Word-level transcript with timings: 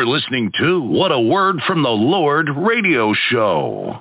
You're 0.00 0.08
listening 0.08 0.50
to 0.58 0.80
What 0.80 1.12
a 1.12 1.20
Word 1.20 1.56
from 1.66 1.82
the 1.82 1.90
Lord 1.90 2.48
radio 2.56 3.12
show. 3.28 4.00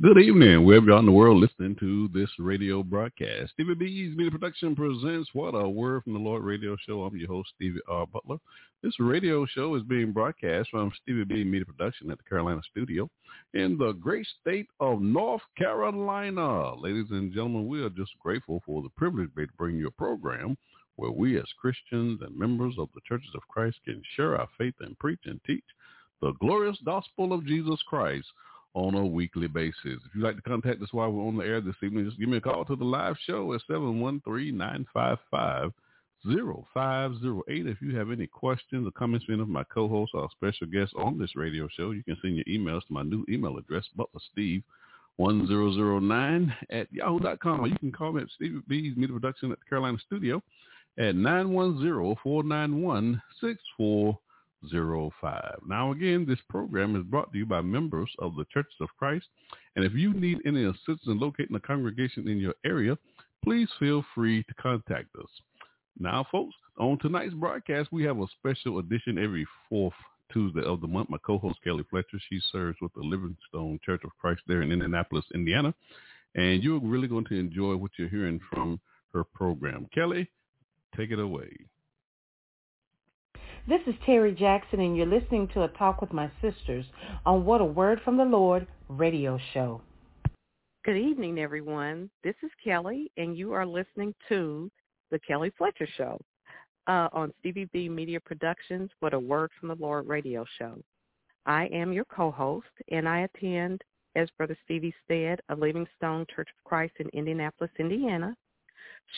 Good 0.00 0.16
evening, 0.16 0.64
wherever 0.64 0.86
you're 0.86 0.98
in 1.00 1.04
the 1.04 1.10
world 1.10 1.40
listening 1.42 1.74
to 1.80 2.08
this 2.14 2.30
radio 2.38 2.84
broadcast. 2.84 3.50
Stevie 3.54 3.74
B's 3.74 4.16
Media 4.16 4.30
Production 4.30 4.76
presents 4.76 5.30
What 5.32 5.56
a 5.56 5.68
Word 5.68 6.04
from 6.04 6.12
the 6.12 6.20
Lord 6.20 6.44
radio 6.44 6.76
show. 6.86 7.02
I'm 7.02 7.16
your 7.16 7.26
host, 7.26 7.50
Stevie 7.56 7.80
R. 7.88 8.06
Butler. 8.06 8.36
This 8.84 8.94
radio 9.00 9.44
show 9.44 9.74
is 9.74 9.82
being 9.82 10.12
broadcast 10.12 10.68
from 10.70 10.92
Stevie 11.02 11.24
B 11.24 11.42
Media 11.42 11.66
Production 11.66 12.12
at 12.12 12.18
the 12.18 12.24
Carolina 12.24 12.60
studio 12.70 13.10
in 13.52 13.76
the 13.76 13.94
great 13.94 14.28
state 14.40 14.68
of 14.78 15.02
North 15.02 15.42
Carolina. 15.58 16.76
Ladies 16.76 17.10
and 17.10 17.32
gentlemen, 17.32 17.66
we 17.66 17.82
are 17.82 17.90
just 17.90 18.12
grateful 18.20 18.62
for 18.64 18.80
the 18.80 18.90
privilege 18.90 19.30
to 19.36 19.46
bring 19.58 19.76
you 19.76 19.88
a 19.88 19.90
program 19.90 20.56
where 20.96 21.10
we 21.10 21.38
as 21.38 21.46
Christians 21.60 22.20
and 22.22 22.36
members 22.36 22.74
of 22.78 22.88
the 22.94 23.00
churches 23.06 23.30
of 23.34 23.46
Christ 23.48 23.78
can 23.84 24.02
share 24.16 24.38
our 24.38 24.48
faith 24.58 24.74
and 24.80 24.98
preach 24.98 25.20
and 25.24 25.40
teach 25.46 25.64
the 26.20 26.32
glorious 26.40 26.78
gospel 26.84 27.32
of 27.32 27.46
Jesus 27.46 27.80
Christ 27.88 28.26
on 28.74 28.94
a 28.94 29.04
weekly 29.04 29.48
basis. 29.48 29.74
If 29.84 30.14
you'd 30.14 30.24
like 30.24 30.36
to 30.36 30.42
contact 30.42 30.82
us 30.82 30.92
while 30.92 31.10
we're 31.10 31.26
on 31.26 31.36
the 31.36 31.44
air 31.44 31.60
this 31.60 31.74
evening, 31.82 32.06
just 32.06 32.18
give 32.18 32.28
me 32.28 32.38
a 32.38 32.40
call 32.40 32.64
to 32.64 32.76
the 32.76 32.84
live 32.84 33.16
show 33.26 33.52
at 33.54 33.60
713-955 33.70 35.72
0508. 36.24 37.66
If 37.66 37.82
you 37.82 37.96
have 37.96 38.10
any 38.10 38.26
questions 38.28 38.86
or 38.86 38.92
comments 38.92 39.26
for 39.26 39.32
any 39.32 39.42
of 39.42 39.48
my 39.48 39.64
co-hosts 39.64 40.14
or 40.14 40.28
special 40.30 40.68
guests 40.68 40.94
on 40.96 41.18
this 41.18 41.36
radio 41.36 41.68
show, 41.76 41.90
you 41.90 42.04
can 42.04 42.16
send 42.22 42.36
your 42.36 42.44
emails 42.44 42.86
to 42.86 42.92
my 42.92 43.02
new 43.02 43.26
email 43.28 43.58
address, 43.58 43.84
butlersteve1009 43.98 46.54
at 46.70 46.90
yahoo.com. 46.92 47.60
Or 47.60 47.66
you 47.66 47.76
can 47.78 47.92
call 47.92 48.12
me 48.12 48.22
at 48.22 48.28
Stevie 48.36 48.60
B's 48.68 48.96
Media 48.96 49.14
Production 49.14 49.52
at 49.52 49.58
the 49.58 49.64
Carolina 49.68 49.98
Studio 50.06 50.40
at 50.98 51.14
910-491-6405. 51.14 53.18
Now 55.66 55.92
again, 55.92 56.26
this 56.26 56.40
program 56.48 56.96
is 56.96 57.04
brought 57.04 57.32
to 57.32 57.38
you 57.38 57.46
by 57.46 57.62
members 57.62 58.10
of 58.18 58.36
the 58.36 58.44
Churches 58.52 58.74
of 58.80 58.88
Christ. 58.98 59.26
And 59.76 59.84
if 59.84 59.94
you 59.94 60.12
need 60.12 60.40
any 60.44 60.64
assistance 60.64 61.06
in 61.06 61.18
locating 61.18 61.56
a 61.56 61.60
congregation 61.60 62.28
in 62.28 62.38
your 62.38 62.54
area, 62.64 62.98
please 63.42 63.68
feel 63.78 64.04
free 64.14 64.42
to 64.44 64.54
contact 64.54 65.08
us. 65.18 65.30
Now, 65.98 66.24
folks, 66.30 66.54
on 66.78 66.98
tonight's 66.98 67.34
broadcast, 67.34 67.90
we 67.92 68.04
have 68.04 68.18
a 68.18 68.26
special 68.38 68.78
edition 68.78 69.18
every 69.18 69.46
fourth 69.68 69.92
Tuesday 70.32 70.62
of 70.62 70.80
the 70.80 70.86
month. 70.86 71.10
My 71.10 71.18
co-host, 71.18 71.58
Kelli 71.66 71.84
Fletcher, 71.90 72.18
she 72.30 72.40
serves 72.50 72.78
with 72.80 72.94
the 72.94 73.02
Living 73.02 73.36
Stone 73.48 73.80
Church 73.84 74.00
of 74.04 74.16
Christ 74.18 74.40
there 74.46 74.62
in 74.62 74.72
Indianapolis, 74.72 75.26
Indiana. 75.34 75.74
And 76.34 76.62
you're 76.62 76.80
really 76.80 77.08
going 77.08 77.26
to 77.26 77.38
enjoy 77.38 77.76
what 77.76 77.90
you're 77.98 78.08
hearing 78.08 78.40
from 78.50 78.80
her 79.12 79.24
program. 79.24 79.86
Kelli, 79.94 80.26
take 80.96 81.10
it 81.10 81.18
away. 81.18 81.50
This 83.68 83.80
is 83.86 83.94
Terry 84.04 84.34
Jackson, 84.34 84.80
and 84.80 84.96
you're 84.96 85.06
listening 85.06 85.48
to 85.54 85.62
a 85.62 85.68
talk 85.68 86.00
with 86.00 86.12
my 86.12 86.30
sisters 86.40 86.84
on 87.24 87.44
What 87.44 87.60
a 87.60 87.64
Word 87.64 88.00
from 88.04 88.16
the 88.16 88.24
Lord 88.24 88.66
radio 88.88 89.38
show. 89.54 89.80
Good 90.84 90.96
evening, 90.96 91.38
everyone. 91.38 92.10
This 92.24 92.34
is 92.42 92.50
Kelli, 92.66 93.06
and 93.16 93.38
you 93.38 93.52
are 93.52 93.64
listening 93.64 94.12
to 94.28 94.68
The 95.12 95.20
Kelli 95.20 95.52
Fletcher 95.56 95.86
Show 95.96 96.20
uh, 96.88 97.08
on 97.12 97.32
Stevie 97.38 97.68
B 97.72 97.88
Media 97.88 98.18
Productions, 98.18 98.90
What 98.98 99.14
a 99.14 99.18
Word 99.18 99.50
from 99.60 99.68
the 99.68 99.76
Lord 99.76 100.08
radio 100.08 100.44
show. 100.58 100.76
I 101.46 101.66
am 101.66 101.92
your 101.92 102.04
co-host, 102.06 102.66
and 102.90 103.08
I 103.08 103.20
attend, 103.20 103.82
as 104.16 104.28
Brother 104.36 104.56
Stevie 104.64 104.94
said, 105.06 105.40
a 105.48 105.54
Living 105.54 105.86
Stone 105.96 106.26
Church 106.34 106.48
of 106.48 106.64
Christ 106.64 106.94
in 106.98 107.08
Indianapolis, 107.10 107.70
Indiana. 107.78 108.34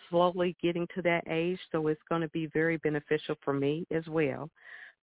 slowly 0.09 0.55
getting 0.61 0.87
to 0.95 1.01
that 1.03 1.23
age, 1.29 1.59
so 1.71 1.87
it's 1.87 2.01
going 2.09 2.21
to 2.21 2.29
be 2.29 2.47
very 2.47 2.77
beneficial 2.77 3.35
for 3.43 3.53
me 3.53 3.85
as 3.91 4.05
well. 4.07 4.49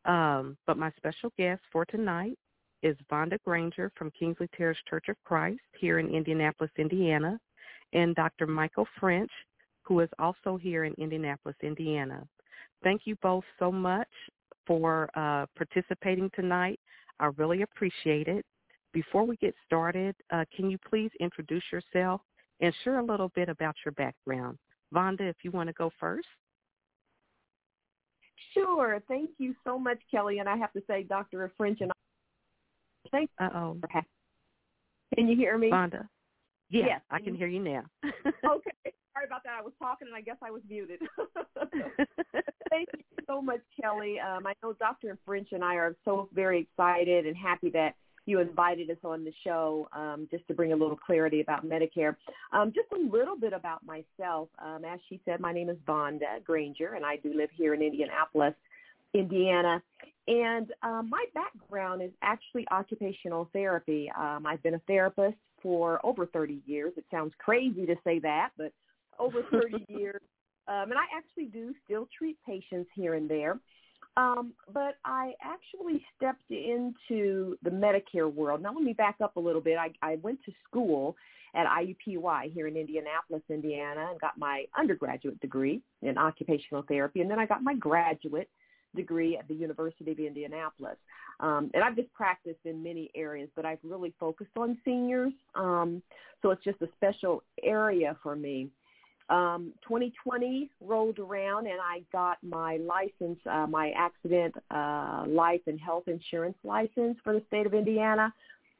Um, 0.04 0.56
but 0.66 0.78
my 0.78 0.90
special 0.96 1.32
guest 1.36 1.60
for 1.72 1.84
tonight 1.84 2.38
is 2.82 2.96
Vonda 3.10 3.38
Granger 3.44 3.92
from 3.96 4.10
Kingsley 4.18 4.48
Terrace 4.56 4.78
Church 4.88 5.06
of 5.08 5.16
Christ 5.24 5.60
here 5.78 5.98
in 5.98 6.08
Indianapolis, 6.08 6.70
Indiana, 6.78 7.38
and 7.92 8.14
Dr. 8.14 8.46
Michael 8.46 8.86
French, 8.98 9.30
who 9.82 10.00
is 10.00 10.08
also 10.18 10.56
here 10.56 10.84
in 10.84 10.94
Indianapolis, 10.94 11.56
Indiana. 11.62 12.26
Thank 12.82 13.02
you 13.04 13.16
both 13.22 13.44
so 13.58 13.70
much 13.70 14.08
for 14.66 15.10
uh, 15.14 15.46
participating 15.56 16.30
tonight. 16.34 16.80
I 17.18 17.26
really 17.36 17.62
appreciate 17.62 18.28
it. 18.28 18.44
Before 18.92 19.24
we 19.24 19.36
get 19.36 19.54
started, 19.66 20.14
uh, 20.32 20.44
can 20.54 20.70
you 20.70 20.78
please 20.88 21.10
introduce 21.20 21.62
yourself 21.70 22.22
and 22.60 22.74
share 22.82 22.98
a 22.98 23.04
little 23.04 23.30
bit 23.34 23.48
about 23.48 23.74
your 23.84 23.92
background? 23.92 24.58
Vonda, 24.94 25.28
if 25.28 25.36
you 25.42 25.50
want 25.50 25.68
to 25.68 25.72
go 25.74 25.90
first. 26.00 26.26
Sure. 28.52 29.00
Thank 29.08 29.30
you 29.38 29.54
so 29.64 29.78
much, 29.78 29.98
Kelli. 30.12 30.40
And 30.40 30.48
I 30.48 30.56
have 30.56 30.72
to 30.72 30.82
say, 30.86 31.02
Dr. 31.04 31.52
French 31.56 31.78
and 31.80 31.90
I 31.90 33.08
thank 33.10 33.30
Uh 33.40 33.48
oh. 33.54 33.76
Can 35.14 35.28
you 35.28 35.36
hear 35.36 35.58
me? 35.58 35.70
Vonda. 35.70 36.06
Yeah, 36.70 36.86
Yes. 36.86 37.00
I 37.10 37.20
can 37.20 37.34
hear 37.34 37.48
you 37.48 37.60
now. 37.60 37.82
okay. 38.04 38.92
Sorry 39.12 39.26
about 39.26 39.42
that. 39.44 39.54
I 39.58 39.62
was 39.62 39.72
talking 39.78 40.06
and 40.06 40.16
I 40.16 40.20
guess 40.20 40.36
I 40.42 40.50
was 40.50 40.62
muted. 40.68 41.00
Thank 42.70 42.88
you 42.96 43.04
so 43.26 43.42
much, 43.42 43.60
Kelli. 43.82 44.22
Um, 44.24 44.46
I 44.46 44.54
know 44.62 44.72
Dr. 44.74 45.18
French 45.26 45.48
and 45.50 45.64
I 45.64 45.74
are 45.74 45.96
so 46.04 46.28
very 46.32 46.60
excited 46.60 47.26
and 47.26 47.36
happy 47.36 47.70
that 47.70 47.94
you 48.26 48.40
invited 48.40 48.90
us 48.90 48.98
on 49.04 49.24
the 49.24 49.32
show 49.44 49.88
um, 49.92 50.28
just 50.30 50.46
to 50.48 50.54
bring 50.54 50.72
a 50.72 50.76
little 50.76 50.96
clarity 50.96 51.40
about 51.40 51.66
Medicare. 51.66 52.16
Um, 52.52 52.72
just 52.74 52.88
a 52.92 53.10
little 53.10 53.36
bit 53.36 53.52
about 53.52 53.84
myself. 53.84 54.48
Um, 54.58 54.84
as 54.84 55.00
she 55.08 55.20
said, 55.24 55.40
my 55.40 55.52
name 55.52 55.68
is 55.68 55.76
Vonda 55.86 56.42
Granger, 56.44 56.94
and 56.94 57.04
I 57.04 57.16
do 57.16 57.32
live 57.34 57.50
here 57.56 57.74
in 57.74 57.82
Indianapolis, 57.82 58.54
Indiana. 59.14 59.82
And 60.28 60.72
um, 60.82 61.08
my 61.10 61.24
background 61.34 62.02
is 62.02 62.10
actually 62.22 62.66
occupational 62.70 63.48
therapy. 63.52 64.10
Um, 64.16 64.46
I've 64.46 64.62
been 64.62 64.74
a 64.74 64.82
therapist 64.86 65.36
for 65.62 66.04
over 66.04 66.26
30 66.26 66.60
years. 66.66 66.92
It 66.96 67.04
sounds 67.10 67.32
crazy 67.38 67.86
to 67.86 67.96
say 68.04 68.18
that, 68.20 68.50
but 68.56 68.72
over 69.18 69.42
30 69.50 69.86
years. 69.88 70.22
Um, 70.68 70.90
and 70.90 70.94
I 70.94 71.04
actually 71.16 71.46
do 71.46 71.74
still 71.84 72.06
treat 72.16 72.36
patients 72.46 72.88
here 72.94 73.14
and 73.14 73.28
there. 73.28 73.58
Um, 74.20 74.52
but 74.72 74.96
I 75.04 75.32
actually 75.42 76.04
stepped 76.16 76.50
into 76.50 77.56
the 77.62 77.70
Medicare 77.70 78.32
world. 78.32 78.62
Now 78.62 78.74
let 78.74 78.82
me 78.82 78.92
back 78.92 79.16
up 79.22 79.36
a 79.36 79.40
little 79.40 79.60
bit. 79.60 79.78
I, 79.78 79.92
I 80.02 80.16
went 80.16 80.42
to 80.44 80.52
school 80.68 81.16
at 81.54 81.66
IUPUI 81.66 82.52
here 82.52 82.66
in 82.66 82.76
Indianapolis, 82.76 83.42
Indiana, 83.48 84.08
and 84.10 84.20
got 84.20 84.38
my 84.38 84.64
undergraduate 84.78 85.40
degree 85.40 85.80
in 86.02 86.18
occupational 86.18 86.84
therapy, 86.86 87.22
and 87.22 87.30
then 87.30 87.38
I 87.38 87.46
got 87.46 87.62
my 87.62 87.74
graduate 87.74 88.48
degree 88.94 89.36
at 89.36 89.48
the 89.48 89.54
University 89.54 90.12
of 90.12 90.18
Indianapolis. 90.18 90.96
Um, 91.40 91.70
and 91.74 91.82
I've 91.82 91.96
just 91.96 92.12
practiced 92.12 92.60
in 92.64 92.82
many 92.82 93.10
areas, 93.14 93.48
but 93.56 93.64
I've 93.64 93.78
really 93.82 94.12
focused 94.20 94.56
on 94.56 94.76
seniors. 94.84 95.32
Um, 95.54 96.02
so 96.42 96.50
it's 96.50 96.62
just 96.64 96.82
a 96.82 96.88
special 96.96 97.42
area 97.62 98.16
for 98.22 98.36
me. 98.36 98.68
Um, 99.30 99.72
2020 99.86 100.68
rolled 100.80 101.20
around 101.20 101.68
and 101.68 101.78
I 101.80 102.02
got 102.12 102.38
my 102.42 102.78
license, 102.78 103.38
uh, 103.48 103.64
my 103.68 103.92
accident 103.96 104.56
uh, 104.72 105.24
life 105.28 105.60
and 105.68 105.78
health 105.78 106.08
insurance 106.08 106.56
license 106.64 107.16
for 107.22 107.32
the 107.32 107.42
state 107.46 107.64
of 107.64 107.72
Indiana, 107.72 108.34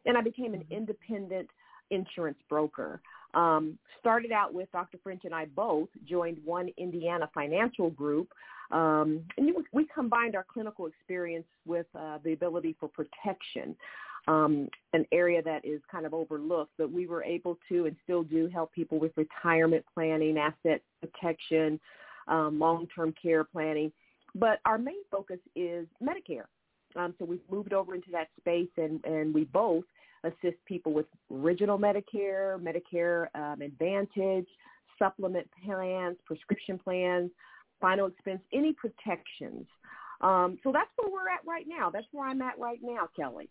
and 0.06 0.18
I 0.18 0.22
became 0.22 0.52
an 0.54 0.64
independent 0.68 1.48
insurance 1.90 2.38
broker. 2.48 3.00
Um, 3.32 3.78
started 4.00 4.32
out 4.32 4.52
with 4.52 4.70
Dr. 4.72 4.98
French 5.04 5.22
and 5.24 5.32
I 5.32 5.44
both 5.44 5.88
joined 6.04 6.38
one 6.44 6.70
Indiana 6.76 7.30
financial 7.32 7.90
group, 7.90 8.28
um, 8.72 9.20
and 9.36 9.54
we 9.72 9.86
combined 9.94 10.34
our 10.34 10.44
clinical 10.52 10.86
experience 10.86 11.46
with 11.64 11.86
uh, 11.96 12.18
the 12.24 12.32
ability 12.32 12.74
for 12.80 12.88
protection 12.88 13.76
um, 14.30 14.68
an 14.92 15.04
area 15.10 15.42
that 15.42 15.64
is 15.64 15.80
kind 15.90 16.06
of 16.06 16.14
overlooked, 16.14 16.72
but 16.78 16.92
we 16.92 17.06
were 17.06 17.24
able 17.24 17.58
to 17.68 17.86
and 17.86 17.96
still 18.04 18.22
do 18.22 18.46
help 18.46 18.72
people 18.72 19.00
with 19.00 19.10
retirement 19.16 19.84
planning, 19.92 20.38
asset 20.38 20.82
protection, 21.00 21.80
um, 22.28 22.58
long-term 22.58 23.12
care 23.20 23.42
planning. 23.42 23.90
But 24.36 24.60
our 24.64 24.78
main 24.78 25.02
focus 25.10 25.40
is 25.56 25.86
Medicare. 26.00 26.44
Um, 26.94 27.14
so 27.18 27.24
we've 27.24 27.40
moved 27.50 27.72
over 27.72 27.94
into 27.94 28.10
that 28.12 28.28
space, 28.38 28.68
and, 28.76 29.04
and 29.04 29.34
we 29.34 29.44
both 29.44 29.84
assist 30.22 30.64
people 30.64 30.92
with 30.92 31.06
original 31.32 31.78
Medicare, 31.78 32.60
Medicare 32.60 33.26
um, 33.34 33.62
Advantage, 33.62 34.46
supplement 34.98 35.48
plans, 35.64 36.16
prescription 36.24 36.78
plans, 36.78 37.30
final 37.80 38.06
expense, 38.06 38.40
any 38.52 38.72
protections. 38.74 39.66
Um, 40.20 40.58
so 40.62 40.70
that's 40.70 40.90
where 40.96 41.10
we're 41.10 41.30
at 41.30 41.44
right 41.46 41.66
now. 41.66 41.90
That's 41.90 42.06
where 42.12 42.28
I'm 42.28 42.42
at 42.42 42.58
right 42.58 42.78
now, 42.82 43.08
Kelli. 43.18 43.48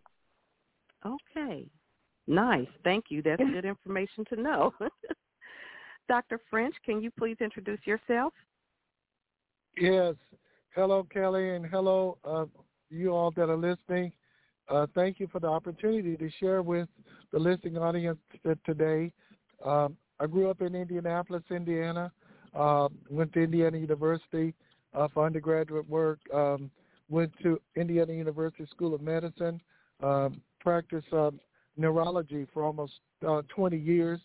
Okay. 1.06 1.68
Nice. 2.28 2.68
Thank 2.84 3.06
you. 3.10 3.22
That's 3.22 3.42
good 3.42 3.66
information 3.66 4.24
to 4.34 4.42
know. 4.42 4.74
Dr. 6.08 6.40
French, 6.50 6.76
can 6.86 7.02
you 7.02 7.12
please 7.18 7.38
introduce 7.40 7.80
yourself? 7.86 8.34
Yes. 9.78 10.16
Hello, 10.76 11.08
Kelli, 11.14 11.56
and 11.56 11.66
hello, 11.66 12.18
uh, 12.24 12.46
you 12.90 13.12
all 13.12 13.32
that 13.32 13.50
are 13.50 13.58
listening. 13.58 14.12
Uh, 14.68 14.86
thank 14.94 15.20
you 15.20 15.28
for 15.32 15.40
the 15.40 15.48
opportunity 15.48 16.16
to 16.16 16.30
share 16.40 16.62
with 16.62 16.88
the 17.32 17.40
listening 17.40 17.78
audience 17.78 18.20
t- 18.32 18.52
today. 18.66 19.12
Um, 19.66 19.98
I 20.20 20.28
grew 20.28 20.50
up 20.50 20.62
in 20.62 20.76
Indianapolis, 20.76 21.44
Indiana. 21.50 22.12
Uh, 22.54 22.90
went 23.10 23.34
to 23.34 23.42
Indiana 23.42 23.78
University 23.78 24.54
uh, 24.94 25.08
for 25.14 25.26
undergraduate 25.26 25.88
work. 25.90 26.20
Um, 26.34 26.70
went 27.10 27.32
to 27.42 27.60
Indiana 27.76 28.14
University 28.14 28.68
School 28.70 28.94
of 28.94 29.02
Medicine 29.02 29.60
uh, 30.04 30.30
practiced 30.60 31.12
uh, 31.14 31.32
neurology 31.78 32.46
for 32.54 32.64
almost 32.64 32.94
uh, 33.28 33.42
20 33.50 33.78
years 33.78 34.20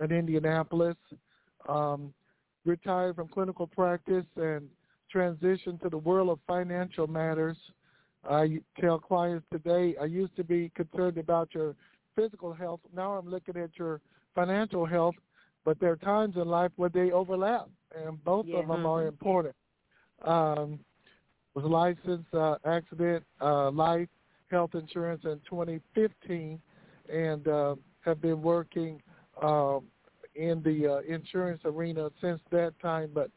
in 0.00 0.12
Indianapolis. 0.12 0.96
Um, 1.68 2.12
retired 2.64 3.16
from 3.16 3.28
clinical 3.28 3.66
practice 3.66 4.24
and 4.36 4.68
transitioned 5.14 5.80
to 5.82 5.88
the 5.90 5.98
world 5.98 6.30
of 6.30 6.38
financial 6.46 7.06
matters. 7.06 7.56
I 8.28 8.60
tell 8.80 8.98
clients 8.98 9.46
today, 9.52 9.94
I 10.00 10.06
used 10.06 10.34
to 10.36 10.44
be 10.44 10.70
concerned 10.74 11.18
about 11.18 11.50
your 11.54 11.74
physical 12.16 12.52
health. 12.54 12.80
Now 12.94 13.12
I'm 13.12 13.28
looking 13.28 13.56
at 13.56 13.70
your 13.78 14.00
financial 14.34 14.86
health, 14.86 15.14
but 15.64 15.78
there 15.78 15.90
are 15.90 15.96
times 15.96 16.36
in 16.36 16.48
life 16.48 16.72
where 16.76 16.88
they 16.88 17.10
overlap, 17.12 17.68
and 17.94 18.22
both 18.24 18.46
Yeah. 18.48 18.60
of 18.60 18.68
them 18.68 18.86
are 18.86 19.06
important. 19.06 19.54
Um, 20.22 20.80
was 21.54 21.64
licensed 21.64 22.32
uh, 22.34 22.56
accident 22.64 23.24
uh, 23.40 23.70
life 23.70 24.08
health 24.54 24.74
insurance 24.74 25.22
in 25.24 25.40
2015, 25.50 26.60
and 27.12 27.48
uh, 27.48 27.74
have 28.02 28.22
been 28.22 28.40
working 28.40 29.02
um, 29.42 29.82
in 30.36 30.62
the 30.62 30.86
uh, 30.94 31.12
insurance 31.12 31.60
arena 31.64 32.08
since 32.20 32.40
that 32.52 32.72
time. 32.80 33.10
But 33.12 33.30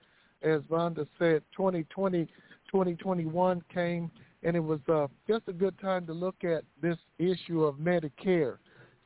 as 0.43 0.61
Vonda 0.69 1.07
said, 1.17 1.41
2020, 1.55 2.25
2021 2.71 3.63
came, 3.73 4.11
and 4.43 4.55
it 4.55 4.59
was 4.59 4.79
uh, 4.87 5.07
just 5.27 5.47
a 5.47 5.53
good 5.53 5.77
time 5.79 6.05
to 6.05 6.13
look 6.13 6.43
at 6.43 6.63
this 6.79 6.97
issue 7.17 7.63
of 7.63 7.77
Medicare, 7.77 8.57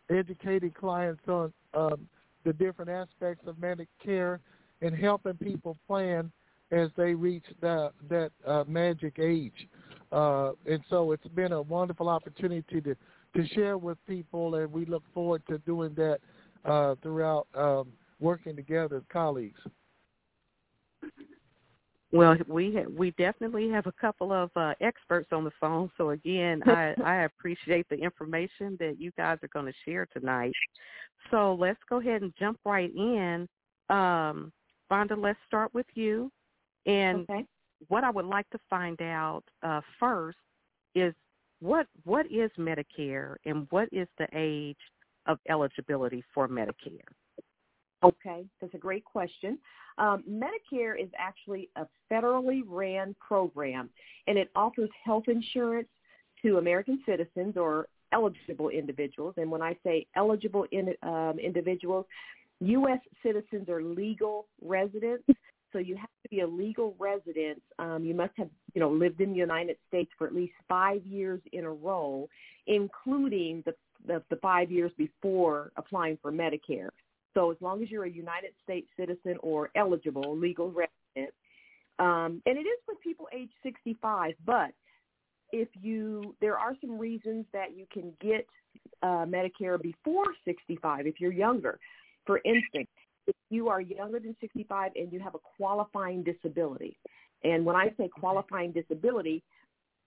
educating 0.10 0.72
clients 0.72 1.22
on 1.30 1.54
um, 1.74 2.10
the 2.44 2.52
different 2.52 2.92
aspects 2.92 3.48
of 3.48 3.56
Medicare, 3.56 4.40
and 4.82 4.94
helping 4.94 5.36
people 5.36 5.78
plan 5.88 6.30
as 6.72 6.90
they 6.98 7.14
reach 7.14 7.46
that 7.62 7.92
that 8.10 8.32
uh, 8.46 8.66
magic 8.68 9.18
age. 9.18 9.70
Uh, 10.12 10.52
and 10.70 10.82
so 10.90 11.12
it's 11.12 11.28
been 11.30 11.54
a 11.54 11.62
wonderful 11.62 12.10
opportunity 12.10 12.82
to 12.82 12.96
to 13.34 13.48
share 13.50 13.78
with 13.78 13.98
people, 14.08 14.56
and 14.56 14.72
we 14.72 14.86
look 14.86 15.04
forward 15.14 15.42
to 15.48 15.58
doing 15.60 15.94
that 15.96 16.20
uh, 16.66 16.96
throughout 17.02 17.48
um, 17.56 17.88
working 18.20 18.56
together 18.56 18.98
as 18.98 19.04
colleagues. 19.10 19.60
Well, 22.12 22.36
we 22.48 22.76
ha- 22.76 22.90
we 22.94 23.12
definitely 23.12 23.70
have 23.70 23.88
a 23.88 23.94
couple 23.94 24.34
of 24.34 24.52
uh, 24.56 24.74
experts 24.82 25.30
on 25.32 25.46
the 25.46 25.52
phone. 25.62 25.90
So 25.98 26.10
again, 26.10 26.62
I, 26.66 26.94
I 27.06 27.16
appreciate 27.24 27.88
the 27.90 27.96
information 27.96 28.76
that 28.80 29.00
you 29.00 29.12
guys 29.18 29.38
are 29.44 29.48
going 29.48 29.68
to 29.68 29.74
share 29.86 30.08
tonight. 30.12 30.52
So 31.30 31.56
let's 31.60 31.80
go 31.90 32.00
ahead 32.02 32.22
and 32.22 32.34
jump 32.38 32.60
right 32.66 32.92
in. 32.94 33.48
Um, 33.90 34.52
Vonda, 34.92 35.18
let's 35.18 35.40
start 35.48 35.74
with 35.74 35.86
you. 35.94 36.32
And 36.86 37.22
Okay. 37.30 37.46
What 37.88 38.04
I 38.04 38.10
would 38.10 38.26
like 38.26 38.50
to 38.52 38.60
find 38.70 39.02
out 39.02 39.44
uh, 39.64 39.82
first 40.00 40.38
is 40.96 41.14
what 41.60 41.88
what 42.04 42.26
is 42.28 42.52
Medicare 42.58 43.36
and 43.46 43.68
what 43.70 43.88
is 43.92 44.08
the 44.18 44.28
age 44.34 44.78
of 45.28 45.38
eligibility 45.50 46.24
for 46.34 46.48
Medicare? 46.48 47.02
Okay, 48.04 48.46
that's 48.60 48.74
a 48.74 48.80
great 48.80 49.06
question. 49.06 49.60
Um, 50.00 50.24
Medicare 50.28 51.00
is 51.00 51.10
actually 51.18 51.70
a 51.76 51.86
federally 52.12 52.64
ran 52.66 53.16
program, 53.20 53.90
and 54.28 54.38
it 54.38 54.50
offers 54.56 54.90
health 55.06 55.26
insurance 55.28 55.88
to 56.42 56.58
American 56.58 57.04
citizens 57.06 57.58
or 57.58 57.88
eligible 58.12 58.70
individuals. 58.70 59.36
And 59.38 59.52
when 59.52 59.62
I 59.62 59.78
say 59.84 60.08
eligible 60.16 60.66
in, 60.72 60.96
um, 61.04 61.38
individuals, 61.40 62.06
U.S. 62.62 63.00
citizens 63.24 63.70
are 63.70 63.84
legal 63.84 64.48
residents. 64.62 65.24
So 65.74 65.80
you 65.80 65.96
have 65.96 66.10
to 66.24 66.30
be 66.30 66.42
a 66.42 66.48
legal 66.48 66.96
resident. 67.00 67.62
Um, 67.80 68.04
you 68.04 68.14
must 68.14 68.34
have, 68.38 68.50
you 68.74 68.82
know, 68.82 68.90
lived 68.90 69.22
in 69.22 69.32
the 69.32 69.38
United 69.38 69.78
States 69.88 70.12
for 70.18 70.28
at 70.28 70.36
least 70.36 70.54
five 70.68 71.06
years 71.06 71.42
in 71.54 71.66
a 71.66 71.72
row, 71.72 72.28
including 72.68 73.64
the 73.66 73.74
the, 74.08 74.22
the 74.30 74.36
five 74.38 74.72
years 74.72 74.92
before 74.98 75.72
applying 75.78 76.18
for 76.22 76.32
Medicare. 76.32 76.90
So 77.34 77.52
as 77.52 77.58
long 77.62 77.84
as 77.84 77.90
you're 77.90 78.06
a 78.06 78.10
United 78.10 78.52
States 78.64 78.88
citizen 78.98 79.38
or 79.42 79.70
eligible 79.76 80.36
legal 80.36 80.72
resident, 80.72 81.34
um, 82.00 82.42
and 82.46 82.58
it 82.58 82.62
is 82.62 82.80
for 82.86 82.96
people 82.96 83.28
age 83.32 83.52
65, 83.64 84.34
but 84.46 84.72
if 85.52 85.68
you, 85.82 86.36
there 86.42 86.58
are 86.58 86.76
some 86.82 86.98
reasons 86.98 87.46
that 87.54 87.78
you 87.78 87.86
can 87.92 88.14
get 88.22 88.48
uh, 89.04 89.26
Medicare 89.26 89.80
before 89.82 90.26
65 90.46 91.06
if 91.08 91.20
you're 91.20 91.32
younger. 91.32 91.80
For 92.26 92.42
instance, 92.44 92.90
if 93.28 93.36
you 93.50 93.70
are 93.70 93.82
younger 93.82 94.20
than 94.20 94.36
65 94.42 94.92
and 94.96 95.12
you 95.12 95.20
have 95.20 95.36
a 95.36 95.40
qualifying 95.58 96.24
disability, 96.24 96.98
and 97.44 97.66
when 97.66 97.76
I 97.76 97.94
say 97.98 98.08
qualifying 98.08 98.72
disability, 98.72 99.44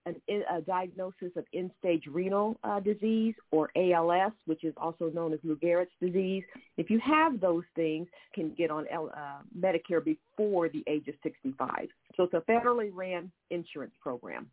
an, 0.07 0.17
a 0.29 0.61
diagnosis 0.61 1.31
of 1.37 1.45
end-stage 1.55 2.05
renal 2.11 2.59
uh, 2.63 2.81
disease 2.81 3.35
or 3.51 3.71
ALS, 3.77 4.33
which 4.47 4.63
is 4.65 4.75
also 4.77 5.11
known 5.11 5.33
as 5.33 5.39
Lou 5.43 5.57
Gehrig's 5.57 5.91
disease. 6.01 6.45
If 6.77 6.91
you 6.91 7.01
have 7.01 7.41
those 7.41 7.65
things, 7.75 8.07
can 8.35 8.55
get 8.55 8.71
on 8.71 8.87
L, 8.93 9.11
uh, 9.17 9.39
Medicare 9.59 10.05
before 10.05 10.69
the 10.69 10.85
age 10.87 11.09
of 11.09 11.15
65. 11.23 11.89
So 12.17 12.25
it's 12.25 12.35
a 12.35 12.43
federally 12.51 12.91
ran 12.93 13.33
insurance 13.51 13.95
program. 14.03 14.51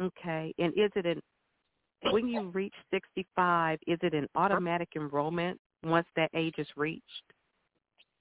Okay. 0.00 0.54
And 0.58 0.72
is 0.76 0.90
it 0.94 1.06
an 1.06 1.22
when 2.12 2.28
you 2.28 2.48
reach 2.50 2.74
65, 2.92 3.80
is 3.88 3.98
it 4.02 4.14
an 4.14 4.28
automatic 4.36 4.90
enrollment 4.94 5.58
once 5.84 6.06
that 6.16 6.30
age 6.34 6.54
is 6.58 6.66
reached? 6.76 7.04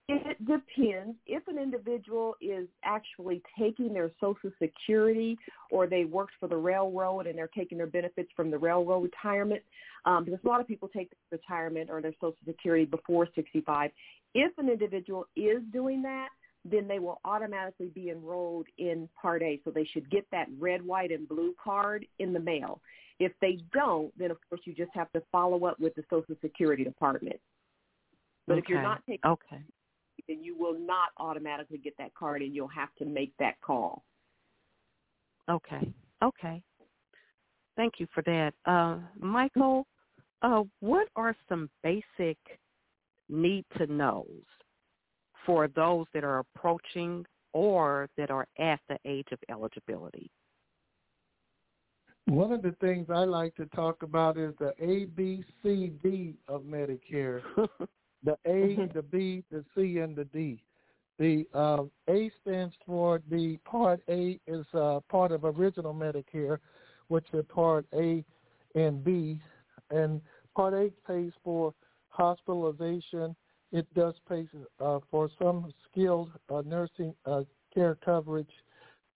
It 0.09 0.37
depends. 0.39 1.17
If 1.25 1.45
an 1.49 1.57
individual 1.57 2.35
is 2.39 2.69
actually 2.85 3.41
taking 3.59 3.93
their 3.93 4.09
Social 4.21 4.51
Security 4.57 5.37
or 5.69 5.85
they 5.85 6.05
worked 6.05 6.31
for 6.39 6.47
the 6.47 6.55
railroad 6.55 7.27
and 7.27 7.37
they're 7.37 7.49
taking 7.53 7.77
their 7.77 7.87
benefits 7.87 8.29
from 8.33 8.49
the 8.49 8.57
railroad 8.57 9.03
retirement, 9.03 9.61
um, 10.05 10.23
because 10.23 10.39
a 10.45 10.47
lot 10.47 10.61
of 10.61 10.67
people 10.67 10.87
take 10.87 11.11
retirement 11.29 11.89
or 11.89 12.01
their 12.01 12.13
Social 12.21 12.37
Security 12.47 12.85
before 12.85 13.27
65. 13.35 13.91
If 14.33 14.57
an 14.57 14.69
individual 14.69 15.25
is 15.35 15.61
doing 15.73 16.01
that, 16.03 16.29
then 16.69 16.87
they 16.87 16.99
will 16.99 17.19
automatically 17.25 17.87
be 17.87 18.09
enrolled 18.09 18.67
in 18.77 19.07
Part 19.19 19.41
A. 19.41 19.59
So 19.63 19.71
they 19.71 19.85
should 19.85 20.09
get 20.09 20.25
that 20.31 20.47
red, 20.59 20.85
white, 20.85 21.11
and 21.11 21.27
blue 21.27 21.55
card 21.61 22.05
in 22.19 22.33
the 22.33 22.39
mail. 22.39 22.81
If 23.19 23.31
they 23.41 23.59
don't, 23.73 24.11
then 24.17 24.31
of 24.31 24.37
course 24.49 24.61
you 24.65 24.73
just 24.73 24.91
have 24.93 25.11
to 25.13 25.21
follow 25.31 25.65
up 25.65 25.79
with 25.79 25.95
the 25.95 26.03
Social 26.09 26.35
Security 26.41 26.83
Department. 26.83 27.39
But 28.47 28.59
if 28.59 28.69
you're 28.69 28.81
not 28.81 29.01
taking 29.07 29.29
Okay. 29.29 29.61
then 30.27 30.43
you 30.43 30.57
will 30.57 30.77
not 30.77 31.09
automatically 31.17 31.77
get 31.77 31.93
that 31.97 32.13
card 32.15 32.41
and 32.41 32.55
you'll 32.55 32.67
have 32.67 32.93
to 32.97 33.05
make 33.05 33.33
that 33.39 33.59
call. 33.61 34.03
Okay. 35.49 35.91
Okay. 36.23 36.61
Thank 37.75 37.95
you 37.99 38.07
for 38.13 38.23
that. 38.23 38.53
Uh, 38.65 38.99
Michael, 39.19 39.85
uh, 40.41 40.63
what 40.79 41.07
are 41.15 41.35
some 41.47 41.69
basic 41.83 42.37
need 43.29 43.65
to 43.77 43.87
knows 43.87 44.25
for 45.47 45.67
those 45.69 46.05
that 46.13 46.23
are 46.23 46.39
approaching 46.39 47.25
or 47.53 48.07
that 48.17 48.29
are 48.29 48.45
at 48.59 48.79
the 48.89 48.99
age 49.05 49.27
of 49.31 49.39
eligibility? 49.49 50.29
One 52.25 52.51
of 52.51 52.61
the 52.61 52.75
things 52.81 53.07
I 53.09 53.23
like 53.23 53.55
to 53.55 53.65
talk 53.67 54.03
about 54.03 54.37
is 54.37 54.53
the 54.59 54.73
A, 54.79 55.05
B, 55.05 55.43
C, 55.63 55.93
D 56.03 56.35
of 56.49 56.63
Medicare. 56.63 57.41
the 58.23 58.37
A, 58.45 58.89
the 58.93 59.01
B, 59.01 59.43
the 59.49 59.63
C, 59.73 59.99
and 59.99 60.13
the 60.15 60.25
D. 60.25 60.61
The 61.19 61.47
uh, 61.53 61.83
A 62.09 62.29
stands 62.41 62.75
for 62.85 63.21
the 63.31 63.57
Part 63.63 64.01
A 64.09 64.39
is 64.45 64.65
uh, 64.73 64.99
part 65.09 65.31
of 65.31 65.45
original 65.45 65.93
Medicare, 65.93 66.59
which 67.07 67.25
is 67.33 67.45
Part 67.47 67.85
A 67.93 68.23
and 68.75 69.03
B, 69.03 69.41
and 69.89 70.21
Part 70.55 70.73
A 70.73 70.91
pays 71.07 71.31
for 71.43 71.73
hospitalization. 72.09 73.35
It 73.71 73.85
does 73.93 74.15
pay 74.29 74.47
uh, 74.79 74.99
for 75.11 75.29
some 75.39 75.73
skilled 75.89 76.31
uh, 76.49 76.61
nursing 76.65 77.13
uh, 77.25 77.41
care 77.73 77.95
coverage. 78.03 78.51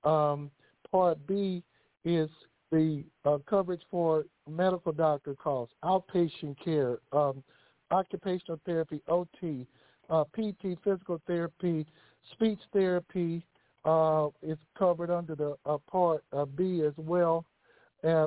Um, 0.03 0.51
part 0.91 1.25
B 1.25 1.63
is 2.03 2.29
the 2.71 3.03
uh, 3.23 3.37
coverage 3.49 3.81
for 3.89 4.25
medical 4.49 4.91
doctor 4.91 5.35
costs, 5.35 5.73
outpatient 5.83 6.57
care, 6.63 6.99
um, 7.13 7.43
occupational 7.91 8.59
therapy, 8.65 9.01
OT, 9.07 9.67
uh, 10.09 10.23
PT, 10.33 10.77
physical 10.83 11.21
therapy, 11.27 11.85
speech 12.31 12.59
therapy 12.73 13.45
uh, 13.85 14.27
is 14.41 14.57
covered 14.77 15.09
under 15.09 15.35
the 15.35 15.55
Part 15.89 16.23
B 16.55 16.83
as 16.85 16.93
well. 16.97 17.45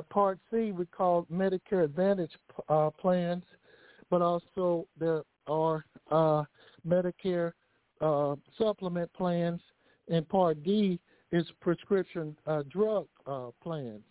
Part 0.09 0.39
C 0.51 0.71
we 0.71 0.85
call 0.85 1.25
Medicare 1.31 1.83
Advantage 1.83 2.31
plans, 2.99 3.43
but 4.09 4.21
also 4.21 4.87
there 4.99 5.23
are 5.47 5.85
uh, 6.11 6.43
Medicare 6.87 7.53
uh, 8.01 8.35
supplement 8.57 9.11
plans, 9.13 9.61
and 10.09 10.27
Part 10.27 10.63
D 10.63 10.99
is 11.31 11.45
prescription 11.61 12.35
uh, 12.45 12.63
drug 12.69 13.07
uh, 13.25 13.49
plans. 13.61 14.03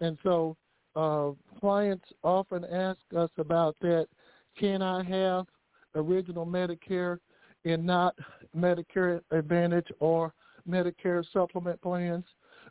And 0.00 0.18
so 0.22 0.56
uh, 0.96 1.30
clients 1.60 2.04
often 2.22 2.64
ask 2.64 3.00
us 3.16 3.30
about 3.38 3.76
that. 3.80 4.06
Can 4.58 4.82
I 4.82 5.02
have 5.04 5.46
original 5.94 6.46
Medicare 6.46 7.18
and 7.64 7.84
not 7.84 8.16
Medicare 8.56 9.20
Advantage 9.30 9.88
or 10.00 10.32
Medicare 10.68 11.24
supplement 11.32 11.80
plans? 11.82 12.24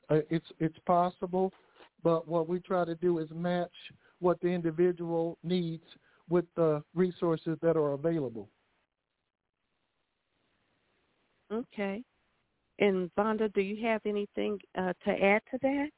Uh, 0.09 0.19
it's 0.29 0.51
it's 0.59 0.79
possible. 0.85 1.53
but 2.03 2.27
what 2.27 2.47
we 2.47 2.59
try 2.59 2.85
to 2.85 2.95
do 2.95 3.19
is 3.19 3.29
match 3.33 3.71
what 4.19 4.39
the 4.41 4.47
individual 4.47 5.37
needs 5.43 5.83
with 6.33 6.45
the 6.55 6.83
resources 6.95 7.59
that 7.61 7.77
are 7.77 7.93
available. 7.93 8.49
Okay. 11.53 12.03
And 12.79 13.11
Vonda, 13.15 13.53
do 13.53 13.61
you 13.61 13.85
have 13.85 14.01
anything 14.03 14.57
uh, 14.75 14.93
to 15.05 15.11
add 15.11 15.43
to 15.51 15.59
that? 15.61 15.89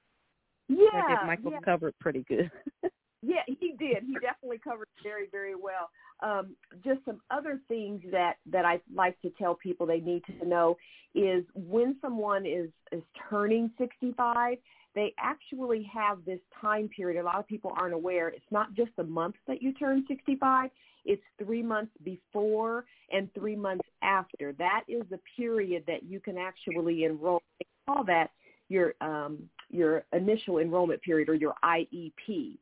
Yeah, 0.67 0.87
I 0.93 1.07
think 1.07 1.19
Michael 1.25 1.51
yeah. 1.51 1.59
covered 1.63 1.97
pretty 1.99 2.25
good. 2.27 2.51
Yeah, 3.27 3.41
he 3.47 3.73
did. 3.79 4.03
He 4.05 4.13
definitely 4.21 4.59
covered 4.63 4.83
it 4.83 5.01
very, 5.01 5.27
very 5.31 5.55
well. 5.55 5.89
Um, 6.21 6.55
just 6.83 6.99
some 7.05 7.19
other 7.29 7.59
things 7.67 8.01
that 8.11 8.35
that 8.51 8.65
I 8.65 8.79
like 8.93 9.19
to 9.21 9.29
tell 9.31 9.55
people 9.55 9.85
they 9.85 9.99
need 9.99 10.23
to 10.39 10.47
know 10.47 10.77
is 11.13 11.43
when 11.53 11.97
someone 12.01 12.45
is 12.45 12.69
is 12.91 13.03
turning 13.29 13.69
65, 13.77 14.57
they 14.95 15.13
actually 15.19 15.89
have 15.93 16.19
this 16.25 16.39
time 16.59 16.89
period. 16.89 17.21
A 17.21 17.23
lot 17.23 17.39
of 17.39 17.47
people 17.47 17.73
aren't 17.77 17.93
aware. 17.93 18.29
It's 18.29 18.45
not 18.49 18.73
just 18.73 18.91
the 18.95 19.03
month 19.03 19.35
that 19.47 19.61
you 19.61 19.73
turn 19.73 20.05
65. 20.07 20.69
It's 21.03 21.21
three 21.37 21.61
months 21.61 21.91
before 22.03 22.85
and 23.11 23.31
three 23.33 23.55
months 23.55 23.87
after. 24.01 24.53
That 24.53 24.83
is 24.87 25.03
the 25.09 25.19
period 25.37 25.83
that 25.87 26.03
you 26.03 26.19
can 26.19 26.37
actually 26.37 27.03
enroll. 27.03 27.41
They 27.59 27.67
call 27.85 28.03
that 28.05 28.31
your 28.69 28.95
um, 29.01 29.49
your 29.69 30.05
initial 30.13 30.59
enrollment 30.59 31.01
period 31.01 31.29
or 31.29 31.35
your 31.35 31.53
IEP. 31.63 32.57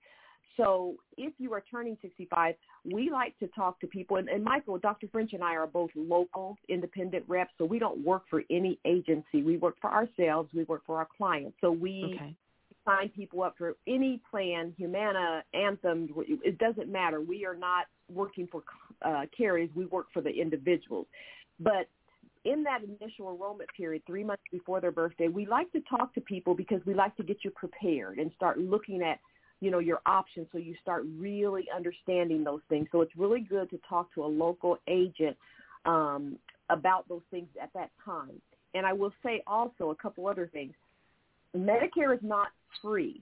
So 0.57 0.95
if 1.17 1.33
you 1.39 1.53
are 1.53 1.63
turning 1.71 1.97
65, 2.01 2.55
we 2.85 3.09
like 3.09 3.37
to 3.39 3.47
talk 3.47 3.79
to 3.79 3.87
people. 3.87 4.17
And, 4.17 4.29
and 4.29 4.43
Michael, 4.43 4.77
Dr. 4.77 5.07
French 5.11 5.33
and 5.33 5.43
I 5.43 5.55
are 5.55 5.67
both 5.67 5.89
local 5.95 6.57
independent 6.69 7.25
reps, 7.27 7.51
so 7.57 7.65
we 7.65 7.79
don't 7.79 8.03
work 8.05 8.23
for 8.29 8.43
any 8.49 8.79
agency. 8.85 9.41
We 9.41 9.57
work 9.57 9.75
for 9.81 9.91
ourselves. 9.91 10.49
We 10.53 10.63
work 10.65 10.83
for 10.85 10.97
our 10.97 11.07
clients. 11.17 11.57
So 11.61 11.71
we 11.71 12.13
okay. 12.15 12.35
sign 12.85 13.09
people 13.09 13.41
up 13.41 13.55
for 13.57 13.75
any 13.87 14.21
plan, 14.29 14.73
Humana, 14.77 15.43
Anthem. 15.53 16.09
It 16.27 16.57
doesn't 16.59 16.91
matter. 16.91 17.19
We 17.19 17.45
are 17.45 17.55
not 17.55 17.85
working 18.11 18.47
for 18.51 18.63
uh, 19.01 19.25
carriers. 19.35 19.69
We 19.75 19.85
work 19.85 20.07
for 20.13 20.21
the 20.21 20.29
individuals. 20.29 21.07
But 21.59 21.87
in 22.45 22.63
that 22.63 22.81
initial 22.83 23.31
enrollment 23.31 23.69
period, 23.75 24.03
three 24.05 24.23
months 24.23 24.43
before 24.51 24.81
their 24.81 24.91
birthday, 24.91 25.29
we 25.29 25.45
like 25.45 25.71
to 25.71 25.81
talk 25.81 26.13
to 26.13 26.21
people 26.21 26.53
because 26.53 26.81
we 26.85 26.93
like 26.93 27.15
to 27.15 27.23
get 27.23 27.37
you 27.43 27.51
prepared 27.51 28.19
and 28.19 28.31
start 28.35 28.59
looking 28.59 29.01
at 29.01 29.19
you 29.63 29.71
know 29.71 29.79
your 29.79 30.01
options 30.05 30.45
so 30.51 30.57
you 30.57 30.75
start 30.81 31.05
really 31.17 31.67
understanding 31.73 32.43
those 32.43 32.59
things. 32.67 32.87
So 32.91 32.99
it's 32.99 33.15
really 33.15 33.39
good 33.39 33.69
to 33.69 33.79
talk 33.87 34.13
to 34.15 34.25
a 34.25 34.27
local 34.27 34.77
agent 34.89 35.37
um, 35.85 36.37
about 36.69 37.07
those 37.07 37.21
things 37.31 37.47
at 37.61 37.71
that 37.73 37.89
time. 38.03 38.41
And 38.73 38.85
i 38.85 38.91
will 38.91 39.13
say 39.23 39.41
also 39.47 39.91
a 39.91 39.95
couple 39.95 40.27
other 40.27 40.49
things. 40.51 40.73
Medicare 41.55 42.13
is 42.13 42.19
not 42.21 42.47
free. 42.81 43.21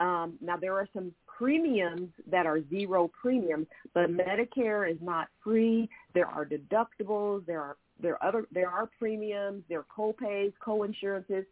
Um, 0.00 0.34
now 0.40 0.56
there 0.56 0.74
are 0.74 0.88
some 0.92 1.12
premiums 1.38 2.08
that 2.30 2.46
are 2.46 2.60
zero 2.68 3.10
premiums 3.22 3.66
but 3.94 4.10
medicare 4.10 4.90
is 4.90 4.98
not 5.00 5.28
free. 5.44 5.88
There 6.14 6.26
are 6.26 6.44
deductibles. 6.44 7.46
There 7.46 7.60
are 7.60 7.76
there 8.02 8.14
are 8.14 8.28
other 8.28 8.46
there 8.50 8.68
are 8.68 8.90
premiums. 8.98 9.62
There 9.68 9.78
are 9.78 9.86
co-pays 9.94 10.52
co-insurances 10.58 11.44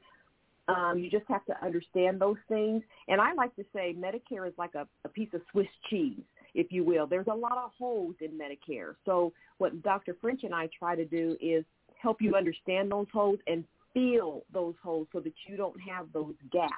um, 0.69 0.99
you 0.99 1.11
just 1.11 1.27
have 1.29 1.45
to 1.47 1.65
understand 1.65 2.21
those 2.21 2.37
things. 2.49 2.83
And 3.09 3.21
I 3.21 3.35
like 3.35 3.55
to 3.57 3.65
say 3.75 3.95
Medicare 3.99 4.47
is 4.47 4.55
like 4.57 4.75
a, 4.75 4.87
a 5.05 5.09
piece 5.09 5.29
of 5.35 5.43
Swiss 5.53 5.67
cheese, 5.91 6.23
if 6.55 6.73
you 6.73 6.85
will. 6.85 7.07
There's 7.07 7.27
a 7.31 7.35
lot 7.35 7.59
of 7.59 7.71
holes 7.79 8.15
in 8.21 8.31
Medicare. 8.31 8.95
So 9.05 9.33
what 9.59 9.83
Dr. 9.83 10.17
French 10.21 10.43
and 10.45 10.55
I 10.55 10.69
try 10.79 10.97
to 10.97 11.05
do 11.05 11.37
is 11.41 11.65
help 12.01 12.23
you 12.23 12.35
understand 12.35 12.91
those 12.91 13.07
holes 13.13 13.39
and 13.47 13.65
fill 13.93 14.45
those 14.53 14.75
holes 14.83 15.07
so 15.13 15.21
that 15.21 15.33
you 15.47 15.57
don't 15.57 15.79
have 15.81 16.07
those 16.13 16.35
gaps. 16.51 16.73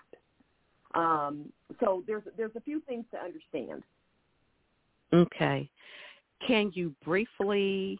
Um, 0.95 1.52
so 1.81 2.02
there's 2.07 2.23
there's 2.37 2.57
a 2.57 2.61
few 2.61 2.81
things 2.81 3.05
to 3.12 3.19
understand. 3.19 3.83
Okay. 5.12 5.69
Can 6.47 6.71
you 6.75 6.95
briefly 7.05 7.99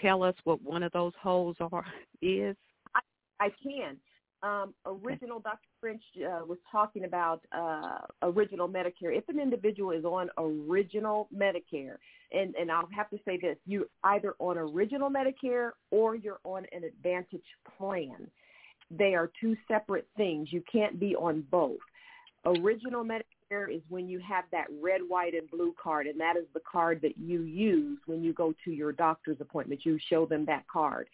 tell 0.00 0.22
us 0.22 0.34
what 0.44 0.62
one 0.62 0.82
of 0.82 0.92
those 0.92 1.12
holes 1.20 1.56
are 1.60 1.84
is? 2.22 2.56
I, 2.94 3.00
I 3.40 3.48
can 3.62 3.96
um, 4.44 4.74
original 4.84 5.40
Dr. 5.40 5.68
French 5.80 6.02
uh, 6.18 6.44
was 6.46 6.58
talking 6.70 7.04
about 7.04 7.40
uh, 7.50 8.00
original 8.22 8.68
Medicare. 8.68 9.16
If 9.16 9.28
an 9.28 9.40
individual 9.40 9.90
is 9.90 10.04
on 10.04 10.28
original 10.36 11.28
Medicare, 11.34 11.96
and, 12.30 12.54
and 12.54 12.70
I'll 12.70 12.88
have 12.94 13.08
to 13.10 13.18
say 13.24 13.38
this, 13.40 13.56
you're 13.64 13.86
either 14.04 14.34
on 14.38 14.58
original 14.58 15.10
Medicare 15.10 15.70
or 15.90 16.14
you're 16.14 16.40
on 16.44 16.66
an 16.72 16.84
Advantage 16.84 17.44
plan. 17.78 18.28
They 18.90 19.14
are 19.14 19.30
two 19.40 19.56
separate 19.66 20.06
things. 20.16 20.52
You 20.52 20.62
can't 20.70 21.00
be 21.00 21.16
on 21.16 21.44
both. 21.50 21.78
Original 22.44 23.02
Medicare 23.02 23.74
is 23.74 23.80
when 23.88 24.08
you 24.08 24.18
have 24.18 24.44
that 24.52 24.66
red, 24.82 25.00
white, 25.08 25.32
and 25.32 25.50
blue 25.50 25.74
card, 25.82 26.06
and 26.06 26.20
that 26.20 26.36
is 26.36 26.44
the 26.52 26.60
card 26.70 27.00
that 27.00 27.16
you 27.16 27.42
use 27.42 27.98
when 28.04 28.22
you 28.22 28.34
go 28.34 28.52
to 28.66 28.72
your 28.72 28.92
doctor's 28.92 29.38
appointment. 29.40 29.86
You 29.86 29.98
show 30.10 30.26
them 30.26 30.44
that 30.46 30.64
card. 30.68 31.08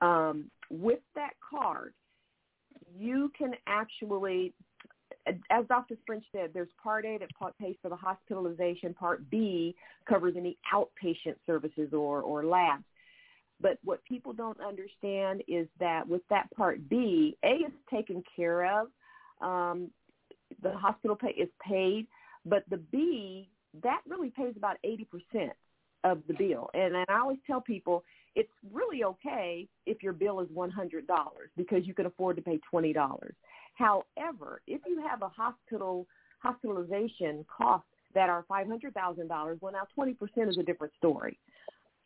Um, 0.00 0.50
with 0.70 0.98
that 1.14 1.34
card, 1.48 1.94
you 2.96 3.30
can 3.36 3.52
actually, 3.66 4.52
as 5.50 5.64
Dr. 5.68 5.96
French 6.06 6.24
said, 6.32 6.50
there's 6.52 6.68
Part 6.82 7.04
A 7.04 7.18
that 7.18 7.30
pays 7.58 7.76
for 7.82 7.88
the 7.88 7.96
hospitalization. 7.96 8.94
Part 8.94 9.28
B 9.30 9.74
covers 10.08 10.34
any 10.36 10.56
outpatient 10.72 11.36
services 11.46 11.92
or, 11.92 12.22
or 12.22 12.44
labs. 12.44 12.84
But 13.60 13.78
what 13.84 14.04
people 14.04 14.32
don't 14.32 14.60
understand 14.60 15.42
is 15.46 15.68
that 15.78 16.06
with 16.06 16.22
that 16.30 16.48
Part 16.56 16.88
B, 16.88 17.36
A 17.44 17.52
is 17.66 17.72
taken 17.90 18.22
care 18.36 18.80
of. 18.80 18.88
Um, 19.40 19.90
the 20.62 20.72
hospital 20.72 21.16
pay 21.16 21.30
is 21.30 21.48
paid, 21.66 22.06
but 22.44 22.64
the 22.68 22.76
B, 22.76 23.48
that 23.82 24.00
really 24.06 24.30
pays 24.30 24.54
about 24.56 24.76
80% 24.84 25.50
of 26.04 26.22
the 26.28 26.34
bill. 26.34 26.70
And, 26.74 26.94
and 26.94 27.06
I 27.08 27.18
always 27.18 27.38
tell 27.46 27.60
people 27.60 28.04
it's 28.34 28.50
really 28.72 29.04
okay 29.04 29.68
if 29.86 30.02
your 30.02 30.12
bill 30.12 30.40
is 30.40 30.48
$100 30.48 30.70
because 31.56 31.86
you 31.86 31.94
can 31.94 32.06
afford 32.06 32.36
to 32.36 32.42
pay 32.42 32.60
$20. 32.72 32.94
However, 33.74 34.60
if 34.66 34.80
you 34.86 35.02
have 35.08 35.22
a 35.22 35.28
hospital 35.28 36.06
hospitalization 36.40 37.44
cost 37.56 37.84
that 38.14 38.28
are 38.28 38.44
$500,000, 38.50 39.60
well 39.60 39.72
now 39.72 39.86
20% 39.98 40.16
is 40.48 40.58
a 40.58 40.62
different 40.62 40.92
story. 40.98 41.38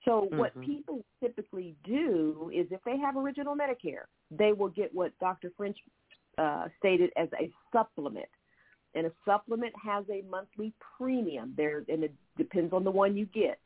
So 0.04 0.22
mm-hmm. 0.22 0.38
what 0.38 0.60
people 0.60 1.04
typically 1.20 1.74
do 1.84 2.50
is 2.54 2.66
if 2.70 2.80
they 2.84 2.96
have 2.98 3.16
original 3.16 3.56
Medicare, 3.56 4.06
they 4.30 4.52
will 4.52 4.68
get 4.68 4.94
what 4.94 5.12
Dr. 5.18 5.50
French 5.56 5.76
uh, 6.38 6.68
stated 6.78 7.10
as 7.16 7.28
a 7.40 7.50
supplement. 7.72 8.28
And 8.94 9.06
a 9.06 9.12
supplement 9.24 9.74
has 9.84 10.04
a 10.10 10.22
monthly 10.30 10.72
premium 10.96 11.52
there, 11.56 11.84
and 11.88 12.04
it 12.04 12.14
depends 12.36 12.72
on 12.72 12.84
the 12.84 12.90
one 12.90 13.16
you 13.16 13.26
get. 13.26 13.58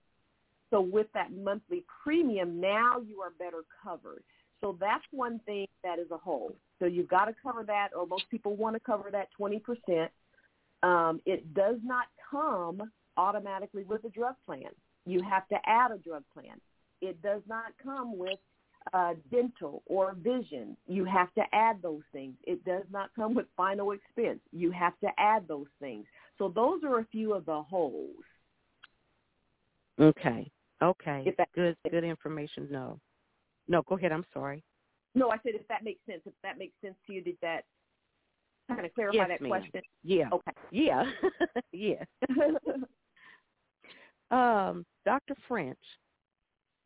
So 0.72 0.80
with 0.80 1.06
that 1.12 1.30
monthly 1.32 1.84
premium, 2.02 2.60
now 2.60 2.96
you 3.06 3.20
are 3.20 3.30
better 3.38 3.62
covered. 3.84 4.24
So 4.62 4.76
that's 4.80 5.04
one 5.10 5.38
thing 5.40 5.66
that 5.84 5.98
is 5.98 6.10
a 6.10 6.16
hole. 6.16 6.56
So 6.78 6.86
you've 6.86 7.08
got 7.08 7.26
to 7.26 7.34
cover 7.42 7.62
that, 7.64 7.90
or 7.94 8.06
most 8.06 8.24
people 8.30 8.56
want 8.56 8.74
to 8.74 8.80
cover 8.80 9.10
that 9.12 9.28
20%. 9.38 10.08
Um, 10.82 11.20
it 11.26 11.52
does 11.52 11.76
not 11.84 12.06
come 12.30 12.90
automatically 13.18 13.84
with 13.84 14.02
a 14.04 14.08
drug 14.08 14.34
plan. 14.46 14.70
You 15.04 15.22
have 15.22 15.46
to 15.48 15.56
add 15.66 15.90
a 15.90 15.98
drug 15.98 16.24
plan. 16.32 16.58
It 17.02 17.20
does 17.22 17.42
not 17.46 17.72
come 17.82 18.16
with 18.16 18.38
uh, 18.94 19.14
dental 19.30 19.82
or 19.86 20.14
vision. 20.14 20.76
You 20.86 21.04
have 21.04 21.32
to 21.34 21.42
add 21.52 21.82
those 21.82 22.02
things. 22.12 22.34
It 22.44 22.64
does 22.64 22.84
not 22.90 23.10
come 23.14 23.34
with 23.34 23.46
final 23.56 23.92
expense. 23.92 24.40
You 24.52 24.70
have 24.70 24.98
to 25.00 25.08
add 25.18 25.46
those 25.46 25.66
things. 25.80 26.06
So 26.38 26.48
those 26.48 26.82
are 26.82 27.00
a 27.00 27.06
few 27.12 27.34
of 27.34 27.44
the 27.44 27.62
holes. 27.62 28.16
Okay. 30.00 30.50
Okay. 30.82 31.22
If 31.26 31.36
that, 31.36 31.48
good 31.54 31.76
good 31.90 32.04
information. 32.04 32.68
No. 32.70 32.98
No, 33.68 33.82
go 33.82 33.96
ahead. 33.96 34.12
I'm 34.12 34.24
sorry. 34.34 34.64
No, 35.14 35.30
I 35.30 35.36
said 35.42 35.52
if 35.54 35.66
that 35.68 35.84
makes 35.84 36.00
sense. 36.06 36.22
If 36.26 36.32
that 36.42 36.58
makes 36.58 36.74
sense 36.82 36.96
to 37.06 37.12
you, 37.12 37.22
did 37.22 37.36
that 37.42 37.64
kind 38.68 38.84
of 38.84 38.94
clarify 38.94 39.16
yes, 39.16 39.28
that 39.28 39.40
ma'am. 39.40 39.50
question? 39.50 39.82
Yeah. 40.02 40.28
Okay. 40.32 40.52
Yeah. 40.70 41.04
yeah. 41.72 42.04
um, 44.70 44.84
Dr. 45.04 45.34
French, 45.46 45.78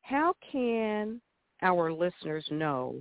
how 0.02 0.34
can 0.52 1.20
our 1.62 1.92
listeners 1.92 2.44
know 2.50 2.96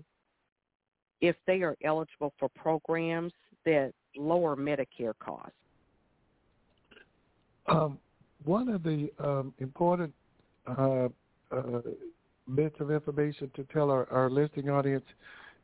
if 1.21 1.35
they 1.47 1.61
are 1.61 1.75
eligible 1.83 2.33
for 2.39 2.49
programs 2.55 3.33
that 3.65 3.91
lower 4.15 4.55
Medicare 4.55 5.13
costs? 5.19 5.51
Um, 7.67 7.97
one 8.43 8.69
of 8.69 8.83
the 8.83 9.09
um, 9.19 9.53
important 9.57 10.13
uh, 10.67 11.07
uh, 11.51 11.81
bits 12.55 12.75
of 12.79 12.91
information 12.91 13.51
to 13.55 13.63
tell 13.73 13.89
our, 13.89 14.07
our 14.11 14.29
listening 14.29 14.69
audience 14.69 15.05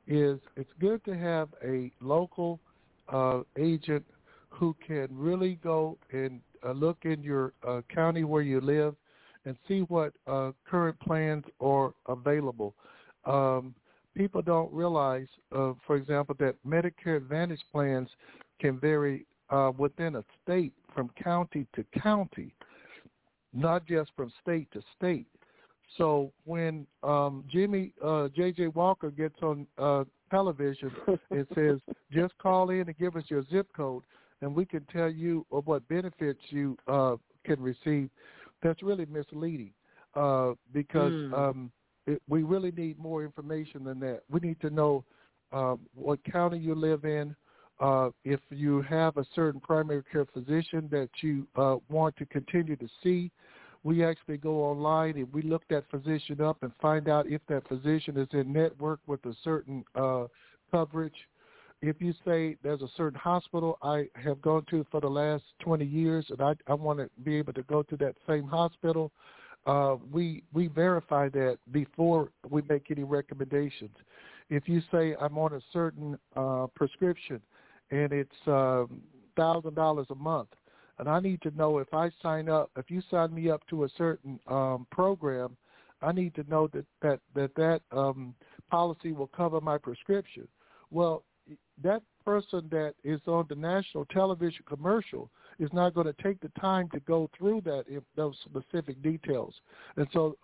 is 0.07 0.39
it's 0.55 0.71
good 0.79 1.03
to 1.05 1.17
have 1.17 1.49
a 1.63 1.91
local 2.01 2.59
uh, 3.09 3.41
agent 3.57 4.03
who 4.49 4.75
can 4.85 5.07
really 5.11 5.59
go 5.63 5.97
and 6.11 6.41
uh, 6.65 6.71
look 6.71 6.97
in 7.03 7.21
your 7.23 7.53
uh, 7.67 7.81
county 7.93 8.23
where 8.23 8.41
you 8.41 8.59
live 8.61 8.95
and 9.45 9.55
see 9.67 9.79
what 9.81 10.13
uh, 10.27 10.51
current 10.69 10.99
plans 10.99 11.43
are 11.59 11.93
available. 12.07 12.75
Um, 13.25 13.73
people 14.15 14.41
don't 14.41 14.71
realize, 14.71 15.27
uh, 15.55 15.73
for 15.85 15.95
example, 15.95 16.35
that 16.39 16.55
Medicare 16.67 17.17
Advantage 17.17 17.61
plans 17.71 18.09
can 18.59 18.79
vary 18.79 19.25
uh, 19.49 19.71
within 19.77 20.15
a 20.15 20.23
state 20.43 20.73
from 20.93 21.09
county 21.21 21.65
to 21.75 21.83
county, 21.99 22.53
not 23.53 23.85
just 23.85 24.11
from 24.15 24.31
state 24.41 24.71
to 24.71 24.81
state. 24.97 25.27
So 25.97 26.31
when 26.45 26.87
um, 27.03 27.43
Jimmy 27.51 27.93
uh, 28.03 28.29
J.J. 28.35 28.67
Walker 28.67 29.11
gets 29.11 29.35
on 29.41 29.67
uh, 29.77 30.05
television 30.29 30.91
and 31.31 31.45
says, 31.53 31.79
"Just 32.11 32.37
call 32.37 32.69
in 32.69 32.81
and 32.81 32.97
give 32.97 33.15
us 33.15 33.23
your 33.27 33.43
zip 33.51 33.67
code, 33.75 34.03
and 34.41 34.55
we 34.55 34.65
can 34.65 34.85
tell 34.91 35.09
you 35.09 35.45
what 35.49 35.87
benefits 35.89 36.39
you 36.49 36.77
uh, 36.87 37.17
can 37.45 37.61
receive," 37.61 38.09
that's 38.63 38.81
really 38.81 39.05
misleading 39.05 39.73
uh, 40.15 40.53
because 40.73 41.13
Mm. 41.13 41.33
um, 41.33 41.71
it, 42.07 42.21
we 42.27 42.43
really 42.43 42.71
need 42.71 42.97
more 42.97 43.23
information 43.23 43.83
than 43.83 43.99
that. 43.99 44.21
We 44.29 44.39
need 44.39 44.59
to 44.61 44.69
know 44.69 45.03
um, 45.51 45.81
what 45.93 46.23
county 46.23 46.57
you 46.57 46.73
live 46.73 47.05
in. 47.05 47.35
Uh, 47.81 48.11
if 48.23 48.39
you 48.51 48.83
have 48.83 49.17
a 49.17 49.25
certain 49.33 49.59
primary 49.59 50.03
care 50.11 50.25
physician 50.25 50.87
that 50.91 51.09
you 51.21 51.47
uh, 51.55 51.77
want 51.89 52.15
to 52.15 52.25
continue 52.27 52.75
to 52.75 52.87
see, 53.03 53.31
we 53.83 54.05
actually 54.05 54.37
go 54.37 54.63
online 54.63 55.17
and 55.17 55.33
we 55.33 55.41
look 55.41 55.63
that 55.67 55.83
physician 55.89 56.39
up 56.41 56.57
and 56.61 56.71
find 56.79 57.09
out 57.09 57.25
if 57.27 57.41
that 57.49 57.67
physician 57.67 58.15
is 58.17 58.27
in 58.33 58.53
network 58.53 58.99
with 59.07 59.25
a 59.25 59.33
certain 59.43 59.83
uh, 59.95 60.25
coverage. 60.69 61.15
If 61.81 61.95
you 61.99 62.13
say 62.23 62.55
there's 62.61 62.83
a 62.83 62.89
certain 62.95 63.17
hospital 63.17 63.79
I 63.81 64.05
have 64.13 64.39
gone 64.43 64.63
to 64.69 64.85
for 64.91 65.01
the 65.01 65.09
last 65.09 65.43
20 65.61 65.83
years 65.83 66.27
and 66.29 66.39
I, 66.39 66.53
I 66.67 66.75
want 66.75 66.99
to 66.99 67.09
be 67.23 67.35
able 67.37 67.53
to 67.53 67.63
go 67.63 67.81
to 67.81 67.97
that 67.97 68.13
same 68.27 68.43
hospital, 68.43 69.11
uh, 69.65 69.95
we 70.11 70.43
we 70.53 70.67
verify 70.67 71.29
that 71.29 71.57
before 71.71 72.29
we 72.47 72.61
make 72.69 72.91
any 72.91 73.03
recommendations. 73.03 73.95
If 74.51 74.67
you 74.69 74.81
say 74.91 75.15
I'm 75.19 75.39
on 75.39 75.53
a 75.53 75.61
certain 75.73 76.19
uh, 76.35 76.67
prescription 76.75 77.41
and 77.91 78.11
it's 78.11 78.47
um, 78.47 79.01
thousand 79.35 79.75
dollars 79.75 80.07
a 80.09 80.15
month, 80.15 80.49
and 80.99 81.07
I 81.07 81.19
need 81.19 81.41
to 81.43 81.51
know 81.51 81.77
if 81.77 81.93
I 81.93 82.09
sign 82.21 82.49
up, 82.49 82.71
if 82.77 82.89
you 82.89 83.01
sign 83.11 83.33
me 83.33 83.49
up 83.49 83.61
to 83.69 83.83
a 83.83 83.89
certain 83.97 84.39
um, 84.47 84.87
program, 84.91 85.55
I 86.01 86.11
need 86.11 86.33
to 86.35 86.43
know 86.49 86.67
that 86.73 86.85
that 87.01 87.19
that 87.35 87.55
that 87.55 87.81
um, 87.91 88.33
policy 88.69 89.11
will 89.11 89.27
cover 89.27 89.61
my 89.61 89.77
prescription. 89.77 90.47
Well, 90.89 91.23
that 91.83 92.01
person 92.23 92.67
that 92.71 92.93
is 93.03 93.19
on 93.27 93.45
the 93.49 93.55
national 93.55 94.05
television 94.05 94.63
commercial 94.67 95.29
is 95.59 95.69
not 95.73 95.93
going 95.93 96.07
to 96.07 96.23
take 96.23 96.39
the 96.39 96.51
time 96.59 96.89
to 96.93 96.99
go 97.01 97.29
through 97.37 97.61
that 97.61 97.83
if 97.87 98.03
those 98.15 98.35
specific 98.45 99.01
details. 99.01 99.53
And 99.97 100.07
so, 100.13 100.37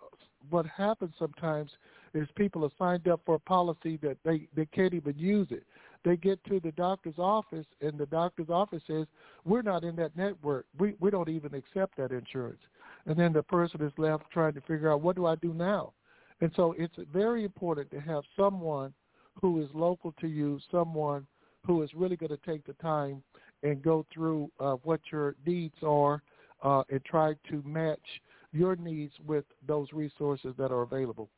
what 0.50 0.66
happens 0.66 1.12
sometimes 1.18 1.70
is 2.14 2.28
people 2.36 2.64
are 2.64 2.70
signed 2.78 3.08
up 3.08 3.20
for 3.26 3.36
a 3.36 3.40
policy 3.40 3.98
that 4.02 4.16
they 4.24 4.48
they 4.54 4.66
can't 4.66 4.94
even 4.94 5.16
use 5.16 5.48
it. 5.50 5.64
They 6.08 6.16
get 6.16 6.42
to 6.44 6.58
the 6.58 6.72
doctor's 6.72 7.18
office, 7.18 7.66
and 7.82 7.98
the 7.98 8.06
doctor's 8.06 8.48
office 8.48 8.82
says, 8.86 9.06
"We're 9.44 9.60
not 9.60 9.84
in 9.84 9.94
that 9.96 10.16
network. 10.16 10.64
We 10.78 10.94
we 11.00 11.10
don't 11.10 11.28
even 11.28 11.54
accept 11.54 11.98
that 11.98 12.12
insurance." 12.12 12.62
And 13.04 13.14
then 13.14 13.34
the 13.34 13.42
person 13.42 13.82
is 13.82 13.92
left 13.98 14.30
trying 14.30 14.54
to 14.54 14.62
figure 14.62 14.90
out 14.90 15.02
what 15.02 15.16
do 15.16 15.26
I 15.26 15.34
do 15.34 15.52
now. 15.52 15.92
And 16.40 16.50
so, 16.56 16.72
it's 16.78 16.96
very 17.12 17.44
important 17.44 17.90
to 17.90 18.00
have 18.00 18.24
someone 18.36 18.94
who 19.38 19.60
is 19.60 19.68
local 19.74 20.12
to 20.12 20.28
you, 20.28 20.58
someone 20.70 21.26
who 21.66 21.82
is 21.82 21.92
really 21.92 22.16
going 22.16 22.30
to 22.30 22.38
take 22.38 22.64
the 22.64 22.72
time 22.82 23.22
and 23.62 23.82
go 23.82 24.06
through 24.10 24.50
uh, 24.60 24.76
what 24.84 25.02
your 25.12 25.34
needs 25.44 25.76
are 25.82 26.22
uh, 26.62 26.84
and 26.88 27.04
try 27.04 27.34
to 27.50 27.62
match 27.66 28.22
your 28.52 28.76
needs 28.76 29.12
with 29.26 29.44
those 29.66 29.92
resources 29.92 30.54
that 30.56 30.72
are 30.72 30.80
available. 30.80 31.28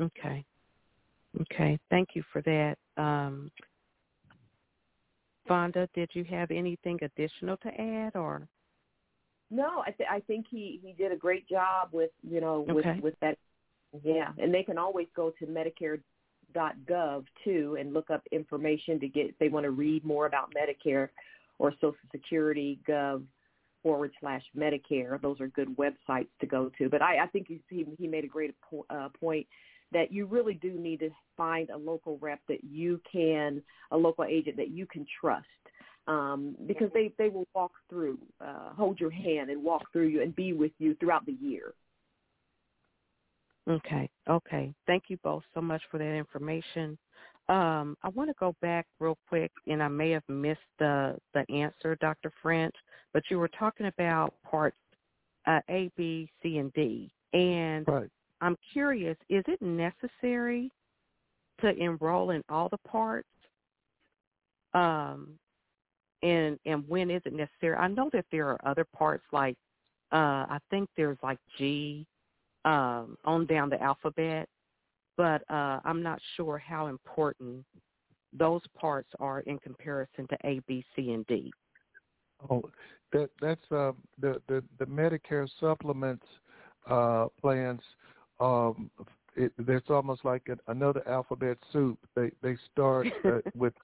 Okay. 0.00 0.46
Okay. 1.42 1.78
Thank 1.90 2.10
you 2.14 2.22
for 2.32 2.40
that. 2.42 2.78
Um, 2.96 3.50
Vonda, 5.48 5.88
did 5.94 6.10
you 6.12 6.24
have 6.24 6.50
anything 6.50 6.98
additional 7.02 7.56
to 7.58 7.68
add 7.80 8.16
or? 8.16 8.46
No, 9.50 9.82
I, 9.86 9.90
th- 9.90 10.08
I 10.10 10.20
think 10.20 10.46
he 10.50 10.80
he 10.82 10.92
did 10.92 11.12
a 11.12 11.16
great 11.16 11.46
job 11.48 11.88
with 11.92 12.10
you 12.22 12.40
know 12.40 12.60
with 12.60 12.86
Okay. 12.86 13.00
with 13.00 13.14
that. 13.20 13.38
Yeah, 14.02 14.32
and 14.38 14.54
they 14.54 14.62
can 14.62 14.78
always 14.78 15.08
go 15.14 15.34
to 15.38 15.46
Medicare.gov 15.46 17.26
too 17.44 17.76
and 17.78 17.92
look 17.92 18.10
up 18.10 18.22
information 18.32 18.98
to 19.00 19.08
get 19.08 19.26
if 19.26 19.38
they 19.38 19.50
want 19.50 19.64
to 19.64 19.70
read 19.70 20.02
more 20.04 20.24
about 20.24 20.54
Medicare 20.54 21.10
or 21.58 21.72
Social 21.72 21.94
Security 22.10 22.80
Gov 22.88 23.22
forward 23.82 24.12
slash 24.20 24.42
Medicare. 24.56 25.20
Those 25.20 25.40
are 25.40 25.48
good 25.48 25.76
websites 25.76 26.30
to 26.40 26.46
go 26.46 26.70
to. 26.78 26.88
But 26.88 27.02
I, 27.02 27.24
I 27.24 27.26
think 27.26 27.48
he 27.48 27.60
he 27.68 27.84
he 27.98 28.06
made 28.06 28.24
a 28.24 28.28
great 28.28 28.54
po- 28.62 28.86
uh, 28.88 29.10
point 29.20 29.46
that 29.92 30.12
you 30.12 30.26
really 30.26 30.54
do 30.54 30.72
need 30.72 31.00
to 31.00 31.10
find 31.36 31.70
a 31.70 31.76
local 31.76 32.18
rep 32.18 32.40
that 32.48 32.64
you 32.64 33.00
can, 33.10 33.62
a 33.90 33.96
local 33.96 34.24
agent 34.24 34.56
that 34.56 34.70
you 34.70 34.86
can 34.86 35.06
trust 35.20 35.46
um, 36.06 36.56
because 36.66 36.90
they, 36.94 37.12
they 37.18 37.28
will 37.28 37.46
walk 37.54 37.72
through, 37.88 38.18
uh, 38.40 38.72
hold 38.76 38.98
your 38.98 39.10
hand 39.10 39.50
and 39.50 39.62
walk 39.62 39.82
through 39.92 40.08
you 40.08 40.22
and 40.22 40.34
be 40.34 40.52
with 40.52 40.72
you 40.78 40.94
throughout 40.96 41.24
the 41.26 41.36
year. 41.40 41.74
Okay. 43.68 44.10
Okay. 44.28 44.74
Thank 44.86 45.04
you 45.08 45.16
both 45.22 45.44
so 45.54 45.60
much 45.60 45.82
for 45.90 45.98
that 45.98 46.14
information. 46.14 46.98
Um, 47.48 47.96
I 48.02 48.08
want 48.08 48.30
to 48.30 48.34
go 48.38 48.54
back 48.60 48.86
real 48.98 49.18
quick, 49.28 49.50
and 49.66 49.82
I 49.82 49.88
may 49.88 50.10
have 50.10 50.22
missed 50.28 50.60
the 50.78 51.16
the 51.34 51.44
answer, 51.52 51.96
Dr. 52.00 52.32
French, 52.40 52.74
but 53.12 53.22
you 53.30 53.38
were 53.38 53.48
talking 53.48 53.86
about 53.86 54.34
parts 54.48 54.76
uh, 55.46 55.60
A, 55.68 55.90
B, 55.96 56.28
C, 56.42 56.58
and 56.58 56.72
D, 56.72 57.10
and 57.32 57.86
Right. 57.86 58.10
I'm 58.42 58.56
curious: 58.72 59.16
is 59.30 59.44
it 59.46 59.62
necessary 59.62 60.70
to 61.60 61.70
enroll 61.76 62.30
in 62.30 62.42
all 62.50 62.68
the 62.68 62.78
parts? 62.78 63.28
Um, 64.74 65.38
and 66.22 66.58
and 66.66 66.86
when 66.88 67.10
is 67.10 67.22
it 67.24 67.32
necessary? 67.32 67.76
I 67.76 67.88
know 67.88 68.10
that 68.12 68.26
there 68.30 68.48
are 68.48 68.58
other 68.66 68.84
parts 68.84 69.24
like 69.32 69.56
uh, 70.12 70.44
I 70.50 70.58
think 70.70 70.90
there's 70.96 71.18
like 71.22 71.38
G 71.56 72.06
um, 72.64 73.16
on 73.24 73.46
down 73.46 73.70
the 73.70 73.80
alphabet, 73.80 74.48
but 75.16 75.42
uh, 75.48 75.80
I'm 75.84 76.02
not 76.02 76.20
sure 76.36 76.58
how 76.58 76.88
important 76.88 77.64
those 78.32 78.62
parts 78.78 79.08
are 79.20 79.40
in 79.40 79.58
comparison 79.58 80.26
to 80.28 80.36
A, 80.44 80.60
B, 80.66 80.84
C, 80.96 81.12
and 81.12 81.26
D. 81.26 81.52
Oh, 82.50 82.62
that 83.12 83.30
that's 83.40 83.70
uh, 83.70 83.92
the 84.20 84.40
the 84.48 84.62
the 84.78 84.86
Medicare 84.86 85.48
supplements 85.60 86.26
uh, 86.88 87.26
plans. 87.40 87.80
Um, 88.40 88.90
it, 89.36 89.52
it's 89.58 89.90
almost 89.90 90.24
like 90.24 90.42
an, 90.48 90.60
another 90.68 91.06
alphabet 91.08 91.58
soup. 91.72 91.98
They 92.14 92.30
they 92.42 92.56
start 92.72 93.06
uh, 93.24 93.38
with 93.54 93.74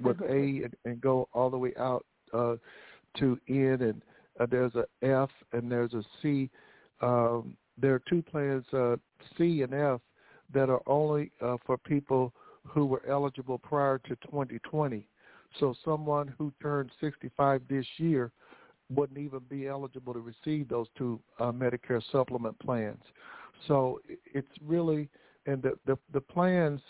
with 0.00 0.20
A 0.22 0.64
and, 0.64 0.74
and 0.84 1.00
go 1.00 1.28
all 1.32 1.50
the 1.50 1.58
way 1.58 1.72
out 1.78 2.04
uh, 2.32 2.56
to 3.18 3.38
N, 3.48 3.78
and 3.80 4.02
uh, 4.40 4.46
there's 4.50 4.72
a 4.74 4.86
F 5.02 5.30
and 5.52 5.70
there's 5.70 5.94
a 5.94 6.02
C. 6.22 6.50
Um, 7.00 7.56
there 7.78 7.94
are 7.94 8.02
two 8.08 8.22
plans, 8.22 8.64
uh, 8.72 8.96
C 9.36 9.62
and 9.62 9.74
F, 9.74 10.00
that 10.52 10.70
are 10.70 10.82
only 10.86 11.30
uh, 11.42 11.56
for 11.66 11.76
people 11.76 12.32
who 12.64 12.86
were 12.86 13.02
eligible 13.08 13.58
prior 13.58 13.98
to 13.98 14.16
2020. 14.16 15.06
So 15.60 15.74
someone 15.84 16.32
who 16.38 16.52
turned 16.60 16.90
65 17.00 17.62
this 17.68 17.86
year 17.98 18.32
wouldn't 18.94 19.18
even 19.18 19.40
be 19.48 19.66
eligible 19.66 20.12
to 20.14 20.20
receive 20.20 20.68
those 20.68 20.86
two 20.96 21.20
uh, 21.38 21.52
Medicare 21.52 22.02
supplement 22.12 22.58
plans. 22.58 23.02
So 23.66 24.00
it's 24.06 24.48
really, 24.62 25.08
and 25.46 25.62
the, 25.62 25.78
the, 25.86 25.98
the 26.12 26.20
plans, 26.20 26.80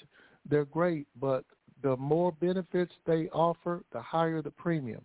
they're 0.48 0.64
great, 0.64 1.06
but 1.20 1.44
the 1.82 1.96
more 1.96 2.32
benefits 2.32 2.92
they 3.06 3.28
offer, 3.30 3.82
the 3.92 4.00
higher 4.00 4.42
the 4.42 4.50
premium. 4.50 5.04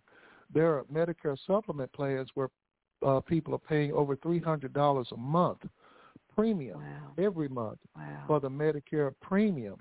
There 0.52 0.76
are 0.78 0.84
Medicare 0.84 1.36
supplement 1.46 1.92
plans 1.92 2.28
where 2.34 2.48
uh, 3.06 3.20
people 3.20 3.54
are 3.54 3.58
paying 3.58 3.92
over 3.92 4.16
$300 4.16 5.12
a 5.12 5.16
month 5.16 5.60
premium 6.34 6.78
Wow. 6.78 7.24
every 7.24 7.48
month 7.48 7.78
Wow. 7.96 8.24
for 8.26 8.40
the 8.40 8.48
Medicare 8.48 9.12
premium, 9.20 9.76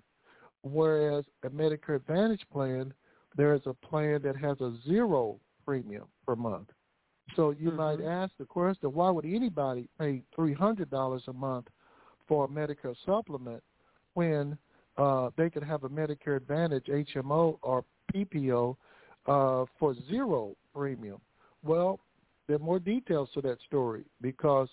whereas 0.64 1.26
a 1.44 1.50
Medicare 1.50 1.96
Advantage 1.96 2.44
plan, 2.52 2.94
there 3.36 3.54
is 3.54 3.62
a 3.66 3.74
plan 3.74 4.22
that 4.24 4.36
has 4.36 4.60
a 4.62 4.74
zero 4.86 5.40
premium 5.66 6.06
per 6.26 6.36
month. 6.36 6.70
So 7.36 7.52
you 7.52 7.72
might 7.72 8.00
Mhm. 8.00 8.08
ask 8.08 8.36
the 8.38 8.46
question, 8.46 8.94
why 8.94 9.10
would 9.10 9.26
anybody 9.26 9.88
pay 9.98 10.22
three 10.36 10.54
hundred 10.54 10.90
dollars 10.90 11.28
a 11.28 11.34
month 11.34 11.68
for 12.28 12.46
a 12.46 12.48
Medicare 12.48 12.96
supplement 13.06 13.64
when 14.14 14.58
uh, 14.98 15.30
they 15.38 15.50
could 15.50 15.64
have 15.64 15.84
a 15.84 15.90
Medicare 15.90 16.38
Advantage 16.38 16.88
HMO 16.88 17.58
or 17.62 17.84
PPO 18.14 18.76
uh, 19.28 19.66
for 19.80 19.96
zero 20.10 20.56
premium? 20.74 21.22
Well, 21.64 22.00
there 22.48 22.58
are 22.58 22.60
more 22.60 22.80
details 22.80 23.30
to 23.34 23.42
that 23.42 23.60
story 23.62 24.04
because 24.22 24.70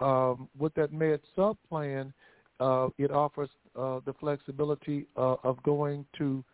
um, 0.00 0.48
with 0.56 0.74
that 0.74 0.92
Med 0.92 1.20
Sup 1.34 1.58
plan, 1.68 2.12
uh, 2.60 2.88
it 2.98 3.10
offers 3.10 3.50
uh, 3.74 4.00
the 4.04 4.12
flexibility 4.14 5.06
uh, 5.16 5.36
of 5.42 5.62
going 5.62 6.04
to 6.18 6.44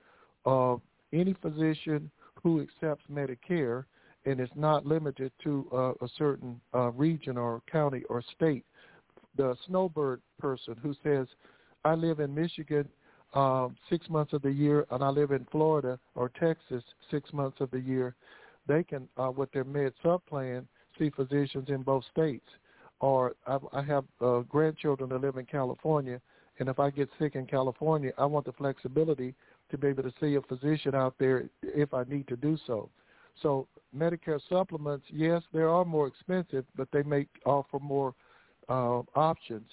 uh, 0.47 0.77
any 1.13 1.35
physician 1.35 2.11
who 2.43 2.61
accepts 2.61 3.05
Medicare, 3.11 3.85
and 4.25 4.41
it's 4.41 4.53
not 4.55 4.87
limited 4.87 5.33
to 5.45 5.67
uh, 5.73 6.05
a 6.05 6.09
certain 6.17 6.61
uh, 6.75 6.91
region 6.93 7.37
or 7.37 7.63
county 7.71 8.03
or 8.09 8.23
state. 8.37 8.65
The 9.37 9.57
snowbird 9.67 10.21
person 10.39 10.77
who 10.83 10.95
says, 11.03 11.27
"I 11.85 11.95
live 11.95 12.21
in 12.21 12.35
Michigan, 12.35 12.89
um, 13.35 13.77
six 13.89 14.09
months 14.11 14.33
of 14.33 14.43
the 14.43 14.51
year, 14.51 14.87
and 14.91 15.03
I 15.03 15.09
live 15.09 15.31
in 15.31 15.47
Florida 15.51 15.99
or 16.15 16.29
Texas 16.29 16.85
six 17.11 17.33
months 17.33 17.61
of 17.61 17.71
the 17.71 17.81
year, 17.81 18.15
they 18.67 18.85
can, 18.85 19.09
uh, 19.17 19.31
with 19.31 19.51
their 19.53 19.65
Med 19.65 19.93
Sup 20.03 20.25
plan, 20.27 20.67
see 20.99 21.11
physicians 21.11 21.69
in 21.69 21.83
both 21.83 22.05
states. 22.13 22.47
Or 23.01 23.35
I, 23.47 23.59
I 23.73 23.83
have 23.83 24.05
uh, 24.21 24.41
grandchildren 24.41 25.09
that 25.11 25.21
live 25.21 25.37
in 25.37 25.47
California, 25.47 26.21
and 26.59 26.69
if 26.69 26.79
I 26.79 26.91
get 26.91 27.09
sick 27.19 27.35
in 27.35 27.47
California, 27.47 28.13
I 28.19 28.27
want 28.27 28.47
the 28.47 28.53
flexibility 28.53 29.35
to 29.71 29.79
be 29.79 29.89
able 29.89 30.03
to 30.05 30.13
see 30.21 30.35
a 30.35 30.43
physician 30.43 30.95
out 30.95 31.15
there 31.19 31.45
if 31.63 31.95
I 31.95 32.05
need 32.05 32.29
to 32.29 32.37
do 32.37 32.59
so. 32.67 32.91
So 33.41 33.67
Medicare 33.97 34.41
supplements, 34.49 35.07
yes, 35.11 35.43
they 35.53 35.61
are 35.61 35.85
more 35.85 36.07
expensive, 36.07 36.65
but 36.77 36.89
they 36.93 37.03
make 37.03 37.29
offer 37.45 37.79
more 37.79 38.15
uh, 38.69 39.03
options. 39.15 39.67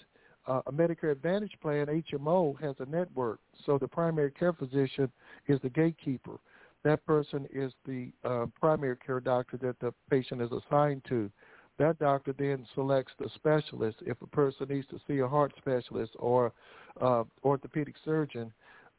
Uh, 0.47 0.61
a 0.67 0.71
Medicare 0.71 1.11
Advantage 1.11 1.55
plan, 1.61 1.87
HMO, 1.87 2.59
has 2.59 2.75
a 2.79 2.85
network. 2.85 3.39
So 3.65 3.77
the 3.77 3.87
primary 3.87 4.31
care 4.31 4.53
physician 4.53 5.11
is 5.47 5.59
the 5.61 5.69
gatekeeper. 5.69 6.39
That 6.83 7.05
person 7.05 7.47
is 7.53 7.73
the 7.85 8.11
uh, 8.23 8.45
primary 8.59 8.95
care 8.97 9.19
doctor 9.19 9.57
that 9.57 9.79
the 9.79 9.93
patient 10.09 10.41
is 10.41 10.49
assigned 10.51 11.03
to. 11.09 11.29
That 11.77 11.99
doctor 11.99 12.33
then 12.37 12.65
selects 12.73 13.13
the 13.19 13.29
specialist. 13.35 13.97
If 14.01 14.21
a 14.21 14.27
person 14.27 14.67
needs 14.69 14.87
to 14.87 14.99
see 15.07 15.19
a 15.19 15.27
heart 15.27 15.53
specialist 15.57 16.11
or 16.19 16.51
uh, 16.99 17.23
orthopedic 17.43 17.95
surgeon, 18.03 18.51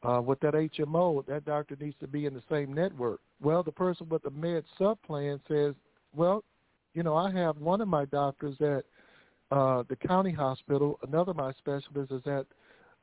uh, 0.03 0.21
with 0.21 0.39
that 0.41 0.53
HMO, 0.53 1.25
that 1.27 1.45
doctor 1.45 1.75
needs 1.79 1.95
to 1.99 2.07
be 2.07 2.25
in 2.25 2.33
the 2.33 2.43
same 2.49 2.73
network. 2.73 3.19
Well, 3.41 3.63
the 3.63 3.71
person 3.71 4.09
with 4.09 4.23
the 4.23 4.31
Med 4.31 4.63
Sup 4.77 4.99
plan 5.03 5.39
says, 5.47 5.73
well, 6.13 6.43
you 6.93 7.03
know, 7.03 7.15
I 7.15 7.31
have 7.31 7.57
one 7.57 7.81
of 7.81 7.87
my 7.87 8.05
doctors 8.05 8.55
at 8.61 8.85
uh, 9.51 9.83
the 9.89 9.95
county 9.95 10.31
hospital. 10.31 10.99
Another 11.07 11.31
of 11.31 11.37
my 11.37 11.53
specialists 11.53 12.11
is 12.11 12.21
at 12.25 12.45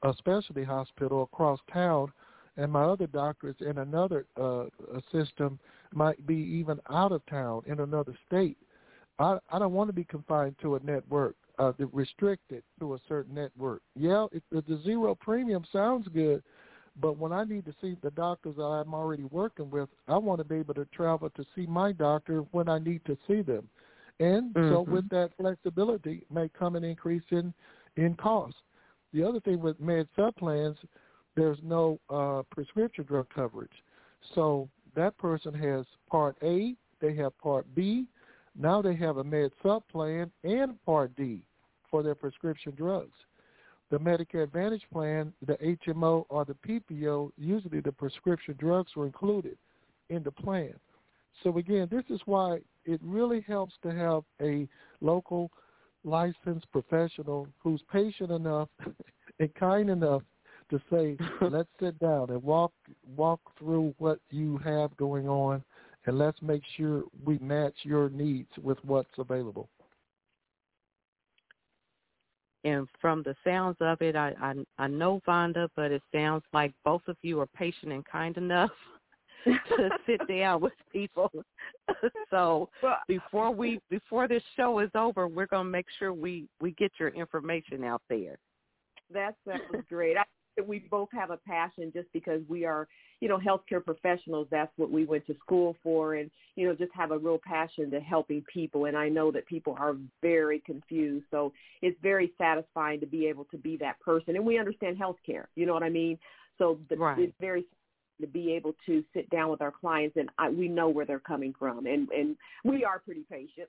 a 0.02 0.14
specialty 0.18 0.64
hospital 0.64 1.22
across 1.22 1.60
town, 1.72 2.12
and 2.56 2.70
my 2.70 2.84
other 2.84 3.06
doctor 3.06 3.48
is 3.48 3.56
in 3.60 3.78
another 3.78 4.26
uh, 4.40 4.64
system, 5.12 5.58
might 5.92 6.24
be 6.26 6.36
even 6.36 6.80
out 6.90 7.12
of 7.12 7.24
town 7.26 7.62
in 7.66 7.80
another 7.80 8.14
state. 8.26 8.56
I, 9.18 9.38
I 9.50 9.58
don't 9.58 9.72
want 9.72 9.88
to 9.88 9.94
be 9.94 10.04
confined 10.04 10.56
to 10.62 10.76
a 10.76 10.80
network, 10.80 11.34
uh, 11.58 11.72
restricted 11.92 12.62
to 12.80 12.94
a 12.94 12.98
certain 13.08 13.34
network. 13.34 13.82
Yeah, 13.96 14.26
it, 14.32 14.42
the 14.50 14.80
zero 14.84 15.14
premium 15.14 15.64
sounds 15.72 16.08
good, 16.08 16.42
but 17.00 17.18
when 17.18 17.32
I 17.32 17.44
need 17.44 17.64
to 17.66 17.74
see 17.80 17.96
the 18.02 18.10
doctors 18.10 18.56
that 18.56 18.62
I'm 18.62 18.94
already 18.94 19.24
working 19.24 19.70
with, 19.70 19.88
I 20.08 20.16
want 20.16 20.38
to 20.38 20.44
be 20.44 20.56
able 20.56 20.74
to 20.74 20.86
travel 20.86 21.30
to 21.30 21.44
see 21.54 21.66
my 21.66 21.92
doctor 21.92 22.40
when 22.52 22.68
I 22.68 22.78
need 22.78 23.04
to 23.06 23.16
see 23.26 23.42
them. 23.42 23.68
And 24.20 24.52
mm-hmm. 24.52 24.72
so 24.72 24.80
with 24.82 25.08
that 25.10 25.30
flexibility 25.38 26.24
may 26.32 26.48
come 26.58 26.74
an 26.76 26.84
increase 26.84 27.22
in, 27.30 27.54
in 27.96 28.14
cost. 28.14 28.56
The 29.12 29.22
other 29.22 29.40
thing 29.40 29.60
with 29.60 29.80
med 29.80 30.08
sup 30.16 30.36
plans, 30.36 30.76
there's 31.36 31.58
no 31.62 32.00
uh, 32.10 32.42
prescription 32.50 33.04
drug 33.04 33.26
coverage. 33.32 33.70
So 34.34 34.68
that 34.96 35.16
person 35.18 35.54
has 35.54 35.86
Part 36.10 36.36
A, 36.42 36.74
they 37.00 37.14
have 37.14 37.38
Part 37.38 37.72
B, 37.74 38.06
now 38.58 38.82
they 38.82 38.96
have 38.96 39.18
a 39.18 39.24
med 39.24 39.52
sup 39.62 39.84
plan 39.88 40.32
and 40.42 40.84
Part 40.84 41.14
D 41.16 41.42
for 41.90 42.02
their 42.02 42.16
prescription 42.16 42.72
drugs 42.76 43.14
the 43.90 43.98
Medicare 43.98 44.42
Advantage 44.44 44.84
plan, 44.92 45.32
the 45.46 45.54
HMO 45.86 46.24
or 46.28 46.44
the 46.44 46.54
PPO, 46.66 47.30
usually 47.36 47.80
the 47.80 47.92
prescription 47.92 48.54
drugs 48.58 48.94
were 48.94 49.06
included 49.06 49.56
in 50.10 50.22
the 50.22 50.30
plan. 50.30 50.74
So 51.42 51.56
again, 51.58 51.88
this 51.90 52.04
is 52.10 52.20
why 52.26 52.58
it 52.84 53.00
really 53.02 53.44
helps 53.46 53.74
to 53.82 53.94
have 53.94 54.22
a 54.40 54.68
local 55.00 55.50
licensed 56.04 56.70
professional 56.72 57.48
who's 57.58 57.82
patient 57.90 58.30
enough 58.30 58.68
and 59.38 59.54
kind 59.54 59.90
enough 59.90 60.22
to 60.70 60.80
say, 60.90 61.16
let's 61.50 61.68
sit 61.80 61.98
down 61.98 62.30
and 62.30 62.42
walk 62.42 62.72
walk 63.16 63.40
through 63.58 63.94
what 63.98 64.18
you 64.30 64.58
have 64.58 64.96
going 64.96 65.28
on 65.28 65.62
and 66.06 66.18
let's 66.18 66.40
make 66.42 66.62
sure 66.76 67.04
we 67.24 67.38
match 67.38 67.74
your 67.82 68.08
needs 68.10 68.50
with 68.62 68.78
what's 68.84 69.10
available 69.18 69.68
and 72.68 72.88
from 73.00 73.22
the 73.22 73.34
sounds 73.44 73.76
of 73.80 74.00
it, 74.02 74.16
I, 74.16 74.34
I 74.40 74.54
I 74.78 74.86
know 74.86 75.20
Vonda, 75.26 75.68
but 75.76 75.90
it 75.90 76.02
sounds 76.12 76.42
like 76.52 76.72
both 76.84 77.02
of 77.08 77.16
you 77.22 77.40
are 77.40 77.46
patient 77.46 77.92
and 77.92 78.04
kind 78.04 78.36
enough 78.36 78.70
to 79.44 79.90
sit 80.06 80.20
down 80.28 80.60
with 80.60 80.72
people. 80.92 81.30
so 82.30 82.68
well, 82.82 82.98
before 83.06 83.50
we 83.50 83.80
before 83.90 84.28
this 84.28 84.42
show 84.56 84.78
is 84.80 84.90
over, 84.94 85.28
we're 85.28 85.46
gonna 85.46 85.68
make 85.68 85.86
sure 85.98 86.12
we 86.12 86.48
we 86.60 86.72
get 86.72 86.92
your 86.98 87.10
information 87.10 87.84
out 87.84 88.02
there. 88.08 88.36
That 89.12 89.34
sounds 89.46 89.84
great. 89.88 90.16
I 90.16 90.24
we 90.66 90.80
both 90.90 91.08
have 91.12 91.30
a 91.30 91.36
passion 91.36 91.92
just 91.92 92.08
because 92.12 92.40
we 92.48 92.64
are, 92.64 92.88
you 93.20 93.28
know, 93.28 93.38
healthcare 93.38 93.84
professionals. 93.84 94.48
That's 94.50 94.72
what 94.76 94.90
we 94.90 95.04
went 95.04 95.26
to 95.26 95.36
school 95.44 95.76
for 95.82 96.14
and, 96.14 96.30
you 96.56 96.66
know, 96.66 96.74
just 96.74 96.92
have 96.94 97.10
a 97.10 97.18
real 97.18 97.40
passion 97.44 97.90
to 97.90 98.00
helping 98.00 98.42
people. 98.52 98.86
And 98.86 98.96
I 98.96 99.08
know 99.08 99.30
that 99.32 99.46
people 99.46 99.76
are 99.78 99.96
very 100.22 100.60
confused. 100.60 101.26
So 101.30 101.52
it's 101.82 101.98
very 102.02 102.32
satisfying 102.38 103.00
to 103.00 103.06
be 103.06 103.26
able 103.26 103.44
to 103.46 103.58
be 103.58 103.76
that 103.78 104.00
person. 104.00 104.36
And 104.36 104.44
we 104.44 104.58
understand 104.58 104.98
healthcare. 104.98 105.44
You 105.54 105.66
know 105.66 105.74
what 105.74 105.82
I 105.82 105.90
mean? 105.90 106.18
So 106.58 106.78
the, 106.88 106.96
right. 106.96 107.18
it's 107.18 107.34
very 107.40 107.64
to 108.20 108.26
be 108.26 108.52
able 108.52 108.74
to 108.86 109.04
sit 109.14 109.30
down 109.30 109.50
with 109.50 109.62
our 109.62 109.70
clients 109.70 110.16
and 110.16 110.28
I, 110.38 110.50
we 110.50 110.68
know 110.68 110.88
where 110.88 111.06
they're 111.06 111.20
coming 111.20 111.54
from 111.56 111.86
and 111.86 112.08
and 112.10 112.36
we 112.64 112.84
are 112.84 112.98
pretty 112.98 113.24
patient. 113.30 113.68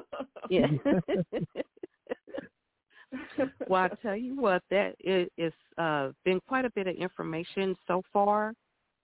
yeah. 0.50 0.66
well, 3.68 3.82
I 3.84 3.88
tell 4.02 4.16
you 4.16 4.40
what, 4.40 4.62
that 4.70 4.94
it, 5.00 5.32
it's 5.36 5.54
uh, 5.78 6.10
been 6.24 6.40
quite 6.48 6.64
a 6.64 6.70
bit 6.70 6.86
of 6.86 6.96
information 6.96 7.76
so 7.86 8.02
far. 8.12 8.52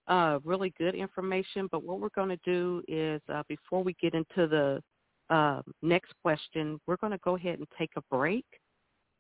Uh, 0.09 0.39
really 0.45 0.73
good 0.79 0.95
information. 0.95 1.69
But 1.71 1.85
what 1.85 2.01
we're 2.01 2.09
going 2.15 2.29
to 2.29 2.41
do 2.45 2.83
is, 2.89 3.21
uh, 3.33 3.43
before 3.49 3.83
we 3.83 3.95
get 4.01 4.15
into 4.15 4.47
the 4.49 4.83
uh, 5.31 5.63
next 5.83 6.13
question, 6.23 6.81
we're 6.87 6.97
going 6.97 7.13
to 7.13 7.21
go 7.25 7.37
ahead 7.37 7.59
and 7.59 7.69
take 7.79 7.91
a 7.97 8.03
break. 8.11 8.45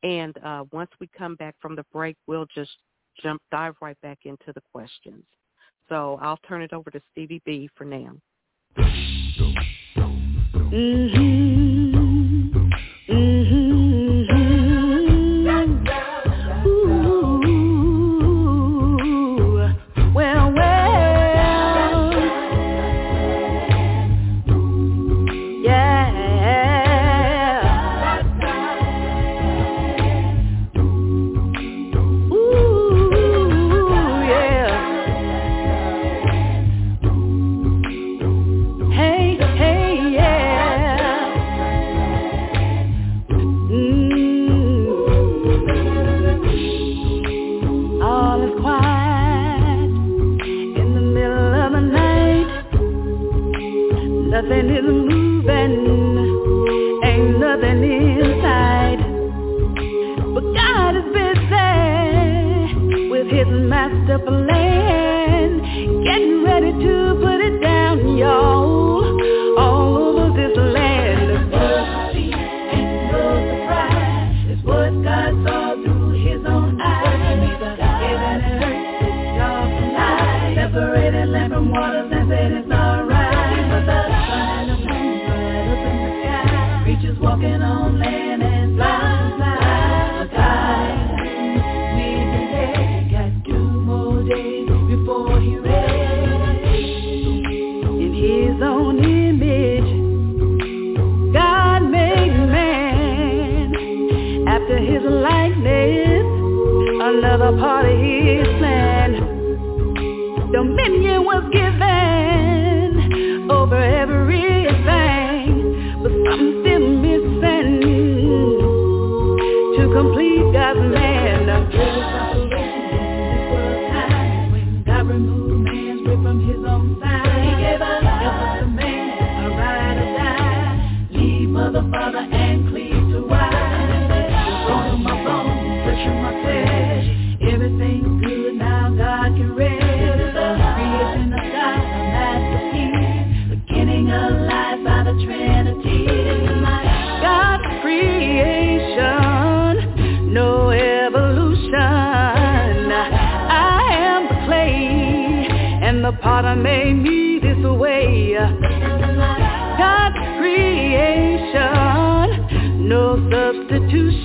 And 0.02 0.36
uh, 0.44 0.64
once 0.72 0.90
we 1.00 1.08
come 1.16 1.36
back 1.36 1.54
from 1.60 1.76
the 1.76 1.84
break, 1.92 2.16
we'll 2.26 2.46
just 2.52 2.72
jump, 3.22 3.40
dive 3.50 3.74
right 3.80 4.00
back 4.02 4.18
into 4.24 4.52
the 4.54 4.62
questions. 4.72 5.24
So 5.88 6.18
I'll 6.20 6.38
turn 6.48 6.62
it 6.62 6.72
over 6.72 6.90
to 6.90 7.00
Stevie 7.12 7.42
B 7.44 7.68
for 7.76 7.84
now. 7.84 8.16
Mm-hmm. 10.72 11.31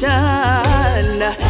دالة 0.08 1.47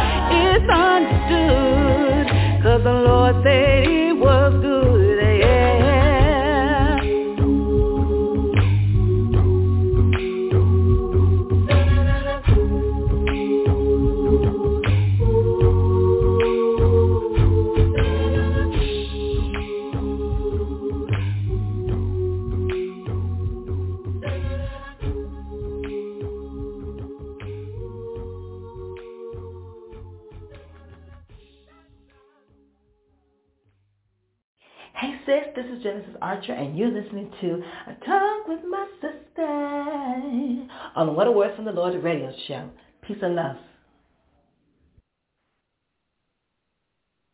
to 37.40 37.62
A 37.86 37.94
Talk 38.04 38.48
with 38.48 38.60
My 38.68 38.86
Sister 39.00 40.68
on 40.96 41.14
What 41.14 41.26
a 41.26 41.32
Word 41.32 41.54
from 41.54 41.64
the 41.64 41.72
Lord 41.72 42.02
radio 42.02 42.32
show. 42.46 42.68
Peace 43.02 43.18
and 43.22 43.34
love. 43.36 43.56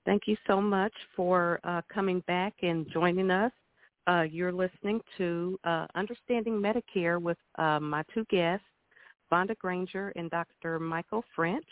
Thank 0.04 0.22
you 0.26 0.36
so 0.46 0.60
much 0.60 0.92
for 1.16 1.58
uh, 1.64 1.80
coming 1.92 2.20
back 2.26 2.52
and 2.62 2.86
joining 2.92 3.30
us. 3.30 3.52
Uh, 4.06 4.22
you're 4.22 4.52
listening 4.52 5.00
to 5.16 5.58
uh, 5.64 5.86
Understanding 5.94 6.60
Medicare 6.60 7.20
with 7.20 7.38
uh, 7.58 7.80
my 7.80 8.02
two 8.12 8.26
guests, 8.30 8.66
Vonda 9.32 9.56
Granger 9.56 10.12
and 10.16 10.30
Dr. 10.30 10.78
Michael 10.78 11.24
French. 11.34 11.64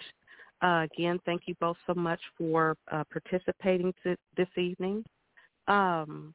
Uh, 0.63 0.87
again, 0.91 1.21
thank 1.27 1.43
you 1.47 1.55
both 1.61 1.77
so 1.87 1.93
much 1.93 2.21
for 2.39 2.77
uh, 2.91 3.05
participating 3.11 3.93
th- 4.03 4.19
this 4.37 4.49
evening. 4.57 5.05
Um, 5.69 6.33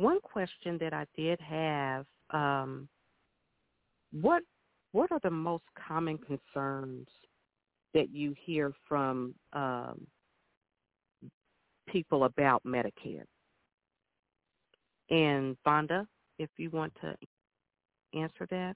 one 0.00 0.20
question 0.20 0.78
that 0.80 0.94
I 0.94 1.06
did 1.16 1.40
have, 1.40 2.06
um, 2.30 2.88
what 4.12 4.42
what 4.92 5.12
are 5.12 5.20
the 5.22 5.30
most 5.30 5.64
common 5.86 6.18
concerns 6.18 7.06
that 7.94 8.10
you 8.10 8.34
hear 8.44 8.72
from 8.88 9.34
um, 9.52 10.06
people 11.88 12.24
about 12.24 12.62
Medicare? 12.64 13.24
And 15.10 15.56
Vonda, 15.66 16.06
if 16.38 16.48
you 16.56 16.70
want 16.70 16.92
to 17.02 17.14
answer 18.18 18.46
that. 18.50 18.74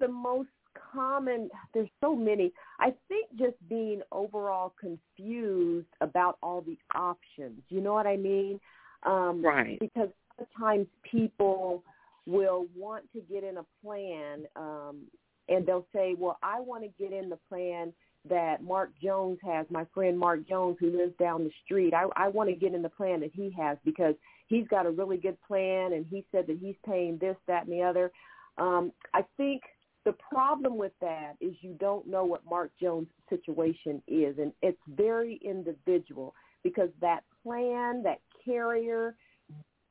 the 0.00 0.08
most 0.08 0.48
common 0.92 1.48
there's 1.74 1.88
so 2.00 2.14
many 2.14 2.52
i 2.78 2.92
think 3.08 3.26
just 3.38 3.56
being 3.68 4.00
overall 4.12 4.72
confused 4.80 5.86
about 6.00 6.38
all 6.42 6.60
the 6.62 6.78
options 6.94 7.60
you 7.68 7.80
know 7.80 7.92
what 7.92 8.06
i 8.06 8.16
mean 8.16 8.58
um 9.04 9.42
Right. 9.42 9.78
because 9.80 10.08
sometimes 10.40 10.86
people 11.10 11.82
will 12.26 12.66
want 12.76 13.04
to 13.12 13.20
get 13.20 13.44
in 13.44 13.58
a 13.58 13.64
plan 13.82 14.44
um 14.56 15.02
and 15.48 15.66
they'll 15.66 15.86
say 15.94 16.14
well 16.18 16.38
i 16.42 16.60
want 16.60 16.82
to 16.82 16.90
get 17.02 17.12
in 17.12 17.28
the 17.28 17.38
plan 17.48 17.92
that 18.28 18.62
mark 18.62 18.90
jones 19.02 19.38
has 19.42 19.66
my 19.70 19.86
friend 19.94 20.18
mark 20.18 20.46
jones 20.46 20.76
who 20.78 20.96
lives 20.96 21.14
down 21.18 21.44
the 21.44 21.50
street. 21.64 21.94
I 21.94 22.06
i 22.16 22.28
want 22.28 22.50
to 22.50 22.54
get 22.54 22.74
in 22.74 22.82
the 22.82 22.90
plan 22.90 23.20
that 23.20 23.30
he 23.32 23.50
has 23.58 23.78
because 23.84 24.14
he's 24.48 24.68
got 24.68 24.86
a 24.86 24.90
really 24.90 25.16
good 25.16 25.38
plan 25.46 25.94
and 25.94 26.04
he 26.04 26.24
said 26.30 26.46
that 26.46 26.58
he's 26.58 26.76
paying 26.84 27.18
this 27.18 27.36
that 27.46 27.66
and 27.66 27.72
the 27.72 27.82
other. 27.82 28.12
Um 28.58 28.92
i 29.14 29.24
think 29.36 29.62
the 30.04 30.14
problem 30.32 30.76
with 30.76 30.92
that 31.00 31.34
is 31.40 31.54
you 31.60 31.74
don't 31.78 32.06
know 32.06 32.24
what 32.24 32.40
Mark 32.48 32.70
Jones' 32.80 33.08
situation 33.28 34.02
is, 34.08 34.38
and 34.38 34.52
it's 34.62 34.80
very 34.88 35.38
individual 35.44 36.34
because 36.62 36.88
that 37.00 37.20
plan, 37.42 38.02
that 38.02 38.20
carrier 38.44 39.14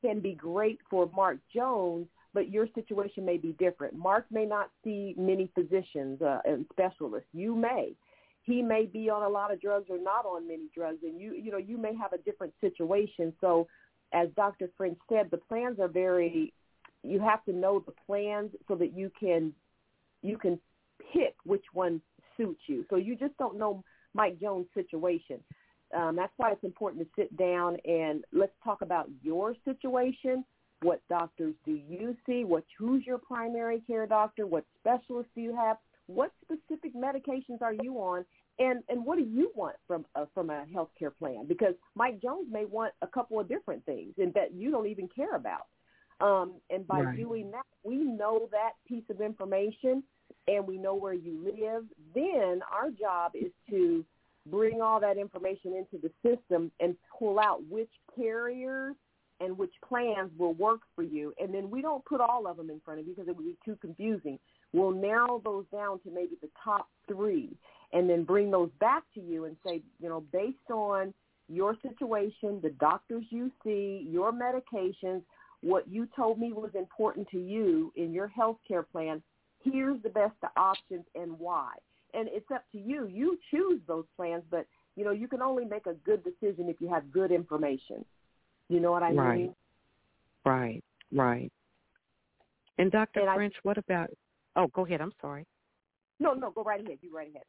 can 0.00 0.20
be 0.20 0.34
great 0.34 0.78
for 0.88 1.10
Mark 1.14 1.38
Jones, 1.54 2.06
but 2.32 2.50
your 2.50 2.66
situation 2.74 3.24
may 3.24 3.36
be 3.36 3.54
different. 3.58 3.94
Mark 3.94 4.26
may 4.30 4.44
not 4.44 4.70
see 4.84 5.14
many 5.16 5.50
physicians 5.54 6.20
uh, 6.22 6.38
and 6.44 6.66
specialists. 6.72 7.28
You 7.32 7.54
may. 7.54 7.92
He 8.42 8.62
may 8.62 8.86
be 8.86 9.10
on 9.10 9.22
a 9.22 9.28
lot 9.28 9.52
of 9.52 9.60
drugs 9.60 9.86
or 9.90 9.98
not 9.98 10.24
on 10.24 10.48
many 10.48 10.70
drugs, 10.74 10.98
and 11.02 11.20
you 11.20 11.34
you 11.34 11.50
know 11.50 11.58
you 11.58 11.76
may 11.76 11.94
have 11.94 12.12
a 12.12 12.18
different 12.18 12.54
situation. 12.60 13.32
So, 13.40 13.68
as 14.12 14.28
Dr. 14.34 14.70
French 14.76 14.98
said, 15.08 15.28
the 15.30 15.36
plans 15.36 15.78
are 15.78 15.88
very. 15.88 16.52
You 17.02 17.20
have 17.20 17.44
to 17.44 17.52
know 17.52 17.82
the 17.84 17.92
plans 18.06 18.50
so 18.68 18.74
that 18.76 18.94
you 18.94 19.10
can 19.18 19.52
you 20.22 20.38
can 20.38 20.58
pick 21.12 21.34
which 21.44 21.64
one 21.72 22.00
suits 22.36 22.60
you. 22.66 22.84
So 22.90 22.96
you 22.96 23.16
just 23.16 23.36
don't 23.38 23.58
know 23.58 23.82
Mike 24.14 24.40
Jones' 24.40 24.66
situation. 24.74 25.40
Um, 25.96 26.16
that's 26.16 26.32
why 26.36 26.52
it's 26.52 26.64
important 26.64 27.02
to 27.04 27.08
sit 27.16 27.36
down 27.36 27.76
and 27.84 28.24
let's 28.32 28.52
talk 28.62 28.82
about 28.82 29.08
your 29.22 29.54
situation. 29.64 30.44
What 30.82 31.02
doctors 31.08 31.54
do 31.64 31.72
you 31.72 32.16
see? 32.26 32.44
What 32.44 32.64
who's 32.78 33.04
your 33.04 33.18
primary 33.18 33.82
care 33.86 34.06
doctor? 34.06 34.46
What 34.46 34.64
specialists 34.78 35.32
do 35.34 35.42
you 35.42 35.54
have? 35.54 35.76
What 36.06 36.32
specific 36.42 36.94
medications 36.94 37.60
are 37.60 37.74
you 37.74 37.96
on? 37.96 38.24
And 38.58 38.82
and 38.88 39.04
what 39.04 39.18
do 39.18 39.24
you 39.24 39.50
want 39.54 39.76
from 39.86 40.06
a, 40.14 40.26
from 40.32 40.50
a 40.50 40.64
healthcare 40.74 41.14
plan? 41.18 41.46
Because 41.46 41.74
Mike 41.94 42.22
Jones 42.22 42.48
may 42.50 42.64
want 42.64 42.92
a 43.02 43.06
couple 43.06 43.38
of 43.40 43.48
different 43.48 43.84
things, 43.84 44.14
and 44.18 44.32
that 44.34 44.54
you 44.54 44.70
don't 44.70 44.86
even 44.86 45.08
care 45.08 45.34
about. 45.34 45.66
Um, 46.20 46.54
and 46.70 46.86
by 46.86 47.02
Right. 47.02 47.16
doing 47.16 47.50
that, 47.50 47.66
we 47.82 47.96
know 47.96 48.48
that 48.52 48.72
piece 48.86 49.04
of 49.10 49.20
information 49.20 50.02
and 50.48 50.66
we 50.66 50.78
know 50.78 50.94
where 50.94 51.14
you 51.14 51.42
live. 51.44 51.84
Then 52.14 52.60
our 52.70 52.90
job 52.90 53.32
is 53.34 53.52
to 53.70 54.04
bring 54.50 54.80
all 54.80 55.00
that 55.00 55.18
information 55.18 55.74
into 55.74 55.98
the 56.02 56.10
system 56.22 56.70
and 56.80 56.96
pull 57.18 57.38
out 57.38 57.60
which 57.68 57.90
carriers 58.16 58.94
and 59.40 59.56
which 59.56 59.72
plans 59.86 60.30
will 60.38 60.54
work 60.54 60.80
for 60.94 61.02
you. 61.02 61.32
And 61.40 61.52
then 61.52 61.70
we 61.70 61.80
don't 61.82 62.04
put 62.04 62.20
all 62.20 62.46
of 62.46 62.56
them 62.56 62.70
in 62.70 62.80
front 62.84 63.00
of 63.00 63.06
you 63.06 63.14
because 63.14 63.28
it 63.28 63.36
would 63.36 63.46
be 63.46 63.56
too 63.64 63.76
confusing. 63.80 64.38
We'll 64.72 64.92
narrow 64.92 65.40
those 65.44 65.64
down 65.72 66.00
to 66.00 66.10
maybe 66.10 66.36
the 66.40 66.50
top 66.62 66.88
three 67.08 67.56
and 67.92 68.08
then 68.08 68.24
bring 68.24 68.50
those 68.50 68.70
back 68.78 69.02
to 69.14 69.20
you 69.20 69.46
and 69.46 69.56
say, 69.66 69.82
you 70.00 70.08
know, 70.08 70.22
based 70.32 70.70
on 70.70 71.12
your 71.48 71.76
situation, 71.82 72.60
the 72.62 72.70
doctors 72.78 73.24
you 73.30 73.50
see, 73.64 74.06
your 74.08 74.32
medications, 74.32 75.22
what 75.62 75.88
you 75.88 76.06
told 76.14 76.38
me 76.38 76.52
was 76.52 76.70
important 76.74 77.28
to 77.30 77.38
you 77.38 77.92
in 77.96 78.12
your 78.12 78.28
health 78.28 78.58
care 78.66 78.84
plan, 78.84 79.22
here's 79.62 80.00
the 80.02 80.08
best 80.08 80.36
options 80.56 81.04
and 81.14 81.38
why. 81.38 81.72
And 82.14 82.28
it's 82.32 82.50
up 82.52 82.64
to 82.72 82.78
you. 82.78 83.06
You 83.06 83.38
choose 83.50 83.80
those 83.86 84.04
plans, 84.16 84.42
but 84.50 84.66
you 84.96 85.04
know, 85.04 85.12
you 85.12 85.28
can 85.28 85.40
only 85.40 85.64
make 85.64 85.86
a 85.86 85.94
good 85.94 86.22
decision 86.24 86.68
if 86.68 86.80
you 86.80 86.88
have 86.88 87.10
good 87.12 87.30
information. 87.30 88.04
You 88.68 88.80
know 88.80 88.90
what 88.90 89.02
I 89.02 89.12
Right. 89.12 89.38
mean? 89.38 89.56
Right, 90.44 90.82
right. 91.12 91.52
And 92.78 92.90
Dr. 92.90 93.20
And 93.20 93.30
I- 93.30 93.34
French, 93.34 93.54
what 93.62 93.78
about? 93.78 94.10
Oh, 94.56 94.66
go 94.68 94.84
ahead. 94.84 95.00
I'm 95.00 95.12
sorry. 95.20 95.46
No, 96.18 96.34
no, 96.34 96.50
go 96.50 96.62
right 96.62 96.80
ahead. 96.84 96.98
You 97.02 97.14
right 97.14 97.28
ahead. 97.28 97.44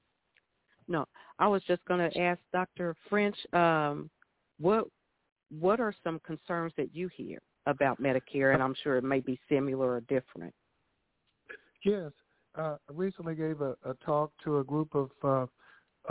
No, 0.88 1.06
I 1.40 1.48
was 1.48 1.64
just 1.64 1.84
going 1.86 2.10
to 2.10 2.20
ask 2.20 2.40
Dr. 2.52 2.96
French, 3.10 3.36
um, 3.54 4.10
what 4.60 4.88
what 5.60 5.82
are 5.82 5.94
some 6.04 6.20
concerns 6.20 6.74
that 6.78 6.96
you 6.96 7.10
hear 7.10 7.40
about 7.66 8.02
Medicare? 8.02 8.54
And 8.54 8.64
I'm 8.64 8.74
sure 8.76 8.96
it 8.96 9.04
may 9.04 9.20
be 9.20 9.38
similar 9.50 9.96
or 9.96 10.02
different. 10.02 10.54
Yes, 11.84 12.12
uh, 12.56 12.76
I 12.90 12.94
recently 12.94 13.36
gave 13.36 13.62
a, 13.62 13.76
a 13.86 13.94
talk 14.06 14.32
to 14.44 14.60
a 14.60 14.64
group 14.64 14.96
of 14.96 15.12
uh, 15.24 15.46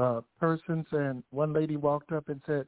uh, 0.01 0.21
persons, 0.39 0.87
and 0.93 1.23
one 1.31 1.53
lady 1.53 1.77
walked 1.77 2.13
up 2.13 2.29
and 2.29 2.41
said, 2.47 2.67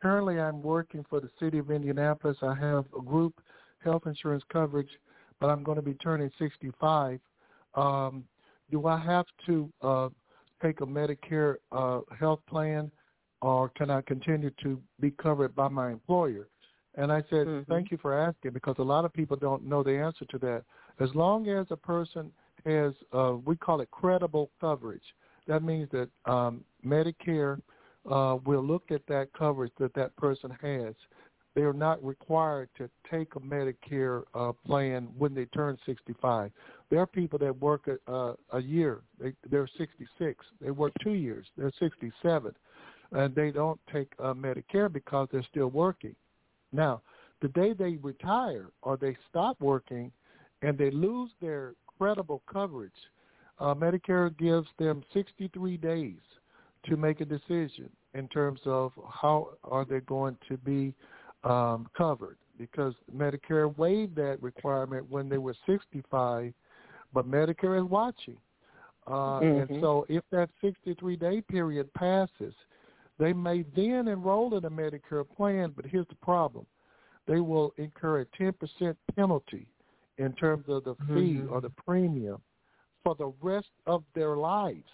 "Currently, 0.00 0.40
I'm 0.40 0.62
working 0.62 1.04
for 1.08 1.20
the 1.20 1.30
city 1.40 1.58
of 1.58 1.70
Indianapolis. 1.70 2.36
I 2.42 2.54
have 2.54 2.84
a 2.98 3.02
group 3.02 3.40
health 3.82 4.02
insurance 4.06 4.44
coverage, 4.52 4.90
but 5.40 5.48
I'm 5.48 5.62
going 5.62 5.76
to 5.76 5.82
be 5.82 5.94
turning 5.94 6.30
65. 6.38 7.20
Um, 7.74 8.24
do 8.70 8.86
I 8.86 8.98
have 8.98 9.26
to 9.46 9.72
uh, 9.82 10.08
take 10.60 10.80
a 10.80 10.86
Medicare 10.86 11.56
uh, 11.72 12.00
health 12.18 12.40
plan, 12.48 12.90
or 13.40 13.68
can 13.70 13.88
I 13.90 14.02
continue 14.02 14.50
to 14.62 14.80
be 15.00 15.12
covered 15.12 15.54
by 15.54 15.68
my 15.68 15.90
employer?" 15.90 16.48
And 16.96 17.12
I 17.12 17.22
said, 17.30 17.46
Mhm. 17.46 17.66
"Thank 17.68 17.90
you 17.92 17.98
for 17.98 18.12
asking, 18.12 18.52
because 18.52 18.76
a 18.78 18.82
lot 18.82 19.04
of 19.04 19.12
people 19.12 19.36
don't 19.36 19.64
know 19.64 19.82
the 19.82 19.96
answer 19.96 20.24
to 20.26 20.38
that." 20.38 20.64
As 20.98 21.14
long 21.14 21.48
as 21.48 21.70
a 21.70 21.76
person 21.76 22.32
has 22.64 22.92
uh, 23.12 23.34
we 23.44 23.56
call 23.56 23.80
it 23.80 23.90
credible 23.90 24.50
coverage. 24.60 25.02
That 25.46 25.62
means 25.62 25.88
that 25.92 26.08
um, 26.30 26.64
Medicare 26.84 27.60
uh, 28.10 28.36
will 28.44 28.64
look 28.64 28.90
at 28.90 29.06
that 29.08 29.28
coverage 29.36 29.72
that 29.78 29.94
that 29.94 30.14
person 30.16 30.50
has. 30.62 30.94
They 31.54 31.62
are 31.62 31.72
not 31.72 32.04
required 32.04 32.68
to 32.76 32.88
take 33.10 33.34
a 33.34 33.40
Medicare 33.40 34.22
uh, 34.34 34.52
plan 34.64 35.08
when 35.18 35.34
they 35.34 35.46
turn 35.46 35.76
65. 35.86 36.52
There 36.90 37.00
are 37.00 37.06
people 37.06 37.38
that 37.40 37.58
work 37.60 37.88
a, 37.88 38.12
uh, 38.12 38.34
a 38.52 38.60
year. 38.60 39.00
They, 39.20 39.32
they're 39.50 39.68
66. 39.76 40.44
They 40.60 40.70
work 40.70 40.92
two 41.02 41.14
years. 41.14 41.46
They're 41.56 41.72
67, 41.80 42.54
and 43.12 43.34
they 43.34 43.50
don't 43.50 43.80
take 43.92 44.12
uh, 44.20 44.34
Medicare 44.34 44.92
because 44.92 45.28
they're 45.32 45.46
still 45.50 45.68
working. 45.68 46.14
Now, 46.72 47.02
the 47.40 47.48
day 47.48 47.72
they 47.72 47.96
retire 47.96 48.68
or 48.82 48.96
they 48.96 49.16
stop 49.28 49.60
working, 49.60 50.12
and 50.62 50.76
they 50.76 50.90
lose 50.90 51.30
their 51.40 51.72
credible 51.98 52.42
coverage, 52.50 52.92
uh, 53.58 53.74
Medicare 53.74 54.36
gives 54.38 54.68
them 54.78 55.02
63 55.12 55.76
days 55.76 56.20
to 56.86 56.96
make 56.96 57.20
a 57.20 57.24
decision 57.24 57.90
in 58.14 58.28
terms 58.28 58.60
of 58.64 58.92
how 59.10 59.50
are 59.64 59.84
they 59.84 60.00
going 60.00 60.36
to 60.48 60.56
be 60.58 60.94
um, 61.44 61.86
covered 61.96 62.36
because 62.58 62.94
Medicare 63.14 63.76
waived 63.76 64.16
that 64.16 64.42
requirement 64.42 65.08
when 65.08 65.28
they 65.28 65.38
were 65.38 65.54
65, 65.66 66.52
but 67.12 67.30
Medicare 67.30 67.78
is 67.82 67.88
watching. 67.88 68.36
Uh, 69.06 69.40
mm-hmm. 69.40 69.72
And 69.72 69.82
so 69.82 70.04
if 70.08 70.22
that 70.32 70.50
63-day 70.62 71.42
period 71.42 71.92
passes, 71.94 72.54
they 73.18 73.32
may 73.32 73.64
then 73.74 74.08
enroll 74.08 74.56
in 74.56 74.64
a 74.64 74.70
Medicare 74.70 75.24
plan, 75.36 75.72
but 75.74 75.86
here's 75.86 76.08
the 76.08 76.14
problem. 76.16 76.66
They 77.26 77.40
will 77.40 77.72
incur 77.76 78.20
a 78.20 78.26
10% 78.42 78.96
penalty 79.14 79.66
in 80.18 80.32
terms 80.34 80.64
of 80.68 80.84
the 80.84 80.94
fee 81.06 81.38
Mhm. 81.38 81.50
or 81.50 81.60
the 81.60 81.70
premium 81.70 82.42
for 83.02 83.14
the 83.14 83.32
rest 83.40 83.70
of 83.86 84.04
their 84.14 84.36
lives. 84.36 84.90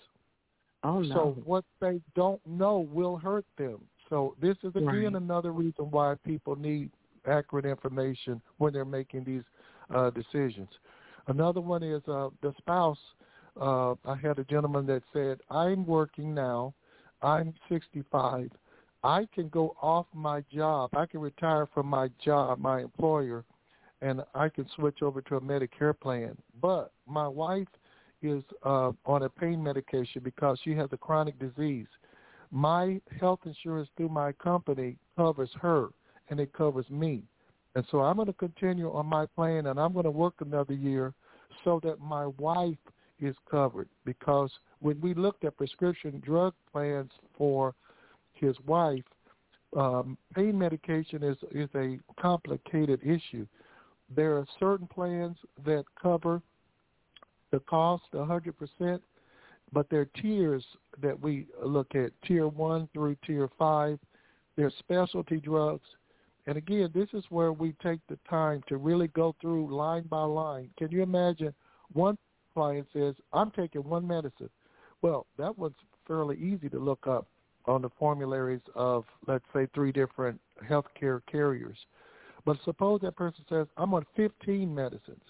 Oh 0.83 1.01
no. 1.01 1.15
So 1.15 1.31
what 1.45 1.65
they 1.81 2.01
don't 2.15 2.45
know 2.47 2.81
will 2.81 3.17
hurt 3.17 3.47
them. 3.57 3.89
So 4.09 4.37
this 4.39 4.57
is 4.63 4.77
again 4.77 4.87
Right. 4.87 5.15
another 5.15 5.53
reason 5.53 5.91
why 5.91 6.15
people 6.17 6.57
need 6.57 6.91
accurate 7.27 7.65
information 7.65 8.41
when 8.59 8.73
they're 8.73 8.85
making 8.85 9.25
these 9.25 9.45
uh, 9.91 10.11
decisions. 10.11 10.69
Another 11.27 11.61
one 11.61 11.83
is 11.83 12.07
uh, 12.07 12.29
the 12.43 12.53
spouse. 12.59 12.99
Uh, 13.59 13.95
I 14.05 14.15
had 14.17 14.39
a 14.39 14.45
gentleman 14.45 14.85
that 14.87 15.03
said, 15.13 15.41
"I'm 15.51 15.87
working 15.87 16.35
now. 16.35 16.75
I'm 17.23 17.55
65. 17.69 18.51
I 19.03 19.27
can 19.35 19.49
go 19.49 19.75
off 19.81 20.07
my 20.13 20.43
job. 20.53 20.91
I 20.95 21.07
can 21.07 21.21
retire 21.21 21.67
from 21.67 21.87
my 21.87 22.09
job, 22.23 22.59
my 22.59 22.81
employer, 22.81 23.45
and 24.03 24.23
I 24.35 24.49
can 24.49 24.67
switch 24.77 25.03
over 25.03 25.21
to 25.23 25.37
a 25.37 25.41
Medicare 25.41 25.99
plan. 25.99 26.37
But 26.61 26.93
my 27.07 27.29
wife 27.29 27.69
is 28.23 28.43
uh, 28.63 28.93
on 29.07 29.23
a 29.23 29.29
pain 29.29 29.63
medication 29.63 30.23
because 30.23 30.59
she 30.65 30.75
has 30.75 30.89
a 30.93 30.97
chronic 30.97 31.39
disease. 31.39 31.87
My 32.51 33.01
health 33.21 33.41
insurance 33.45 33.89
through 33.97 34.11
my 34.11 34.33
company 34.33 34.97
covers 35.17 35.51
her, 35.61 35.89
and 36.29 36.41
it 36.41 36.53
covers 36.53 36.89
me. 36.91 37.23
And 37.75 37.85
so 37.91 38.01
I'm 38.01 38.17
going 38.17 38.27
to 38.27 38.33
continue 38.35 38.91
on 38.93 39.07
my 39.07 39.27
plan, 39.27 39.67
and 39.67 39.79
I'm 39.81 39.93
going 39.93 40.05
to 40.05 40.11
work 40.11 40.35
another 40.41 40.75
year 40.75 41.13
so 41.65 41.81
that 41.83 42.01
my 42.01 42.27
wife 42.39 42.79
is 43.21 43.35
covered. 43.51 43.89
Because 44.05 44.51
when 44.81 45.01
we 45.01 45.15
looked 45.15 45.45
at 45.45 45.57
prescription 45.57 46.23
drug 46.25 46.55
plans 46.73 47.11
for 47.37 47.75
his 48.33 48.55
wife, 48.67 49.05
um, 49.77 50.17
pain 50.35 50.57
medication 50.57 51.23
is 51.23 51.37
is 51.51 51.69
a 51.75 51.99
complicated 52.21 53.01
issue. 53.03 53.47
There 54.15 54.37
are 54.37 54.47
certain 54.59 54.87
plans 54.87 55.37
that 55.65 55.85
cover 56.01 56.41
the 57.51 57.61
cost 57.61 58.05
100%, 58.13 59.01
but 59.73 59.89
there 59.91 60.01
are 60.01 60.21
tiers 60.21 60.65
that 61.01 61.21
we 61.21 61.47
look 61.65 61.95
at, 61.95 62.11
tier 62.23 62.49
1 62.49 62.89
through 62.93 63.17
tier 63.27 63.49
5. 63.59 63.99
There 64.57 64.67
are 64.67 64.73
specialty 64.79 65.41
drugs. 65.41 65.87
And 66.47 66.59
again, 66.59 66.91
this 66.95 67.09
is 67.13 67.25
where 67.31 67.53
we 67.53 67.75
take 67.83 68.01
the 68.09 68.19
time 68.29 68.63
to 68.69 68.77
really 68.77 69.09
go 69.09 69.35
through 69.41 69.75
line 69.75 70.05
by 70.05 70.23
line. 70.23 70.69
Can 70.77 70.91
you 70.91 71.03
imagine 71.03 71.55
one 71.93 72.19
client 72.55 72.87
says, 72.93 73.15
I'm 73.33 73.51
taking 73.51 73.83
one 73.83 74.07
medicine. 74.07 74.51
Well, 75.03 75.27
that 75.39 75.59
was 75.59 75.73
fairly 76.07 76.37
easy 76.37 76.69
to 76.71 76.79
look 76.79 77.07
up 77.07 77.27
on 77.67 77.83
the 77.83 77.91
formularies 77.99 78.61
of, 78.75 79.05
let's 79.27 79.45
say, 79.53 79.67
three 79.75 79.93
different 79.93 80.41
healthcare 80.69 81.21
carriers. 81.31 81.77
But 82.45 82.59
suppose 82.65 83.01
that 83.03 83.17
person 83.17 83.45
says, 83.49 83.67
I'm 83.77 83.95
on 83.95 84.05
15 84.17 84.73
medicines. 84.75 85.23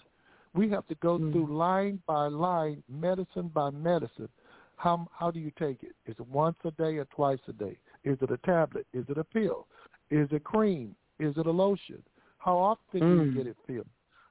We 0.53 0.69
have 0.69 0.87
to 0.87 0.95
go 0.95 1.17
Mm. 1.19 1.31
through 1.31 1.55
line 1.55 2.01
by 2.07 2.27
line, 2.27 2.83
medicine 2.89 3.49
by 3.49 3.69
medicine. 3.71 4.29
How 4.77 5.07
how 5.17 5.31
do 5.31 5.39
you 5.39 5.51
take 5.57 5.83
it? 5.83 5.95
Is 6.05 6.15
it 6.19 6.27
once 6.27 6.57
a 6.65 6.71
day 6.71 6.97
or 6.97 7.05
twice 7.05 7.39
a 7.47 7.53
day? 7.53 7.77
Is 8.03 8.17
it 8.21 8.31
a 8.31 8.37
tablet? 8.37 8.85
Is 8.93 9.05
it 9.09 9.17
a 9.17 9.23
pill? 9.23 9.67
Is 10.11 10.27
it 10.31 10.43
cream? 10.43 10.95
Is 11.19 11.35
it 11.37 11.45
a 11.45 11.51
lotion? 11.51 12.03
How 12.37 12.57
often 12.57 12.99
do 12.99 13.05
you 13.05 13.31
Mm. 13.31 13.33
get 13.35 13.47
it 13.47 13.57
filled? 13.65 13.87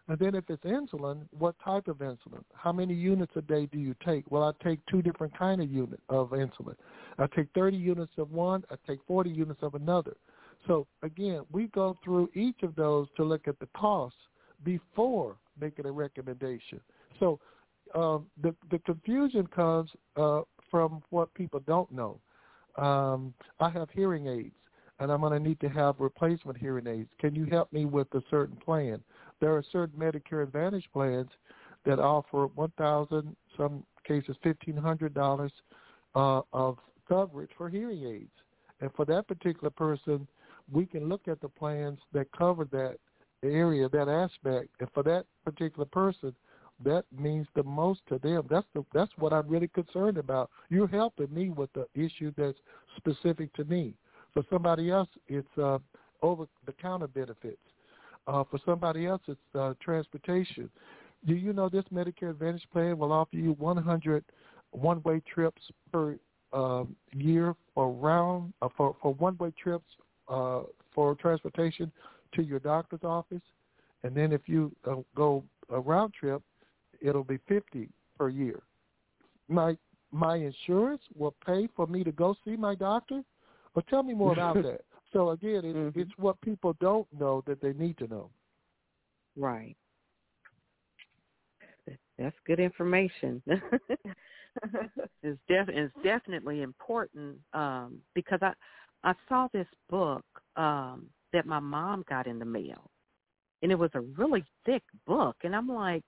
And 0.06 0.18
then 0.18 0.34
if 0.34 0.44
it's 0.50 0.62
insulin, 0.64 1.26
what 1.30 1.58
type 1.64 1.88
of 1.88 1.98
insulin? 1.98 2.44
How 2.52 2.72
many 2.72 2.92
units 2.92 3.32
a 3.36 3.42
day 3.42 3.64
do 3.66 3.78
you 3.78 3.94
take? 4.04 4.30
Well, 4.30 4.42
I 4.44 4.52
take 4.62 4.84
two 4.84 5.00
different 5.00 5.36
kind 5.36 5.62
of 5.62 5.70
unit 5.70 6.00
of 6.10 6.30
insulin. 6.30 6.76
I 7.18 7.26
take 7.28 7.48
30 7.54 7.76
units 7.78 8.12
of 8.18 8.30
one. 8.30 8.64
I 8.70 8.76
take 8.86 9.00
40 9.06 9.30
units 9.30 9.62
of 9.62 9.74
another. 9.74 10.14
So 10.66 10.86
again, 11.02 11.42
we 11.52 11.66
go 11.68 11.98
through 12.02 12.30
each 12.34 12.62
of 12.62 12.74
those 12.74 13.08
to 13.16 13.24
look 13.24 13.46
at 13.48 13.58
the 13.58 13.68
costs 13.76 14.18
before 14.64 15.36
making 15.60 15.86
a 15.86 15.92
recommendation. 15.92 16.80
So 17.20 17.38
um, 17.94 18.26
the 18.42 18.54
the 18.70 18.78
confusion 18.80 19.46
comes 19.46 19.90
uh, 20.16 20.42
from 20.70 21.02
what 21.10 21.32
people 21.34 21.60
don't 21.66 21.90
know. 21.92 22.18
Um, 22.76 23.34
I 23.60 23.68
have 23.70 23.88
hearing 23.90 24.26
aids, 24.26 24.56
and 24.98 25.12
I'm 25.12 25.20
going 25.20 25.32
to 25.32 25.48
need 25.48 25.60
to 25.60 25.68
have 25.68 25.96
replacement 26.00 26.58
hearing 26.58 26.86
aids. 26.86 27.10
Can 27.20 27.34
you 27.34 27.44
help 27.44 27.72
me 27.72 27.84
with 27.84 28.12
a 28.14 28.22
certain 28.30 28.56
plan? 28.56 29.00
There 29.40 29.54
are 29.54 29.62
certain 29.70 29.98
Medicare 29.98 30.42
Advantage 30.42 30.88
plans 30.92 31.28
that 31.84 31.98
offer 31.98 32.46
one 32.46 32.72
thousand, 32.78 33.36
some 33.56 33.84
cases 34.06 34.36
fifteen 34.42 34.76
hundred 34.76 35.14
dollars 35.14 35.52
uh, 36.14 36.40
of 36.52 36.78
coverage 37.08 37.50
for 37.56 37.68
hearing 37.68 38.04
aids, 38.04 38.32
and 38.80 38.90
for 38.96 39.04
that 39.04 39.28
particular 39.28 39.70
person, 39.70 40.26
we 40.70 40.86
can 40.86 41.08
look 41.08 41.28
at 41.28 41.40
the 41.40 41.48
plans 41.48 41.98
that 42.12 42.26
cover 42.36 42.64
that 42.72 42.96
area, 43.42 43.88
that 43.90 44.08
aspect, 44.08 44.68
and 44.80 44.88
for 44.92 45.02
that 45.02 45.26
particular 45.44 45.84
person, 45.84 46.34
that 46.84 47.04
means 47.16 47.46
the 47.54 47.62
most 47.62 48.00
to 48.08 48.18
them. 48.18 48.46
That's 48.50 48.66
the 48.74 48.84
that's 48.92 49.12
what 49.18 49.32
I'm 49.32 49.46
really 49.48 49.68
concerned 49.68 50.18
about. 50.18 50.50
You're 50.70 50.88
helping 50.88 51.32
me 51.32 51.50
with 51.50 51.70
the 51.72 51.86
issue 51.94 52.32
that's 52.36 52.58
specific 52.96 53.52
to 53.54 53.64
me. 53.64 53.94
For 54.32 54.42
somebody 54.50 54.90
else, 54.90 55.08
it's 55.28 55.46
uh, 55.58 55.78
over 56.22 56.46
the 56.66 56.72
counter 56.72 57.06
benefits. 57.06 57.58
Uh, 58.26 58.42
for 58.50 58.58
somebody 58.64 59.06
else, 59.06 59.22
it's 59.28 59.40
uh, 59.54 59.74
transportation. 59.80 60.68
Do 61.26 61.34
you 61.34 61.52
know 61.52 61.68
this 61.68 61.84
Medicare 61.92 62.30
Advantage 62.30 62.66
plan 62.72 62.98
will 62.98 63.12
offer 63.12 63.36
you 63.36 63.52
100 63.52 64.24
one-way 64.72 65.22
trips 65.32 65.62
per 65.92 66.18
um, 66.52 66.96
year 67.12 67.54
for 67.74 67.90
round 67.92 68.52
uh, 68.62 68.68
for 68.76 68.96
for 69.00 69.14
one-way 69.14 69.52
trips 69.60 69.86
uh, 70.28 70.62
for 70.94 71.14
transportation 71.16 71.90
to 72.34 72.42
your 72.42 72.58
doctor's 72.60 73.04
office, 73.04 73.42
and 74.02 74.14
then 74.14 74.32
if 74.32 74.42
you 74.46 74.74
uh, 74.90 74.96
go 75.14 75.44
a 75.70 75.80
round 75.80 76.12
trip, 76.14 76.42
it'll 77.00 77.24
be 77.24 77.38
50 77.48 77.88
per 78.18 78.28
year. 78.28 78.62
My 79.48 79.76
my 80.12 80.36
insurance 80.36 81.02
will 81.16 81.34
pay 81.44 81.68
for 81.74 81.86
me 81.88 82.04
to 82.04 82.12
go 82.12 82.36
see 82.44 82.56
my 82.56 82.74
doctor. 82.74 83.22
But 83.74 83.86
tell 83.88 84.04
me 84.04 84.14
more 84.14 84.32
about 84.32 84.54
that. 84.62 84.82
So 85.12 85.30
again, 85.30 85.62
it's, 85.64 85.96
Mhm. 85.96 85.96
it's 85.96 86.18
what 86.18 86.40
people 86.40 86.74
don't 86.80 87.06
know 87.12 87.42
that 87.46 87.60
they 87.60 87.72
need 87.72 87.98
to 87.98 88.06
know. 88.06 88.30
Right. 89.36 89.76
That's 92.18 92.36
good 92.46 92.60
information. 92.60 93.42
it's, 93.46 95.40
def- 95.48 95.68
it's 95.68 95.92
definitely 96.04 96.62
important 96.62 97.38
um, 97.52 98.00
because 98.14 98.38
I 98.40 98.52
I 99.04 99.14
saw 99.28 99.48
this 99.52 99.68
book 99.90 100.24
um, 100.56 101.06
that 101.32 101.46
my 101.46 101.60
mom 101.60 102.04
got 102.08 102.26
in 102.26 102.38
the 102.38 102.44
mail, 102.44 102.90
and 103.62 103.70
it 103.70 103.78
was 103.78 103.90
a 103.94 104.00
really 104.00 104.44
thick 104.66 104.82
book, 105.06 105.36
and 105.44 105.54
I'm 105.54 105.68
like, 105.68 106.02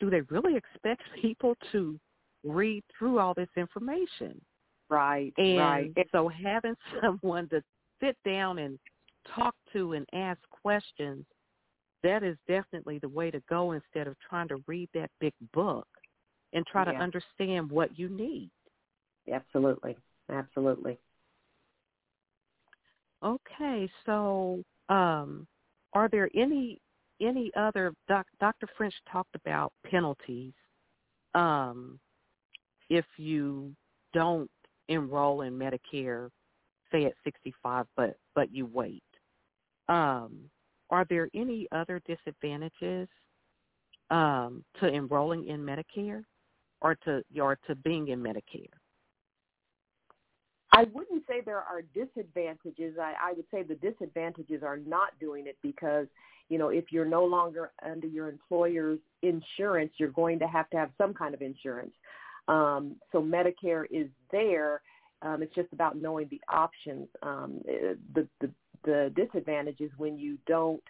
do 0.00 0.10
they 0.10 0.22
really 0.22 0.56
expect 0.56 1.02
people 1.22 1.54
to 1.72 1.98
read 2.44 2.82
through 2.98 3.18
all 3.18 3.34
this 3.34 3.48
information? 3.56 4.40
Right, 4.88 5.34
And 5.38 5.58
right. 5.58 5.92
so 6.12 6.28
having 6.28 6.74
someone 7.02 7.48
to 7.50 7.62
sit 8.02 8.16
down 8.24 8.58
and 8.58 8.78
talk 9.34 9.54
to 9.72 9.92
and 9.92 10.06
ask 10.14 10.40
questions, 10.62 11.24
that 12.02 12.22
is 12.22 12.36
definitely 12.46 12.98
the 13.00 13.08
way 13.08 13.30
to 13.30 13.42
go 13.48 13.72
instead 13.72 14.06
of 14.06 14.16
trying 14.28 14.48
to 14.48 14.62
read 14.66 14.88
that 14.94 15.10
big 15.20 15.34
book 15.52 15.86
and 16.52 16.64
try 16.66 16.84
to 16.84 16.94
understand 17.02 17.70
what 17.70 17.98
you 17.98 18.08
need. 18.08 18.50
Absolutely, 19.32 19.96
absolutely. 20.30 20.98
Okay, 23.22 23.90
so 24.06 24.62
um, 24.88 25.46
are 25.92 26.08
there 26.08 26.30
any 26.34 26.80
any 27.20 27.50
other 27.56 27.92
doc, 28.08 28.26
Dr. 28.38 28.68
French 28.76 28.94
talked 29.10 29.34
about 29.34 29.72
penalties 29.84 30.52
um, 31.34 31.98
if 32.90 33.04
you 33.16 33.74
don't 34.14 34.50
enroll 34.88 35.42
in 35.42 35.58
Medicare, 35.58 36.30
say 36.92 37.04
at 37.06 37.14
65, 37.24 37.86
but 37.96 38.16
but 38.34 38.52
you 38.54 38.66
wait. 38.66 39.02
Um, 39.88 40.50
are 40.90 41.04
there 41.08 41.28
any 41.34 41.66
other 41.72 42.00
disadvantages 42.06 43.08
um, 44.10 44.64
to 44.80 44.88
enrolling 44.88 45.48
in 45.48 45.60
Medicare 45.60 46.22
or 46.80 46.94
to 47.04 47.22
or 47.40 47.58
to 47.66 47.74
being 47.74 48.08
in 48.08 48.22
Medicare? 48.22 48.77
I 50.78 50.84
wouldn't 50.94 51.24
say 51.26 51.40
there 51.44 51.56
are 51.56 51.82
disadvantages. 51.92 52.98
I, 53.00 53.14
I 53.20 53.32
would 53.32 53.46
say 53.50 53.64
the 53.64 53.74
disadvantages 53.74 54.62
are 54.62 54.76
not 54.76 55.18
doing 55.18 55.48
it 55.48 55.56
because, 55.60 56.06
you 56.48 56.56
know, 56.56 56.68
if 56.68 56.92
you're 56.92 57.04
no 57.04 57.24
longer 57.24 57.72
under 57.84 58.06
your 58.06 58.28
employer's 58.28 59.00
insurance, 59.22 59.90
you're 59.96 60.12
going 60.12 60.38
to 60.38 60.46
have 60.46 60.70
to 60.70 60.76
have 60.76 60.90
some 60.96 61.14
kind 61.14 61.34
of 61.34 61.42
insurance. 61.42 61.90
Um, 62.46 62.94
so 63.10 63.20
Medicare 63.20 63.86
is 63.90 64.06
there. 64.30 64.80
Um, 65.22 65.42
it's 65.42 65.52
just 65.56 65.72
about 65.72 66.00
knowing 66.00 66.28
the 66.30 66.40
options. 66.48 67.08
Um, 67.24 67.60
the, 68.14 68.28
the 68.40 68.48
the 68.84 69.12
disadvantage 69.16 69.80
is 69.80 69.90
when 69.96 70.16
you 70.16 70.38
don't 70.46 70.82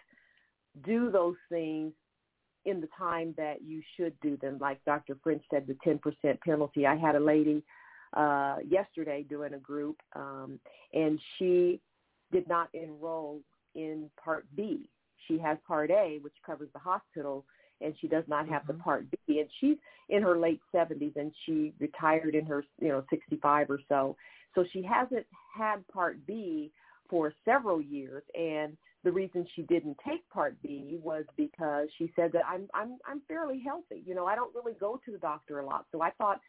do 0.85 1.09
those 1.09 1.35
things 1.49 1.93
in 2.65 2.79
the 2.79 2.89
time 2.95 3.33
that 3.37 3.63
you 3.65 3.81
should 3.97 4.13
do 4.21 4.37
them. 4.37 4.59
Like 4.61 4.85
Dr. 4.85 5.17
French 5.23 5.41
said, 5.49 5.65
the 5.65 5.73
10% 5.83 6.39
penalty. 6.41 6.85
I 6.85 6.95
had 6.95 7.15
a 7.15 7.19
lady 7.19 7.63
uh, 8.13 8.57
yesterday 8.67 9.25
doing 9.27 9.53
a 9.53 9.59
group, 9.59 9.97
um, 10.15 10.59
and 10.93 11.19
she 11.37 11.79
did 12.31 12.47
not 12.47 12.69
enroll 12.73 13.41
in 13.75 14.09
Part 14.23 14.45
B. 14.55 14.89
She 15.27 15.37
has 15.39 15.57
Part 15.67 15.91
A, 15.91 16.19
which 16.21 16.33
covers 16.45 16.69
the 16.73 16.79
hospital, 16.79 17.45
and 17.81 17.93
she 17.99 18.07
does 18.07 18.23
not 18.27 18.47
have 18.47 18.63
mm-hmm. 18.63 18.77
the 18.77 18.83
Part 18.83 19.05
B. 19.11 19.39
And 19.39 19.49
she's 19.59 19.77
in 20.09 20.21
her 20.23 20.39
late 20.39 20.61
70s, 20.73 21.15
and 21.15 21.31
she 21.45 21.73
retired 21.79 22.35
in 22.35 22.45
her, 22.45 22.63
you 22.79 22.89
know, 22.89 23.03
65 23.09 23.69
or 23.69 23.79
so. 23.87 24.15
So 24.55 24.65
she 24.71 24.81
hasn't 24.81 25.25
had 25.55 25.87
Part 25.87 26.25
B 26.25 26.71
for 27.09 27.33
several 27.45 27.81
years, 27.81 28.23
and 28.37 28.75
the 29.03 29.11
reason 29.11 29.47
she 29.55 29.61
didn't 29.63 29.97
take 30.07 30.27
Part 30.29 30.61
B 30.61 30.99
was 31.01 31.23
because 31.37 31.87
she 31.97 32.11
said 32.15 32.31
that 32.33 32.43
I'm 32.47 32.67
I'm 32.73 32.97
I'm 33.07 33.21
fairly 33.27 33.61
healthy. 33.65 34.03
You 34.05 34.13
know, 34.13 34.25
I 34.25 34.35
don't 34.35 34.53
really 34.53 34.73
go 34.73 34.99
to 35.05 35.11
the 35.11 35.17
doctor 35.17 35.59
a 35.59 35.65
lot, 35.65 35.85
so 35.91 36.01
I 36.01 36.11
thought 36.11 36.41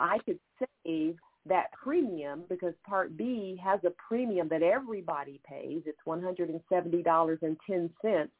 I 0.00 0.18
could 0.24 0.38
save 0.84 1.16
that 1.46 1.72
premium 1.72 2.44
because 2.48 2.74
Part 2.86 3.16
B 3.16 3.60
has 3.62 3.80
a 3.84 3.92
premium 4.08 4.48
that 4.48 4.62
everybody 4.62 5.40
pays. 5.48 5.82
It's 5.86 5.98
one 6.04 6.22
hundred 6.22 6.50
and 6.50 6.60
seventy 6.68 7.02
dollars 7.02 7.38
and 7.42 7.56
ten 7.68 7.90
cents 8.02 8.32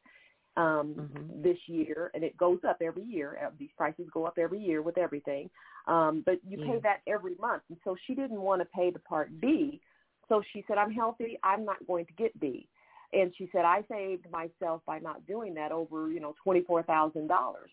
um, 0.56 0.94
mm-hmm. 0.98 1.42
this 1.42 1.56
year, 1.66 2.10
and 2.14 2.24
it 2.24 2.36
goes 2.36 2.58
up 2.68 2.78
every 2.82 3.04
year. 3.04 3.38
Uh, 3.44 3.50
these 3.58 3.70
prices 3.76 4.06
go 4.12 4.24
up 4.24 4.38
every 4.38 4.58
year 4.60 4.82
with 4.82 4.98
everything, 4.98 5.48
um, 5.86 6.22
but 6.26 6.38
you 6.46 6.58
pay 6.58 6.80
that 6.82 7.00
every 7.06 7.34
month. 7.40 7.62
And 7.68 7.78
so 7.84 7.96
she 8.06 8.14
didn't 8.14 8.40
want 8.40 8.60
to 8.60 8.66
pay 8.66 8.90
the 8.90 8.98
Part 8.98 9.40
B, 9.40 9.80
so 10.28 10.42
she 10.52 10.64
said, 10.66 10.76
"I'm 10.78 10.92
healthy. 10.92 11.38
I'm 11.42 11.64
not 11.64 11.86
going 11.86 12.06
to 12.06 12.12
get 12.14 12.38
B." 12.40 12.68
And 13.12 13.32
she 13.38 13.48
said, 13.52 13.64
"I 13.64 13.84
saved 13.90 14.26
myself 14.30 14.82
by 14.86 14.98
not 14.98 15.26
doing 15.26 15.54
that 15.54 15.72
over, 15.72 16.10
you 16.10 16.20
know, 16.20 16.34
twenty 16.42 16.62
four 16.62 16.82
thousand 16.82 17.28
dollars." 17.28 17.70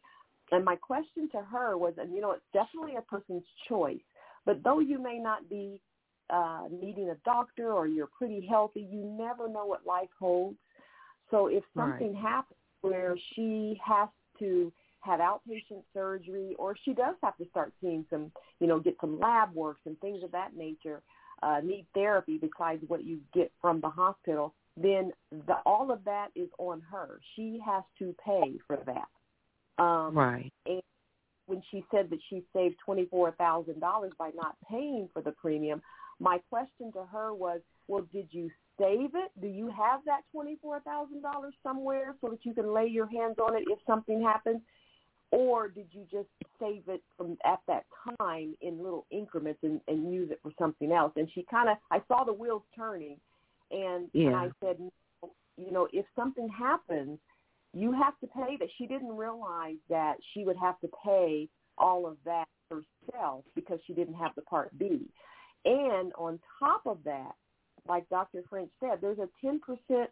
And 0.52 0.64
my 0.64 0.76
question 0.76 1.30
to 1.32 1.42
her 1.42 1.78
was, 1.78 1.94
and 1.98 2.14
you 2.14 2.22
know, 2.22 2.32
it's 2.32 2.44
definitely 2.54 2.96
a 2.98 3.02
person's 3.02 3.46
choice, 3.68 4.02
but 4.46 4.64
though 4.64 4.80
you 4.80 5.02
may 5.02 5.18
not 5.18 5.50
be 5.50 5.82
uh, 6.30 6.64
needing 6.72 7.10
a 7.10 7.16
doctor 7.26 7.72
or 7.72 7.88
you're 7.88 8.10
pretty 8.18 8.46
healthy, 8.48 8.88
you 8.90 9.04
never 9.04 9.48
know 9.50 9.66
what 9.66 9.86
life 9.86 10.10
holds. 10.20 10.58
So 11.32 11.48
if 11.48 11.64
something 11.76 12.14
right. 12.14 12.22
happens 12.22 12.60
where 12.82 13.16
she 13.36 13.80
has 13.84 14.10
to 14.40 14.72
have 15.02 15.20
outpatient 15.20 15.84
surgery 15.94 16.56
or 16.58 16.76
she 16.84 16.94
does 16.94 17.16
have 17.24 17.38
to 17.38 17.46
start 17.50 17.74
seeing 17.82 18.06
some, 18.10 18.32
you 18.60 18.68
know, 18.68 18.80
get 18.80 18.96
some 19.02 19.20
lab 19.20 19.54
works 19.54 19.82
and 19.86 20.00
things 20.00 20.24
of 20.24 20.32
that 20.32 20.56
nature, 20.56 21.02
uh, 21.44 21.60
need 21.64 21.86
therapy 21.94 22.40
besides 22.40 22.84
what 22.88 23.04
you 23.04 23.20
get 23.34 23.52
from 23.62 23.82
the 23.82 23.90
hospital, 23.90 24.54
then 24.78 25.12
the, 25.48 25.56
all 25.66 25.92
of 25.92 26.04
that 26.06 26.30
is 26.36 26.50
on 26.58 26.82
her. 26.92 27.20
She 27.36 27.60
has 27.66 27.84
to 28.00 28.16
pay 28.24 28.58
for 28.68 28.78
that. 28.86 29.08
Um, 29.78 30.18
right. 30.18 30.52
And 30.66 30.82
when 31.48 31.62
she 31.70 31.84
said 31.92 32.10
that 32.10 32.20
she 32.30 32.44
saved 32.54 32.76
twenty 32.84 33.06
four 33.06 33.32
thousand 33.32 33.80
dollars 33.80 34.14
by 34.18 34.32
not 34.36 34.56
paying 34.70 35.10
for 35.14 35.22
the 35.22 35.32
premium, 35.32 35.82
my 36.20 36.40
question 36.50 36.92
to 36.94 37.04
her 37.12 37.34
was, 37.34 37.60
well, 37.88 38.06
did 38.14 38.28
you 38.32 38.50
save 38.80 39.12
it? 39.16 39.32
Do 39.42 39.48
you 39.48 39.68
have 39.68 40.02
that 40.06 40.22
twenty 40.32 40.58
four 40.62 40.80
thousand 40.82 41.22
dollars 41.22 41.54
somewhere 41.62 42.16
so 42.22 42.30
that 42.30 42.46
you 42.46 42.54
can 42.54 42.74
lay 42.74 42.88
your 42.88 43.08
hands 43.08 43.36
on 43.40 43.56
it 43.56 43.64
if 43.68 43.80
something 43.86 44.22
happens? 44.22 44.62
Or 45.32 45.68
did 45.68 45.88
you 45.92 46.06
just 46.10 46.30
save 46.60 46.84
it 46.88 47.02
from 47.18 47.38
at 47.44 47.60
that 47.68 47.84
time 48.20 48.56
in 48.62 48.82
little 48.82 49.06
increments 49.12 49.60
and, 49.64 49.82
and 49.88 50.14
use 50.14 50.30
it 50.32 50.40
for 50.42 50.52
something 50.58 50.92
else? 50.92 51.12
And 51.18 51.28
she 51.34 51.46
kind 51.50 51.68
of, 51.68 51.78
I 51.92 52.02
saw 52.08 52.24
the 52.24 52.32
wheels 52.32 52.62
turning, 52.76 53.18
and, 53.72 54.08
yeah. 54.14 54.28
and 54.28 54.36
I 54.36 54.50
said, 54.64 54.78
you 55.58 55.72
know, 55.72 55.88
if 55.92 56.06
something 56.16 56.48
happens, 56.48 57.18
you 57.76 57.92
have 57.92 58.18
to 58.22 58.28
pay 58.28 58.58
that. 58.58 58.70
She 58.78 58.88
didn't 58.88 59.16
realize 59.16 59.76
that 59.90 60.16
she 60.34 60.46
would 60.46 60.58
have 60.58 60.80
to 60.80 60.90
pay 61.04 61.50
all 61.78 62.08
of 62.08 62.18
that 62.24 62.46
herself 62.70 63.44
because 63.54 63.80
she 63.86 63.94
didn't 63.94 64.16
have 64.16 64.32
the 64.36 64.42
Part 64.42 64.76
B. 64.80 65.02
And 65.66 66.14
on 66.18 66.40
top 66.58 66.84
of 66.86 67.00
that, 67.04 67.34
like 67.88 68.08
Dr. 68.10 68.44
French 68.50 68.70
said, 68.80 69.00
there's 69.02 69.20
a 69.20 69.28
10% 69.46 70.08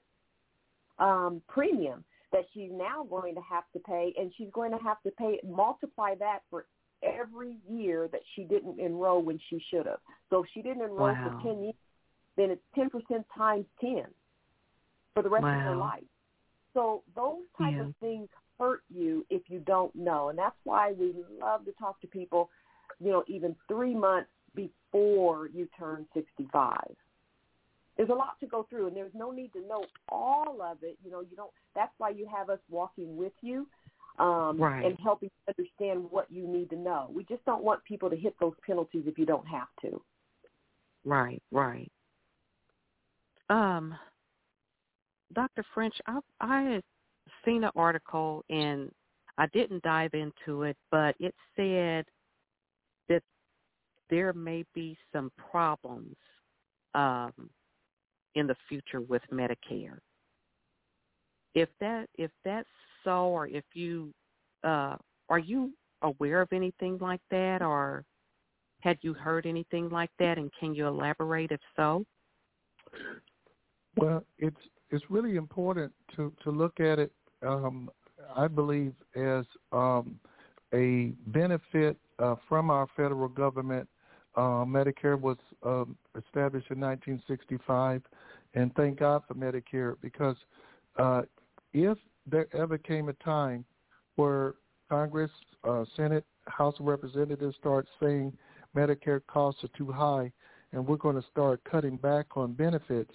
um, 1.00 1.42
premium 1.48 2.04
that 2.34 2.44
she's 2.54 2.70
now 2.72 3.06
going 3.10 3.36
to 3.36 3.42
have 3.42 3.64
to 3.74 3.80
pay, 3.80 4.14
and 4.20 4.32
she's 4.38 4.50
going 4.52 4.72
to 4.72 4.78
have 4.80 5.02
to 5.04 5.12
pay 5.12 5.40
multiply 5.48 6.16
that 6.16 6.40
for 6.50 6.66
every 7.02 7.58
year 7.70 8.10
that 8.12 8.22
she 8.36 8.44
didn't 8.44 8.80
enroll 8.80 9.22
when 9.22 9.40
she 9.50 9.64
should 9.72 9.86
have. 9.86 10.00
So 10.30 10.44
if 10.44 10.50
she 10.54 10.62
didn't 10.62 10.82
enroll 10.84 11.14
wow. 11.14 11.40
for 11.42 11.54
10 11.54 11.64
years, 11.64 11.76
then 12.36 12.50
it's 12.50 12.62
10% 12.78 13.24
times 13.38 13.66
10 13.80 14.04
for 15.14 15.24
the 15.24 15.30
rest 15.30 15.44
wow. 15.44 15.58
of 15.58 15.64
her 15.64 15.76
life. 15.76 16.04
So 16.74 17.04
those 17.16 17.42
type 17.58 17.74
yeah. 17.76 17.86
of 17.86 17.94
things 18.00 18.30
hurt 18.60 18.82
you 18.94 19.26
if 19.30 19.44
you 19.48 19.60
don't 19.60 19.94
know, 19.96 20.30
and 20.30 20.38
that's 20.38 20.56
why 20.64 20.94
we 20.94 21.14
love 21.40 21.66
to 21.66 21.72
talk 21.74 22.00
to 22.02 22.08
people, 22.08 22.50
you 23.00 23.12
know, 23.12 23.24
even 23.28 23.56
three 23.68 23.96
months 23.96 24.30
before 24.56 25.50
you 25.54 25.68
turn 25.78 26.06
65. 26.14 26.78
There's 27.96 28.10
a 28.10 28.14
lot 28.14 28.40
to 28.40 28.48
go 28.48 28.66
through, 28.70 28.88
and 28.88 28.98
there's 28.98 29.14
no 29.14 29.32
need 29.32 29.54
to 29.54 29.62
know 29.68 29.84
all 30.10 30.62
of 30.64 30.78
it. 30.82 30.98
You 31.06 31.12
know, 31.12 31.22
you 31.22 31.36
don't. 31.36 31.52
That's 31.76 31.92
why 32.00 32.10
you 32.10 32.28
have 32.36 32.50
us 32.50 32.60
walking 32.70 33.16
with 33.18 33.34
you 33.42 33.68
um, 34.20 34.58
right. 34.60 34.86
and 34.86 34.98
helping 35.02 35.30
you 35.30 35.54
understand 35.54 36.10
what 36.10 36.32
you 36.32 36.48
need 36.48 36.70
to 36.72 36.76
know. 36.76 37.10
We 37.14 37.24
just 37.26 37.46
don't 37.46 37.64
want 37.64 37.84
people 37.84 38.10
to 38.10 38.16
hit 38.16 38.36
those 38.40 38.54
penalties 38.66 39.04
if 39.06 39.18
you 39.18 39.26
don't 39.26 39.48
have 39.48 39.68
to. 39.82 40.02
Right, 41.06 41.42
right. 41.52 41.92
Um, 43.50 43.96
Dr. 45.34 45.64
French, 45.74 45.96
I 46.08 46.20
I 46.40 46.82
seen 47.46 47.64
an 47.64 47.72
article 47.76 48.44
and 48.50 48.90
I 49.38 49.48
didn't 49.48 49.84
dive 49.84 50.14
into 50.14 50.64
it, 50.64 50.78
but 50.92 51.16
it 51.20 51.34
said 51.56 52.06
that 53.10 53.24
there 54.10 54.34
may 54.34 54.64
be 54.76 54.98
some 55.12 55.32
problems 55.52 56.16
um, 56.94 57.50
in 58.36 58.48
the 58.48 58.56
future 58.70 59.02
with 59.02 59.22
Medicare. 59.32 60.00
If 61.56 61.70
that 61.80 62.08
if 62.16 62.32
that's 62.44 62.68
so, 63.04 63.28
or 63.28 63.48
if 63.48 63.64
you 63.74 64.12
uh, 64.64 64.96
are 65.30 65.40
you 65.40 65.72
aware 66.02 66.42
of 66.42 66.50
anything 66.52 66.98
like 67.00 67.22
that, 67.32 67.62
or 67.62 68.04
had 68.82 68.98
you 69.02 69.14
heard 69.14 69.46
anything 69.46 69.90
like 69.90 70.12
that, 70.20 70.38
and 70.38 70.52
can 70.60 70.74
you 70.74 70.88
elaborate 70.88 71.52
if 71.52 71.62
so? 71.76 72.04
Well, 73.96 74.24
it's 74.40 74.58
it's 74.94 75.04
really 75.10 75.36
important 75.36 75.92
to 76.16 76.32
to 76.44 76.52
look 76.52 76.80
at 76.80 77.00
it. 77.00 77.12
Um, 77.42 77.90
I 78.36 78.48
believe 78.48 78.94
as 79.16 79.46
um, 79.72 80.20
a 80.74 81.14
benefit 81.28 81.98
uh, 82.20 82.36
from 82.48 82.70
our 82.70 82.88
federal 82.96 83.28
government. 83.28 83.88
Uh, 84.36 84.66
Medicare 84.66 85.20
was 85.20 85.38
um, 85.62 85.96
established 86.18 86.72
in 86.72 86.80
1965, 86.80 88.02
and 88.56 88.74
thank 88.76 89.00
God 89.00 89.22
for 89.28 89.36
Medicare 89.36 89.96
because 90.02 90.36
uh, 90.98 91.22
if 91.74 91.98
there 92.26 92.48
ever 92.56 92.78
came 92.80 93.10
a 93.10 93.14
time 93.14 93.64
where 94.16 94.56
Congress, 94.90 95.30
uh, 95.64 95.86
Senate, 95.96 96.26
House 96.48 96.76
of 96.80 96.86
Representatives 96.86 97.56
start 97.58 97.88
saying 98.02 98.34
Medicare 98.76 99.22
costs 99.28 99.64
are 99.64 99.78
too 99.78 99.92
high 99.92 100.32
and 100.72 100.86
we're 100.86 100.98
going 100.98 101.16
to 101.16 101.28
start 101.32 101.62
cutting 101.70 101.98
back 101.98 102.26
on 102.36 102.54
benefits, 102.54 103.14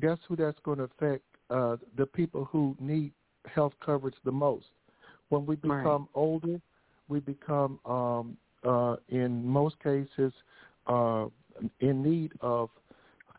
guess 0.00 0.18
who 0.28 0.36
that's 0.36 0.58
going 0.64 0.78
to 0.78 0.84
affect? 0.84 1.22
Uh, 1.48 1.76
the 1.96 2.06
people 2.06 2.44
who 2.50 2.76
need 2.80 3.12
health 3.46 3.72
coverage 3.84 4.14
the 4.24 4.32
most. 4.32 4.66
When 5.28 5.46
we 5.46 5.56
become 5.56 5.82
right. 5.84 6.08
older, 6.14 6.60
we 7.08 7.20
become, 7.20 7.78
um, 7.84 8.36
uh, 8.64 8.96
in 9.08 9.46
most 9.46 9.76
cases, 9.82 10.32
uh, 10.86 11.26
in 11.80 12.02
need 12.02 12.32
of 12.40 12.70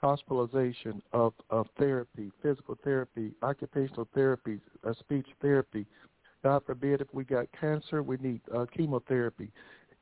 hospitalization, 0.02 1.02
of, 1.14 1.34
of 1.50 1.68
therapy, 1.78 2.32
physical 2.42 2.78
therapy, 2.84 3.34
occupational 3.42 4.08
therapy, 4.14 4.60
uh, 4.86 4.94
speech 5.00 5.28
therapy. 5.42 5.86
God 6.44 6.64
forbid 6.66 7.02
if 7.02 7.08
we 7.14 7.24
got 7.24 7.48
cancer, 7.60 8.04
we 8.04 8.18
need 8.18 8.42
uh, 8.56 8.66
chemotherapy. 8.76 9.50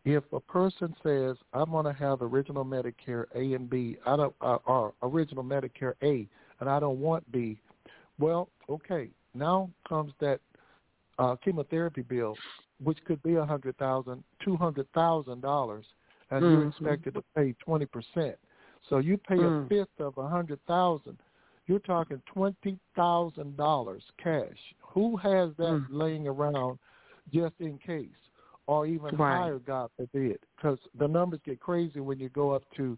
If 0.05 0.23
a 0.31 0.39
person 0.39 0.95
says, 1.03 1.35
I'm 1.53 1.71
going 1.71 1.85
to 1.85 1.93
have 1.93 2.21
original 2.21 2.63
Medicare 2.63 3.25
A 3.35 3.53
and 3.55 3.69
B, 3.69 3.97
I 4.05 4.15
don't, 4.15 4.35
uh, 4.39 4.57
or 4.65 4.93
original 5.01 5.43
Medicare 5.43 5.93
A, 6.03 6.27
and 6.59 6.69
I 6.69 6.79
don't 6.79 6.99
want 6.99 7.29
B, 7.31 7.59
well, 8.19 8.49
okay, 8.69 9.09
now 9.33 9.69
comes 9.87 10.13
that 10.21 10.39
uh, 11.19 11.35
chemotherapy 11.43 12.03
bill, 12.03 12.37
which 12.83 12.99
could 13.05 13.21
be 13.23 13.35
a 13.35 13.45
hundred 13.45 13.77
thousand, 13.77 14.23
two 14.43 14.55
hundred 14.55 14.87
thousand 14.93 15.41
dollars, 15.41 15.85
and 16.31 16.43
Mm-hmm. 16.43 16.53
you're 16.53 16.69
expected 16.69 17.13
to 17.15 17.23
pay 17.35 17.53
twenty 17.63 17.85
percent. 17.85 18.35
So 18.89 18.99
you 18.99 19.17
pay 19.17 19.37
Mm. 19.37 19.65
a 19.65 19.69
fifth 19.69 19.99
of 19.99 20.17
a 20.17 20.27
hundred 20.27 20.59
thousand. 20.67 21.17
You're 21.67 21.79
talking 21.79 22.21
twenty 22.25 22.77
thousand 22.95 23.57
dollars 23.57 24.03
cash. 24.21 24.57
Who 24.81 25.17
has 25.17 25.49
that 25.57 25.71
Mm. 25.73 25.85
laying 25.89 26.27
around 26.27 26.77
just 27.33 27.55
in 27.59 27.77
case, 27.79 28.09
or 28.67 28.85
even 28.85 29.15
Right. 29.15 29.41
higher, 29.41 29.59
God 29.59 29.91
forbid? 29.95 30.39
Because 30.55 30.79
the 30.97 31.07
numbers 31.07 31.39
get 31.45 31.59
crazy 31.59 31.99
when 31.99 32.19
you 32.19 32.29
go 32.29 32.51
up 32.51 32.63
to 32.77 32.97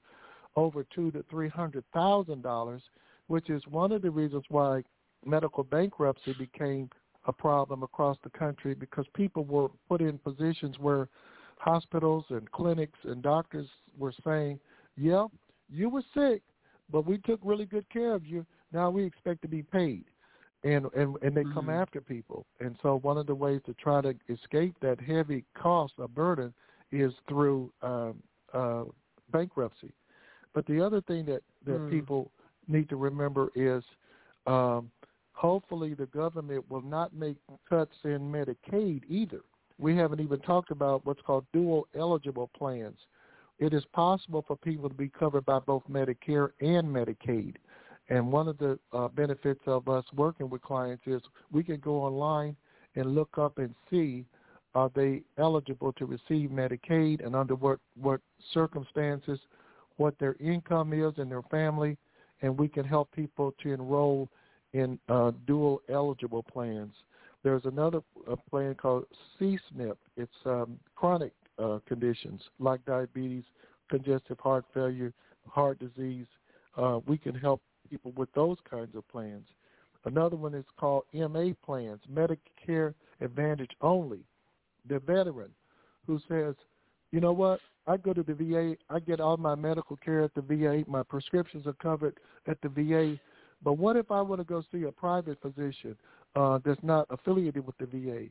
over 0.56 0.84
two 0.86 1.12
to 1.12 1.24
three 1.30 1.50
hundred 1.50 1.84
thousand 1.94 2.42
dollars, 2.42 2.82
which 3.28 3.50
is 3.50 3.66
one 3.68 3.92
of 3.92 4.02
the 4.02 4.10
reasons 4.10 4.44
why 4.50 4.84
medical 5.26 5.64
bankruptcy 5.64 6.34
became 6.34 6.90
a 7.26 7.34
problem 7.34 7.84
across 7.84 8.18
the 8.24 8.30
country 8.30 8.74
because 8.74 9.06
people 9.14 9.44
were 9.44 9.70
put 9.90 10.02
in 10.02 10.18
positions 10.18 10.80
where 10.80 11.10
hospitals 11.58 12.24
and 12.30 12.50
clinics 12.52 13.00
and 13.04 13.22
doctors 13.22 13.68
were 13.98 14.14
saying, 14.24 14.60
"Yeah, 14.96 15.28
you 15.68 15.90
were 15.90 16.04
sick, 16.14 16.42
but 16.90 17.06
we 17.06 17.18
took 17.20 17.40
really 17.44 17.66
good 17.66 17.88
care 17.90 18.14
of 18.14 18.26
you. 18.26 18.46
Now 18.72 18.90
we 18.90 19.04
expect 19.04 19.42
to 19.42 19.48
be 19.48 19.64
paid." 19.64 20.06
And 20.64 20.88
and 20.96 21.16
and 21.22 21.36
they 21.36 21.44
come 21.44 21.68
Mhm. 21.68 21.82
after 21.82 22.02
people. 22.02 22.46
And 22.60 22.76
so 22.82 22.98
one 23.00 23.18
of 23.18 23.28
the 23.28 23.36
ways 23.36 23.62
to 23.66 23.74
try 23.76 24.02
to 24.02 24.16
escape 24.28 24.76
that 24.82 25.00
heavy 25.00 25.46
cost 25.54 25.94
or 25.98 26.08
burden 26.08 26.54
is 26.92 27.14
through 27.28 27.72
um, 27.82 28.22
uh, 28.54 28.86
bankruptcy. 29.32 29.92
But 30.54 30.66
the 30.66 30.82
other 30.82 31.02
thing 31.02 31.26
that 31.26 31.44
that 31.66 31.82
Mm. 31.82 31.90
people 31.90 32.32
need 32.68 32.90
to 32.90 32.96
remember 32.96 33.50
is 33.56 33.84
um, 34.48 34.90
hopefully 35.34 35.94
the 35.94 36.08
government 36.08 36.70
will 36.70 36.82
not 36.82 37.14
make 37.14 37.38
cuts 37.70 37.96
in 38.04 38.32
Medicaid 38.32 39.04
either. 39.08 39.42
We 39.78 39.96
haven't 39.96 40.22
even 40.22 40.40
talked 40.40 40.72
about 40.72 41.06
what's 41.06 41.22
called 41.22 41.46
dual 41.54 41.88
eligible 41.96 42.48
plans. 42.58 42.98
It 43.60 43.74
is 43.74 43.86
possible 43.94 44.44
for 44.48 44.56
people 44.56 44.90
to 44.90 44.96
be 44.96 45.10
covered 45.10 45.46
by 45.46 45.60
both 45.60 45.84
Medicare 45.90 46.50
and 46.62 46.88
Medicaid. 46.88 47.56
And 48.10 48.32
one 48.32 48.48
of 48.48 48.58
the 48.58 48.80
uh, 48.94 49.10
benefits 49.10 49.62
of 49.66 49.90
us 49.90 50.06
working 50.16 50.50
with 50.50 50.62
clients 50.62 51.04
is 51.06 51.22
we 51.52 51.64
can 51.64 51.80
go 51.80 51.96
online 52.04 52.56
and 52.96 53.14
look 53.14 53.38
up 53.38 53.58
and 53.58 53.74
see 53.90 54.26
are 54.76 54.92
they 54.94 55.24
eligible 55.38 55.92
to 55.94 56.06
receive 56.06 56.52
Medicaid 56.52 57.26
and 57.26 57.36
under 57.36 57.56
what, 57.56 57.80
what 58.00 58.22
circumstances, 58.54 59.40
what 59.98 60.18
their 60.20 60.36
income 60.40 60.94
is 60.94 61.14
and 61.18 61.32
their 61.32 61.42
family, 61.44 61.98
and 62.42 62.58
we 62.58 62.68
can 62.68 62.86
help 62.86 63.12
people 63.12 63.54
to 63.64 63.74
enroll 63.74 64.30
in 64.74 65.00
uh, 65.10 65.32
dual 65.48 65.82
eligible 65.90 66.44
plans. 66.44 66.94
There's 67.44 67.66
another 67.66 68.02
uh, 68.30 68.36
plan 68.50 68.76
called 68.76 69.06
CSNP. 69.40 69.96
It's 70.16 70.32
um, 70.46 70.78
chronic 70.96 71.34
uh, 71.58 71.80
conditions 71.88 72.42
like 72.60 72.84
diabetes, 72.86 73.44
congestive 73.90 74.40
heart 74.40 74.66
failure, 74.74 75.14
heart 75.48 75.80
disease. 75.80 76.28
Uh, 76.78 77.00
we 77.08 77.18
can 77.18 77.34
help 77.34 77.62
people 77.88 78.14
with 78.16 78.32
those 78.34 78.58
kinds 78.70 78.96
of 78.96 79.08
plans. 79.10 79.48
Another 80.06 80.36
one 80.36 80.54
is 80.54 80.66
called 80.80 81.04
MA 81.14 81.50
plans, 81.66 82.00
Medicare 82.12 82.94
Advantage 83.20 83.72
only. 83.82 84.20
The 84.88 85.00
veteran 85.00 85.50
who 86.06 86.20
says, 86.30 86.56
you 87.12 87.20
know 87.20 87.34
what, 87.34 87.60
I 87.88 87.98
go 87.98 88.14
to 88.14 88.24
the 88.24 88.34
VA, 88.34 88.76
I 88.90 89.00
get 89.00 89.20
all 89.20 89.38
my 89.38 89.56
medical 89.56 89.98
care 89.98 90.24
at 90.24 90.34
the 90.34 90.42
VA, 90.42 90.84
my 90.88 91.04
prescriptions 91.04 91.68
are 91.68 91.74
covered 91.74 92.20
at 92.48 92.58
the 92.62 92.70
VA, 92.70 93.20
but 93.64 93.74
what 93.74 93.96
if 93.96 94.12
I 94.12 94.22
want 94.22 94.40
to 94.40 94.46
go 94.46 94.64
see 94.72 94.84
a 94.84 94.92
private 94.92 95.42
physician 95.42 95.96
uh, 96.36 96.60
that's 96.64 96.84
not 96.84 97.08
affiliated 97.10 97.66
with 97.66 97.78
the 97.78 97.86
VA? 97.86 98.26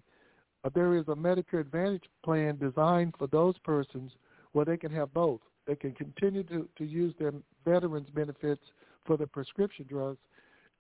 Uh, 0.65 0.71
there 0.75 0.95
is 0.97 1.05
a 1.09 1.15
Medicare 1.15 1.61
Advantage 1.61 2.05
plan 2.25 2.57
designed 2.59 3.15
for 3.19 3.27
those 3.27 3.57
persons 3.65 4.13
where 4.53 4.65
they 4.65 4.77
can 4.77 4.93
have 4.93 5.13
both. 5.13 5.41
They 5.67 5.77
can 5.77 5.93
continue 5.93 6.43
to, 6.45 6.69
to 6.79 6.85
use 6.85 7.15
their 7.19 7.33
veterans 7.65 8.09
benefits 8.15 8.63
for 9.07 9.17
the 9.17 9.27
prescription 9.27 9.87
drugs, 9.89 10.21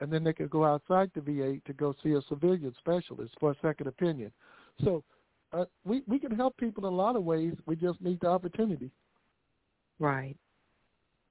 and 0.00 0.12
then 0.12 0.24
they 0.24 0.32
could 0.32 0.50
go 0.50 0.64
outside 0.64 1.10
the 1.14 1.20
VA 1.20 1.58
to 1.66 1.72
go 1.72 1.94
see 2.02 2.12
a 2.12 2.22
civilian 2.28 2.74
specialist 2.78 3.34
for 3.40 3.52
a 3.52 3.56
second 3.62 3.86
opinion. 3.86 4.30
So 4.84 5.02
uh, 5.52 5.64
we 5.84 6.02
we 6.06 6.18
can 6.18 6.34
help 6.34 6.56
people 6.56 6.86
in 6.86 6.92
a 6.92 6.96
lot 6.96 7.16
of 7.16 7.24
ways. 7.24 7.54
We 7.66 7.76
just 7.76 8.00
need 8.00 8.20
the 8.20 8.28
opportunity. 8.28 8.90
Right. 9.98 10.36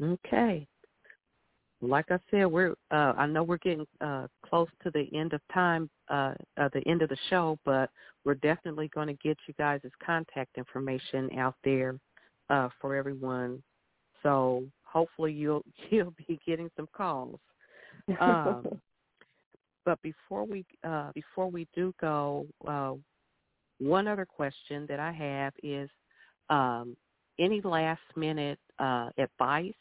Okay. 0.02 0.68
Like 1.82 2.06
I 2.10 2.18
said, 2.32 2.46
we're 2.46 2.72
uh 2.92 3.14
I 3.18 3.28
know 3.28 3.44
we're 3.44 3.58
getting 3.58 3.86
uh 4.02 4.28
close 4.44 4.68
to 4.84 4.92
the 4.92 5.08
end 5.14 5.34
of 5.34 5.42
time 5.54 5.90
uh 6.10 6.34
uh 6.58 6.70
the 6.74 6.82
end 6.88 7.02
of 7.02 7.10
the 7.10 7.18
show, 7.30 7.60
but 7.66 7.92
we're 8.24 8.36
definitely 8.36 8.90
going 8.94 9.08
to 9.08 9.14
get 9.14 9.38
you 9.48 9.54
guys' 9.58 9.82
contact 10.04 10.58
information 10.58 11.30
out 11.38 11.56
there 11.64 11.96
uh 12.50 12.70
for 12.82 12.96
everyone. 12.96 13.62
So 14.24 14.64
hopefully 14.96 15.34
you'll 15.34 15.64
you'll 15.92 16.16
be 16.28 16.40
getting 16.48 16.70
some 16.76 16.88
calls. 16.96 17.40
Um 18.20 18.66
but 19.86 20.02
before 20.02 20.46
we 20.46 20.66
uh 20.84 21.12
before 21.14 21.52
we 21.52 21.68
do 21.76 21.94
go, 22.02 22.48
uh 22.68 22.94
one 23.80 24.08
other 24.08 24.26
question 24.26 24.86
that 24.88 25.00
I 25.00 25.12
have 25.12 25.54
is 25.62 25.90
um 26.50 26.96
any 27.38 27.62
last 27.62 28.02
minute 28.16 28.60
uh, 28.80 29.10
advice 29.18 29.74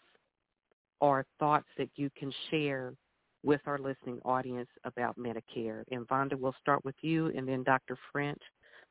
or 1.01 1.25
thoughts 1.39 1.69
that 1.79 1.89
you 1.97 2.11
can 2.19 2.33
share 2.51 2.93
with 3.45 3.61
our 3.67 3.79
listening 3.79 4.19
audience 4.25 4.69
about 4.85 5.17
Medicare. 5.19 5.85
And 5.91 6.09
Vonda, 6.09 6.35
we'll 6.35 6.55
start 6.61 6.85
with 6.85 6.95
you, 7.03 7.27
and 7.37 7.47
then 7.47 7.63
Dr. 7.63 7.97
French 8.11 8.41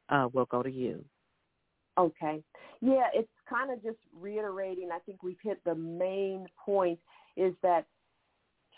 uh, 0.09 0.27
will 0.33 0.45
go 0.45 0.61
to 0.63 0.71
you. 0.71 1.03
Okay. 1.97 2.43
Yeah, 2.81 3.07
it's 3.13 3.29
kind 3.49 3.71
of 3.71 3.81
just 3.83 3.97
reiterating. 4.19 4.89
I 4.91 4.99
think 4.99 5.23
we've 5.23 5.37
hit 5.43 5.63
the 5.63 5.75
main 5.75 6.47
point 6.65 6.99
is 7.37 7.53
that 7.61 7.85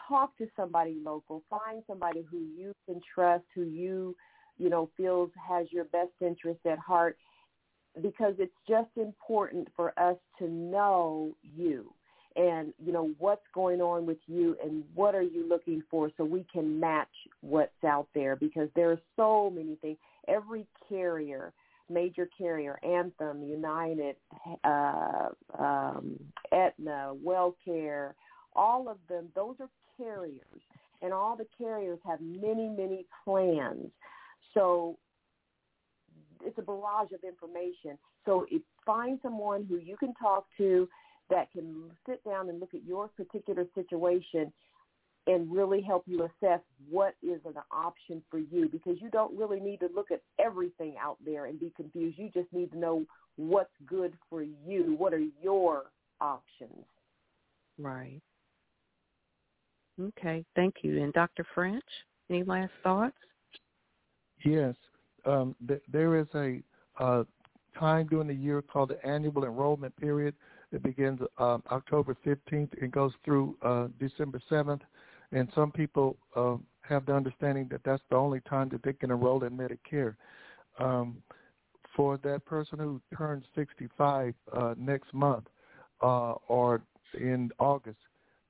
talk 0.08 0.38
to 0.38 0.48
somebody 0.56 0.98
local. 1.04 1.44
Find 1.50 1.82
somebody 1.88 2.26
who 2.30 2.38
you 2.38 2.74
can 2.86 3.02
trust, 3.14 3.46
who 3.54 3.64
you, 3.64 4.16
you 4.58 4.70
know, 4.70 4.90
feels 4.98 5.30
has 5.48 5.68
your 5.72 5.86
best 5.86 6.12
interest 6.22 6.60
at 6.66 6.78
heart 6.80 7.18
because 8.02 8.34
it's 8.38 8.54
just 8.68 8.90
important 8.98 9.68
for 9.76 9.98
us 9.98 10.18
to 10.40 10.50
know 10.50 11.36
you 11.56 11.94
and 12.36 12.74
you 12.84 12.92
know 12.92 13.12
what's 13.18 13.46
going 13.54 13.82
on 13.82 14.06
with 14.06 14.18
you 14.28 14.58
and 14.64 14.84
what 14.94 15.16
are 15.16 15.22
you 15.22 15.48
looking 15.48 15.82
for 15.90 16.12
so 16.18 16.26
we 16.26 16.46
can 16.52 16.80
match 16.80 17.08
what's 17.42 17.84
out 17.88 18.08
there 18.14 18.36
because 18.36 18.68
there 18.76 18.92
are 18.92 19.00
so 19.16 19.50
many 19.50 19.76
things 19.76 19.98
every 20.28 20.68
carrier 20.90 21.54
major 21.90 22.28
carrier 22.38 22.80
anthem 22.84 23.44
united 23.44 24.16
uh 24.64 25.30
um 25.60 26.18
aetna 26.52 27.14
wellcare 27.24 28.14
all 28.56 28.90
of 28.90 28.98
them 29.10 29.28
those 29.36 29.56
are 29.60 29.70
carriers 29.98 30.62
and 31.02 31.14
all 31.14 31.36
the 31.36 31.48
carriers 31.58 32.00
have 32.06 32.20
many 32.22 32.68
many 32.68 33.06
plans 33.24 33.92
so 34.54 34.98
it's 36.46 36.58
a 36.58 36.62
barrage 36.62 37.12
of 37.12 37.24
information. 37.24 37.98
So 38.26 38.46
find 38.86 39.20
someone 39.22 39.66
who 39.68 39.78
you 39.78 39.98
can 39.98 40.14
talk 40.14 40.46
to 40.58 40.88
that 41.30 41.52
can 41.52 41.92
sit 42.08 42.24
down 42.24 42.50
and 42.50 42.60
look 42.60 42.74
at 42.74 42.84
your 42.86 43.08
particular 43.10 43.66
situation 43.74 44.54
and 45.28 45.52
really 45.52 45.82
help 45.82 46.04
you 46.06 46.24
assess 46.24 46.60
what 46.90 47.16
is 47.24 47.40
an 47.46 47.56
option 47.72 48.22
for 48.30 48.38
you 48.38 48.70
because 48.72 49.02
you 49.02 49.10
don't 49.10 49.36
really 49.36 49.60
need 49.60 49.80
to 49.80 49.90
look 49.96 50.12
at 50.12 50.22
everything 50.40 50.96
out 51.02 51.18
there 51.26 51.46
and 51.46 51.60
be 51.60 51.74
confused. 51.76 52.18
You 52.20 52.30
just 52.34 52.52
need 52.54 52.72
to 52.72 52.78
know 52.78 53.06
what's 53.38 53.74
good 53.88 54.14
for 54.30 54.44
you. 54.44 54.96
What 54.98 55.14
are 55.14 55.24
your 55.42 55.86
options? 56.22 56.86
Right. 57.80 58.22
Okay, 60.00 60.46
thank 60.56 60.76
you. 60.82 61.02
And 61.02 61.14
Dr. 61.14 61.46
French, 61.56 61.84
any 62.30 62.44
last 62.44 62.72
thoughts? 62.84 63.16
Yes, 64.44 64.76
um, 65.26 65.56
th- 65.68 65.82
there 65.92 66.20
is 66.20 66.28
a 66.36 66.62
uh, 67.00 67.24
time 67.78 68.08
during 68.08 68.28
the 68.28 68.34
year 68.34 68.62
called 68.62 68.90
the 68.90 69.06
annual 69.06 69.44
enrollment 69.46 69.96
period. 69.98 70.36
It 70.72 70.84
begins 70.84 71.20
um, 71.38 71.64
October 71.72 72.16
15th 72.26 72.82
and 72.82 72.92
goes 72.92 73.14
through 73.24 73.56
uh, 73.62 73.88
December 74.00 74.42
7th. 74.52 74.82
And 75.36 75.50
some 75.54 75.70
people 75.70 76.16
uh, 76.38 76.56
have 76.82 77.06
the 77.06 77.14
understanding 77.14 77.68
that 77.70 77.82
that's 77.84 78.02
the 78.10 78.16
only 78.16 78.40
time 78.50 78.70
that 78.70 78.82
they 78.84 78.94
can 78.94 79.12
enroll 79.12 79.44
in 79.44 79.58
Medicare. 79.58 80.16
Um, 80.80 81.18
for 81.94 82.18
that 82.24 82.46
person 82.46 82.80
who 82.80 83.02
turns 83.18 83.44
65 83.54 84.34
uh, 84.54 84.76
next 84.78 85.14
month 85.14 85.46
uh, 86.02 86.36
or 86.48 86.82
in 87.20 87.52
August, 87.60 87.98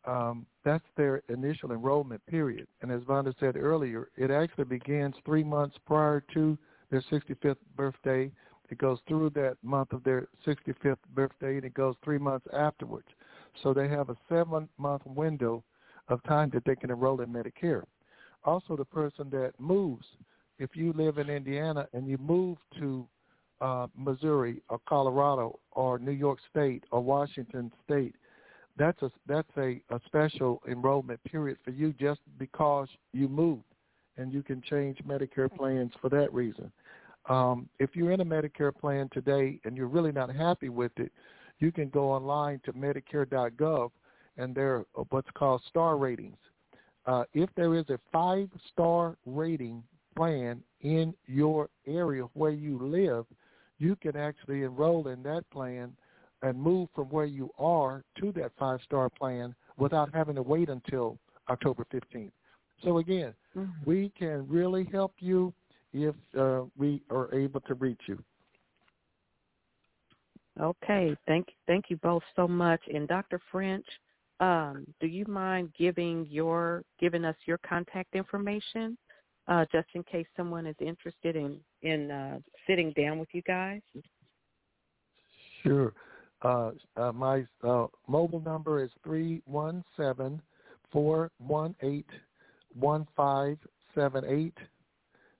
um, 0.06 0.46
that's 0.64 0.86
their 0.96 1.24
initial 1.30 1.72
enrollment 1.72 2.24
period. 2.28 2.68
And 2.84 2.92
as 2.92 3.02
Vonda 3.02 3.34
said 3.40 3.56
earlier, 3.56 4.10
it 4.16 4.30
actually 4.30 4.66
begins 4.66 5.16
three 5.26 5.44
months 5.44 5.76
prior 5.88 6.24
to 6.36 6.56
their 6.92 7.04
65th 7.12 7.58
birthday 7.76 8.32
It 8.70 8.78
goes 8.78 9.00
through 9.08 9.32
that 9.32 9.58
month 9.64 9.92
of 9.92 10.04
their 10.04 10.28
65th 10.46 10.98
birthday, 11.16 11.56
and 11.56 11.66
it 11.66 11.74
goes 11.74 11.96
three 12.04 12.20
months 12.20 12.46
afterwards. 12.54 13.08
So 13.64 13.74
they 13.74 13.88
have 13.88 14.10
a 14.10 14.18
seven-month 14.30 15.02
window 15.08 15.64
of 16.08 16.24
time 16.24 16.50
that 16.54 16.64
they 16.66 16.76
can 16.76 16.92
enroll 16.92 17.22
in 17.22 17.30
Medicare. 17.30 17.84
Also, 18.44 18.76
the 18.76 18.86
person 18.86 19.30
that 19.32 19.54
moves, 19.60 20.06
if 20.60 20.76
you 20.76 20.94
live 20.94 21.18
in 21.18 21.30
Indiana 21.30 21.88
and 21.94 22.08
you 22.08 22.18
move 22.18 22.58
to 22.80 23.08
uh, 23.62 23.88
Missouri 23.98 24.62
or 24.70 24.80
Colorado 24.88 25.60
or 25.72 25.98
New 25.98 26.12
York 26.12 26.40
State 26.50 26.84
or 26.92 27.02
Washington 27.02 27.72
State, 27.84 28.16
that's 28.78 29.02
a 29.02 29.10
that's 29.26 29.50
a, 29.58 29.82
a 29.90 30.00
special 30.06 30.62
enrollment 30.68 31.24
period 31.24 31.58
for 31.64 31.72
you 31.72 31.94
just 31.94 32.20
because 32.38 32.90
you 33.14 33.30
moved, 33.30 33.64
and 34.18 34.34
you 34.34 34.44
can 34.44 34.62
change 34.62 34.98
Medicare 35.08 35.52
plans 35.52 35.94
for 36.02 36.10
that 36.10 36.32
reason. 36.34 36.72
Um, 37.30 37.70
if 37.80 37.96
you're 37.96 38.12
in 38.12 38.22
a 38.22 38.26
Medicare 38.26 38.76
plan 38.76 39.10
today 39.12 39.60
and 39.64 39.76
you're 39.76 39.88
really 39.88 40.12
not 40.12 40.34
happy 40.34 40.70
with 40.70 40.92
it, 40.98 41.12
you 41.60 41.72
can 41.72 41.90
go 41.90 42.12
online 42.12 42.62
to 42.66 42.74
Medicare.gov 42.74 43.92
and 44.38 44.54
there 44.56 44.86
are 44.96 45.06
what's 45.10 45.30
called 45.34 45.62
star 45.68 45.98
ratings. 45.98 46.38
Uh, 47.06 47.24
if 47.34 47.50
there 47.56 47.76
is 47.76 47.86
a 47.90 48.00
five-star 48.12 49.16
rating 49.26 49.84
plan 50.16 50.62
in 50.82 51.14
your 51.28 51.70
area 51.86 52.24
where 52.34 52.52
you 52.52 52.80
live, 52.80 53.26
you 53.78 53.96
can 53.98 54.16
actually 54.16 54.64
enroll 54.64 55.08
in 55.10 55.22
that 55.22 55.48
plan 55.52 55.96
and 56.42 56.60
move 56.60 56.90
from 56.96 57.06
where 57.06 57.26
you 57.26 57.50
are 57.60 58.04
to 58.20 58.32
that 58.32 58.52
five-star 58.58 59.10
plan 59.10 59.54
without 59.78 60.14
having 60.14 60.36
to 60.36 60.42
wait 60.42 60.70
until 60.70 61.18
October 61.50 61.86
15th. 61.94 62.32
So 62.84 62.98
again, 62.98 63.34
mm-hmm. 63.56 63.90
we 63.90 64.12
can 64.18 64.48
really 64.48 64.88
help 64.92 65.14
you 65.20 65.54
if 65.94 66.16
uh, 66.38 66.64
we 66.78 67.02
are 67.10 67.34
able 67.34 67.62
to 67.62 67.74
reach 67.76 68.02
you. 68.08 68.22
Okay, 70.60 71.16
thank 71.28 71.48
thank 71.68 71.86
you 71.90 71.98
both 71.98 72.24
so 72.36 72.48
much. 72.48 72.80
And 72.94 73.08
Dr. 73.08 73.42
French, 73.52 73.86
um, 74.40 74.86
do 75.00 75.08
you 75.08 75.26
mind 75.28 75.72
giving 75.78 76.28
your 76.30 76.84
giving 77.00 77.26
us 77.26 77.36
your 77.46 77.58
contact 77.60 78.16
information, 78.16 78.98
uh, 79.48 79.66
just 79.72 79.88
in 79.94 80.04
case 80.04 80.28
someone 80.36 80.66
is 80.66 80.76
interested 80.80 81.36
in 81.36 81.60
in 81.82 82.12
uh, 82.12 82.40
sitting 82.68 82.92
down 82.94 83.20
with 83.20 83.30
you 83.34 83.42
guys? 83.44 83.82
Sure. 85.64 85.94
Uh, 86.42 86.72
uh 86.98 87.12
my 87.14 87.46
uh, 87.64 87.88
mobile 88.08 88.42
number 88.42 88.84
is 88.84 88.92
three 89.04 89.42
one 89.46 89.84
seven 89.96 90.42
four 90.92 91.32
one 91.40 91.76
eight 91.82 92.10
one 92.78 93.08
five 93.16 93.58
seven 93.94 94.24
eight. 94.28 94.58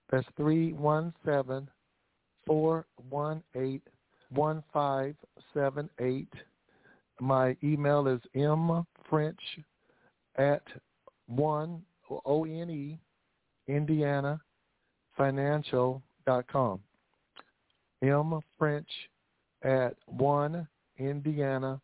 That's 0.10 0.28
three 0.38 0.72
one 0.74 1.14
seven 1.26 1.70
four 2.46 2.86
one 3.10 3.44
eight 3.56 3.84
1578. 4.30 6.28
My 7.20 7.56
email 7.64 8.08
is 8.08 8.20
mfrench 8.36 9.36
at 10.38 10.64
1 11.28 11.82
O-N-E, 12.26 13.00
Indiana, 13.68 14.40
financial.com. 15.18 16.80
mfrench 18.04 18.86
at 19.64 19.96
1 20.08 20.68
Indiana, 21.00 21.82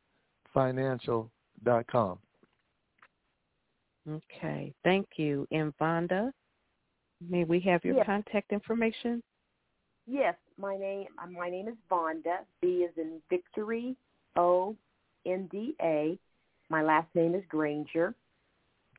financial.com. 0.54 2.20
Okay, 4.10 4.74
thank 4.84 5.08
you. 5.18 5.48
And 5.52 5.74
Vonda, 5.78 6.32
may 7.28 7.44
we 7.44 7.60
have 7.62 7.86
your 7.86 7.96
yes. 7.98 8.06
contact 8.06 8.52
information? 8.52 9.22
Yes, 10.08 10.36
my 10.58 10.76
name 10.76 11.06
my 11.32 11.50
name 11.50 11.68
is 11.68 11.76
Vonda. 11.90 12.40
V 12.62 12.68
is 12.68 12.92
in 12.98 13.22
Victory. 13.30 13.96
O 14.36 14.76
N 15.26 15.48
D 15.52 15.76
A. 15.82 16.18
My 16.70 16.84
last 16.84 17.08
name 17.16 17.36
is 17.36 17.44
Granger. 17.50 18.16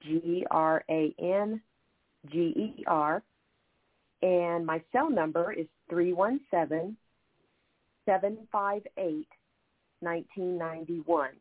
G 0.03 0.45
R 0.51 0.85
A 0.91 1.15
N 1.19 1.61
G 2.31 2.39
E 2.39 2.85
R. 2.87 3.23
And 4.23 4.65
my 4.65 4.83
cell 4.93 5.11
number 5.11 5.53
is 5.53 5.67
three 5.89 6.13
one 6.13 6.41
seven 6.51 6.97
seven 8.05 8.39
five 8.51 8.83
eight 8.99 9.29
nineteen 10.01 10.59
ninety 10.59 11.03
one. 11.07 11.33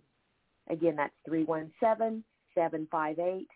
Again, 0.69 0.95
that's 0.95 1.13
three 1.25 1.43
one 1.43 1.71
seven 1.79 2.23
seven 2.55 2.87
five 2.91 3.19
eight 3.19 3.49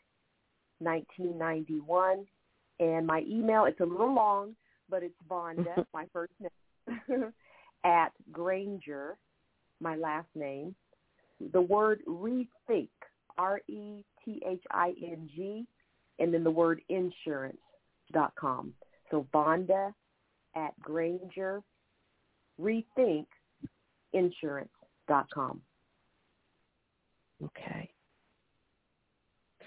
nineteen 0.80 1.38
ninety 1.38 1.80
one. 1.80 2.26
And 2.80 3.08
my 3.08 3.24
email, 3.28 3.66
it's 3.66 3.80
a 3.80 3.86
little 3.86 4.14
long, 4.14 4.56
but 4.90 5.02
it's 5.02 5.16
Vonda, 5.30 5.86
my 5.94 6.06
first 6.12 6.34
name, 6.40 7.34
at 7.86 8.12
Granger, 8.32 9.18
my 9.80 9.96
last 9.96 10.28
name. 10.36 10.76
The 11.52 11.62
word 11.62 12.02
rethink, 12.08 12.90
R-E-T-H-I-N-G, 13.38 14.08
and 16.20 16.34
then 16.34 16.44
the 16.44 16.52
word 16.52 16.82
insurance 16.90 17.60
dot 18.14 18.34
com. 18.40 18.74
So 19.12 19.28
Vonda 19.34 19.94
at 20.56 20.80
Granger, 20.80 21.62
rethink 22.60 23.28
insurance 24.14 24.72
dot 25.08 25.30
com. 25.34 25.62
Okay. 27.44 27.90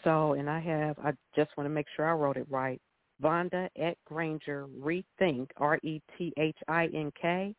So, 0.04 0.32
and 0.32 0.48
I 0.48 0.60
have, 0.60 0.98
I 0.98 1.12
just 1.36 1.50
want 1.56 1.66
to 1.66 1.74
make 1.74 1.86
sure 1.94 2.08
I 2.08 2.12
wrote 2.12 2.36
it 2.36 2.46
right. 2.48 2.80
Vonda 3.22 3.68
at 3.78 3.96
Granger 4.06 4.66
Rethink 4.80 5.50
R 5.56 5.78
E 5.82 6.00
T 6.16 6.32
H 6.38 6.56
I 6.68 6.86
N 6.94 7.12
K. 7.20 7.54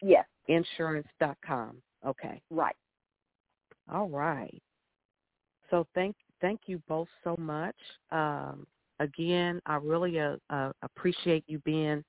Yes. 0.00 0.24
Insurance 0.48 1.08
dot 1.20 1.36
com. 1.44 1.82
Okay. 2.06 2.40
Right. 2.50 2.76
All 3.92 4.08
right. 4.08 4.62
So 5.70 5.86
thank 5.94 6.16
thank 6.40 6.60
you 6.66 6.82
both 6.88 7.08
so 7.22 7.36
much. 7.38 7.76
Um, 8.10 8.66
again, 9.00 9.60
I 9.66 9.76
really 9.76 10.18
uh, 10.20 10.36
uh, 10.50 10.72
appreciate 10.82 11.44
you 11.46 11.58
being 11.60 12.04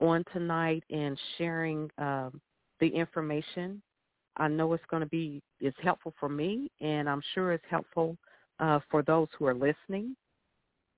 on 0.00 0.24
tonight 0.32 0.84
and 0.90 1.18
sharing 1.36 1.90
um, 1.98 2.40
the 2.80 2.88
information. 2.88 3.82
I 4.36 4.48
know 4.48 4.72
it's 4.72 4.84
going 4.90 5.02
to 5.02 5.08
be 5.08 5.42
it's 5.60 5.76
helpful 5.82 6.14
for 6.20 6.28
me, 6.28 6.70
and 6.80 7.08
I'm 7.08 7.22
sure 7.34 7.52
it's 7.52 7.64
helpful 7.70 8.16
uh, 8.60 8.80
for 8.90 9.02
those 9.02 9.28
who 9.38 9.46
are 9.46 9.54
listening 9.54 10.14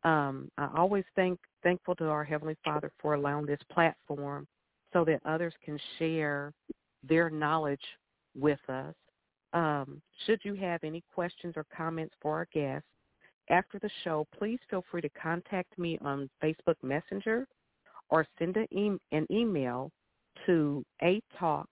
um, 0.04 0.50
I 0.56 0.68
always 0.76 1.04
thank 1.14 1.38
thankful 1.62 1.94
to 1.96 2.06
our 2.06 2.24
Heavenly 2.24 2.56
Father 2.64 2.90
for 3.00 3.14
allowing 3.14 3.46
this 3.46 3.60
platform 3.70 4.46
so 4.92 5.04
that 5.04 5.20
others 5.24 5.52
can 5.64 5.78
share 5.98 6.52
their 7.06 7.28
knowledge 7.30 7.82
with 8.34 8.60
us. 8.68 8.94
Um, 9.52 10.00
should 10.26 10.40
you 10.44 10.54
have 10.54 10.84
any 10.84 11.02
questions 11.14 11.54
or 11.56 11.66
comments 11.76 12.14
for 12.22 12.36
our 12.36 12.46
guests 12.52 12.86
after 13.50 13.78
the 13.80 13.90
show, 14.04 14.26
please 14.38 14.58
feel 14.70 14.84
free 14.90 15.02
to 15.02 15.08
contact 15.10 15.78
me 15.78 15.98
on 16.02 16.30
Facebook 16.42 16.76
Messenger 16.82 17.46
or 18.08 18.26
send 18.38 18.56
an, 18.56 18.66
e- 18.72 18.98
an 19.16 19.26
email 19.30 19.90
to 20.46 20.82
atalkwmsisters 21.02 21.66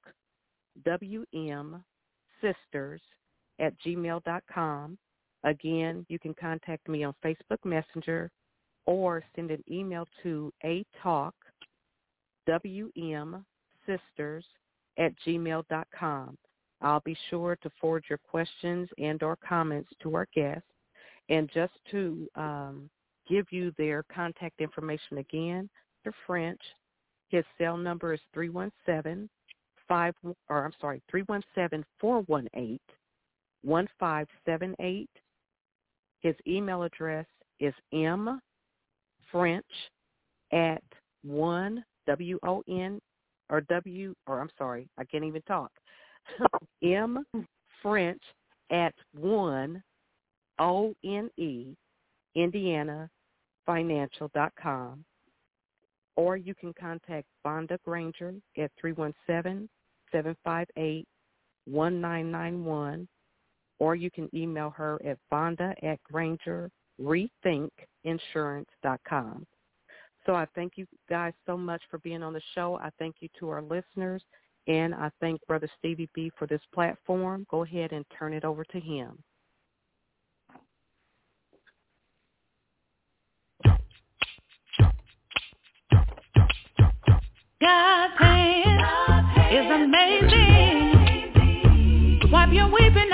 at 3.61 3.72
gmail.com. 3.87 4.99
Again, 5.45 6.05
you 6.09 6.18
can 6.18 6.35
contact 6.35 6.89
me 6.89 7.05
on 7.05 7.14
Facebook 7.24 7.64
Messenger 7.64 8.31
or 8.87 9.22
send 9.37 9.51
an 9.53 9.62
email 9.70 10.07
to 10.22 10.53
a 10.64 10.85
talk 11.03 11.35
wm 12.49 13.45
sisters 13.87 14.45
at 14.99 15.12
gmail.com. 15.26 16.37
I'll 16.81 17.01
be 17.01 17.16
sure 17.31 17.57
to 17.62 17.70
forward 17.81 18.05
your 18.09 18.18
questions 18.18 18.89
and 18.99 19.22
or 19.22 19.37
comments 19.37 19.91
to 20.03 20.14
our 20.14 20.26
guests. 20.35 20.62
And 21.29 21.51
just 21.53 21.72
to 21.91 22.29
um, 22.37 22.89
give 23.29 23.47
you 23.51 23.72
their 23.76 24.05
contact 24.14 24.61
information 24.61 25.18
again, 25.18 25.68
Mr. 26.07 26.12
French, 26.26 26.61
his 27.29 27.45
cell 27.59 27.76
number 27.76 28.14
is 28.14 28.20
317 28.33 29.29
5 29.89 30.14
or 30.49 30.64
I'm 30.64 30.72
sorry, 30.81 31.03
317 31.11 31.85
418 32.01 32.79
1578 33.62 35.09
his 36.20 36.35
email 36.47 36.83
address 36.83 37.26
is 37.61 37.74
m 37.93 38.41
french 39.31 39.66
at 40.53 40.83
one 41.22 41.85
w 42.07 42.39
o 42.45 42.62
n 42.68 43.01
or 43.51 43.61
w 43.62 44.14
or 44.26 44.41
I'm 44.41 44.51
sorry, 44.57 44.89
I 44.99 45.05
can't 45.05 45.24
even 45.24 45.43
talk. 45.43 45.70
M 46.83 47.24
French 47.83 48.22
at 48.70 48.95
one 49.14 49.83
O 50.59 50.95
N 51.05 51.31
E 51.37 51.76
Indiana 52.35 53.11
Financial 53.66 54.31
dot 54.35 54.53
com, 54.61 55.05
or 56.16 56.37
you 56.37 56.55
can 56.55 56.72
contact 56.79 57.26
Vonda 57.45 57.79
Granger 57.85 58.35
at 58.57 58.70
three 58.81 58.93
one 58.93 59.14
seven 59.26 59.68
seven 60.11 60.37
five 60.45 60.66
eight 60.76 61.07
one 61.66 62.01
nine 62.01 62.31
nine 62.31 62.64
one, 62.64 63.07
or 63.79 63.95
you 63.95 64.11
can 64.11 64.29
email 64.35 64.70
her 64.70 64.99
at 65.05 65.18
Vonda 65.31 65.74
at 65.85 66.03
Granger 66.05 66.70
rethinkinsurance.com. 67.01 69.47
So 70.26 70.35
I 70.35 70.47
thank 70.55 70.72
you 70.76 70.87
guys 71.09 71.33
so 71.47 71.57
much 71.57 71.83
for 71.91 71.99
being 71.99 72.22
on 72.22 72.33
the 72.33 72.43
show. 72.55 72.79
I 72.83 72.91
thank 72.99 73.16
you 73.20 73.29
to 73.39 73.51
our 73.51 73.62
listeners. 73.62 74.22
And 74.69 74.95
I 74.95 75.11
thank 75.21 75.45
Brother 75.47 75.69
Stevie 75.79 76.11
B 76.14 76.31
for 76.39 76.47
this 76.47 76.61
platform. 76.75 77.47
Go 77.51 77.64
ahead 77.64 77.93
and 77.93 78.05
turn 78.19 78.35
it 78.35 78.45
over 78.45 78.64
to 78.64 78.79
him. 78.79 79.19
God's 87.61 88.14
hand 88.19 88.83
is 89.51 89.66
amazing. 89.71 91.09
Wipe 92.31 92.53
your 92.53 92.71
weeping 92.71 93.11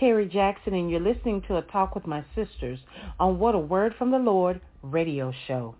Terry 0.00 0.26
Jackson, 0.26 0.72
and 0.72 0.90
you're 0.90 0.98
listening 0.98 1.42
to 1.46 1.58
A 1.58 1.62
Talk 1.62 1.94
with 1.94 2.06
My 2.06 2.24
Sisters 2.34 2.78
on 3.20 3.38
What 3.38 3.54
a 3.54 3.58
Word 3.58 3.94
from 3.98 4.10
the 4.10 4.18
Lord 4.18 4.62
radio 4.82 5.30
show. 5.46 5.74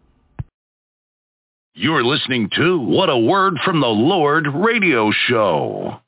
You're 1.74 2.04
listening 2.04 2.50
to 2.56 2.78
What 2.78 3.08
a 3.08 3.16
Word 3.18 3.54
from 3.64 3.80
the 3.80 3.86
Lord 3.86 4.46
radio 4.54 5.10
show. 5.26 6.00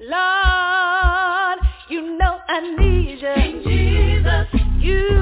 Lord, 0.00 1.58
you 1.88 2.18
know 2.18 2.38
I 2.48 2.76
need 2.76 3.20
you. 3.20 3.34
King 3.36 3.62
Jesus, 3.62 4.46
You, 4.80 4.96
you 4.96 5.19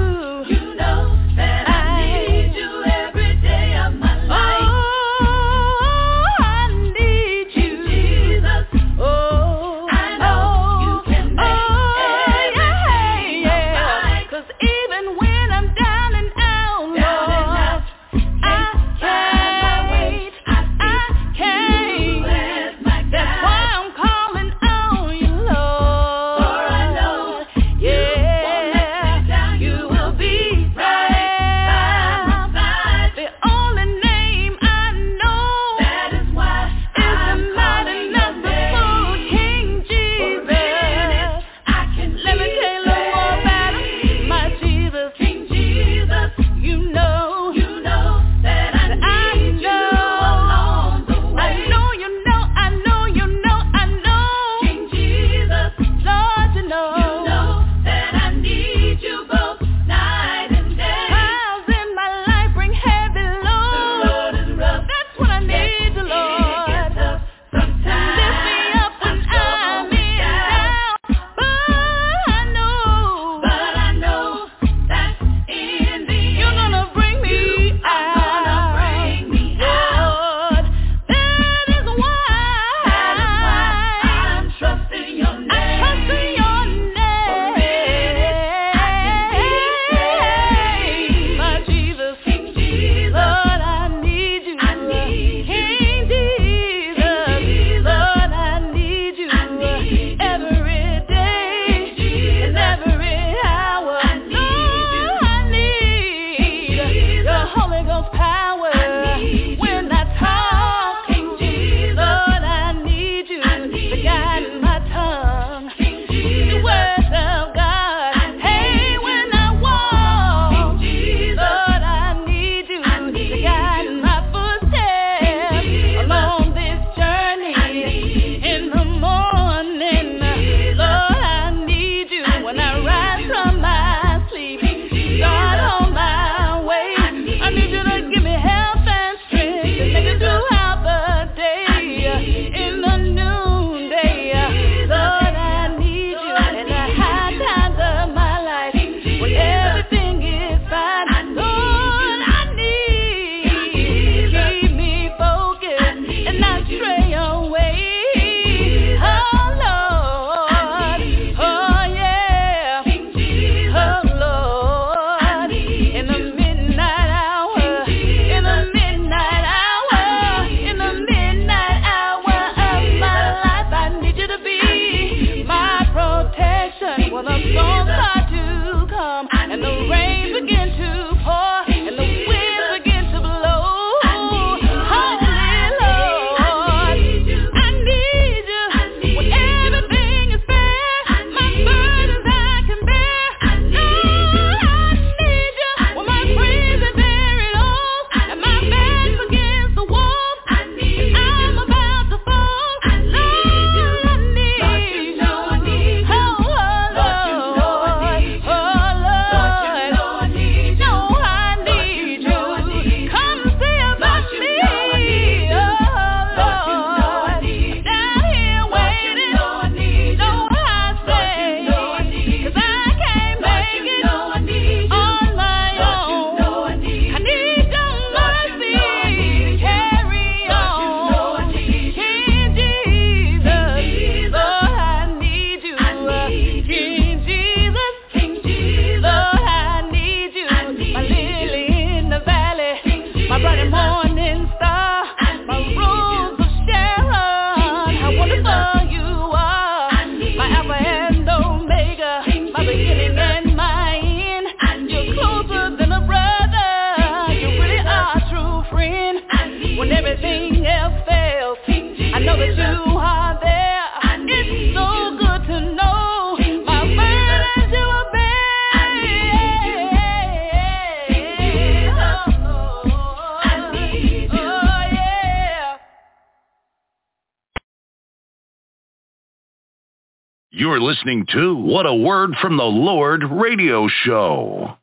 listening 280.99 281.25
to 281.31 281.55
What 281.55 281.85
a 281.85 281.93
Word 281.93 282.31
from 282.41 282.57
the 282.57 282.63
Lord 282.63 283.23
radio 283.23 283.87
show. 284.03 284.75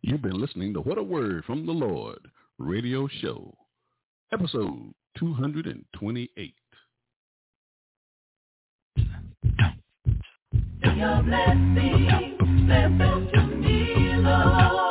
You've 0.00 0.22
been 0.22 0.40
listening 0.40 0.72
to 0.74 0.80
What 0.80 0.96
a 0.96 1.02
Word 1.02 1.44
from 1.44 1.66
the 1.66 1.72
Lord 1.72 2.20
radio 2.58 3.08
show, 3.20 3.52
episode 4.32 4.94
228. 5.18 6.54
Your 10.84 11.22
blessing, 11.24 12.36
blessing 12.68 13.30
to 13.34 13.46
me, 13.56 14.14
Lord. 14.18 14.81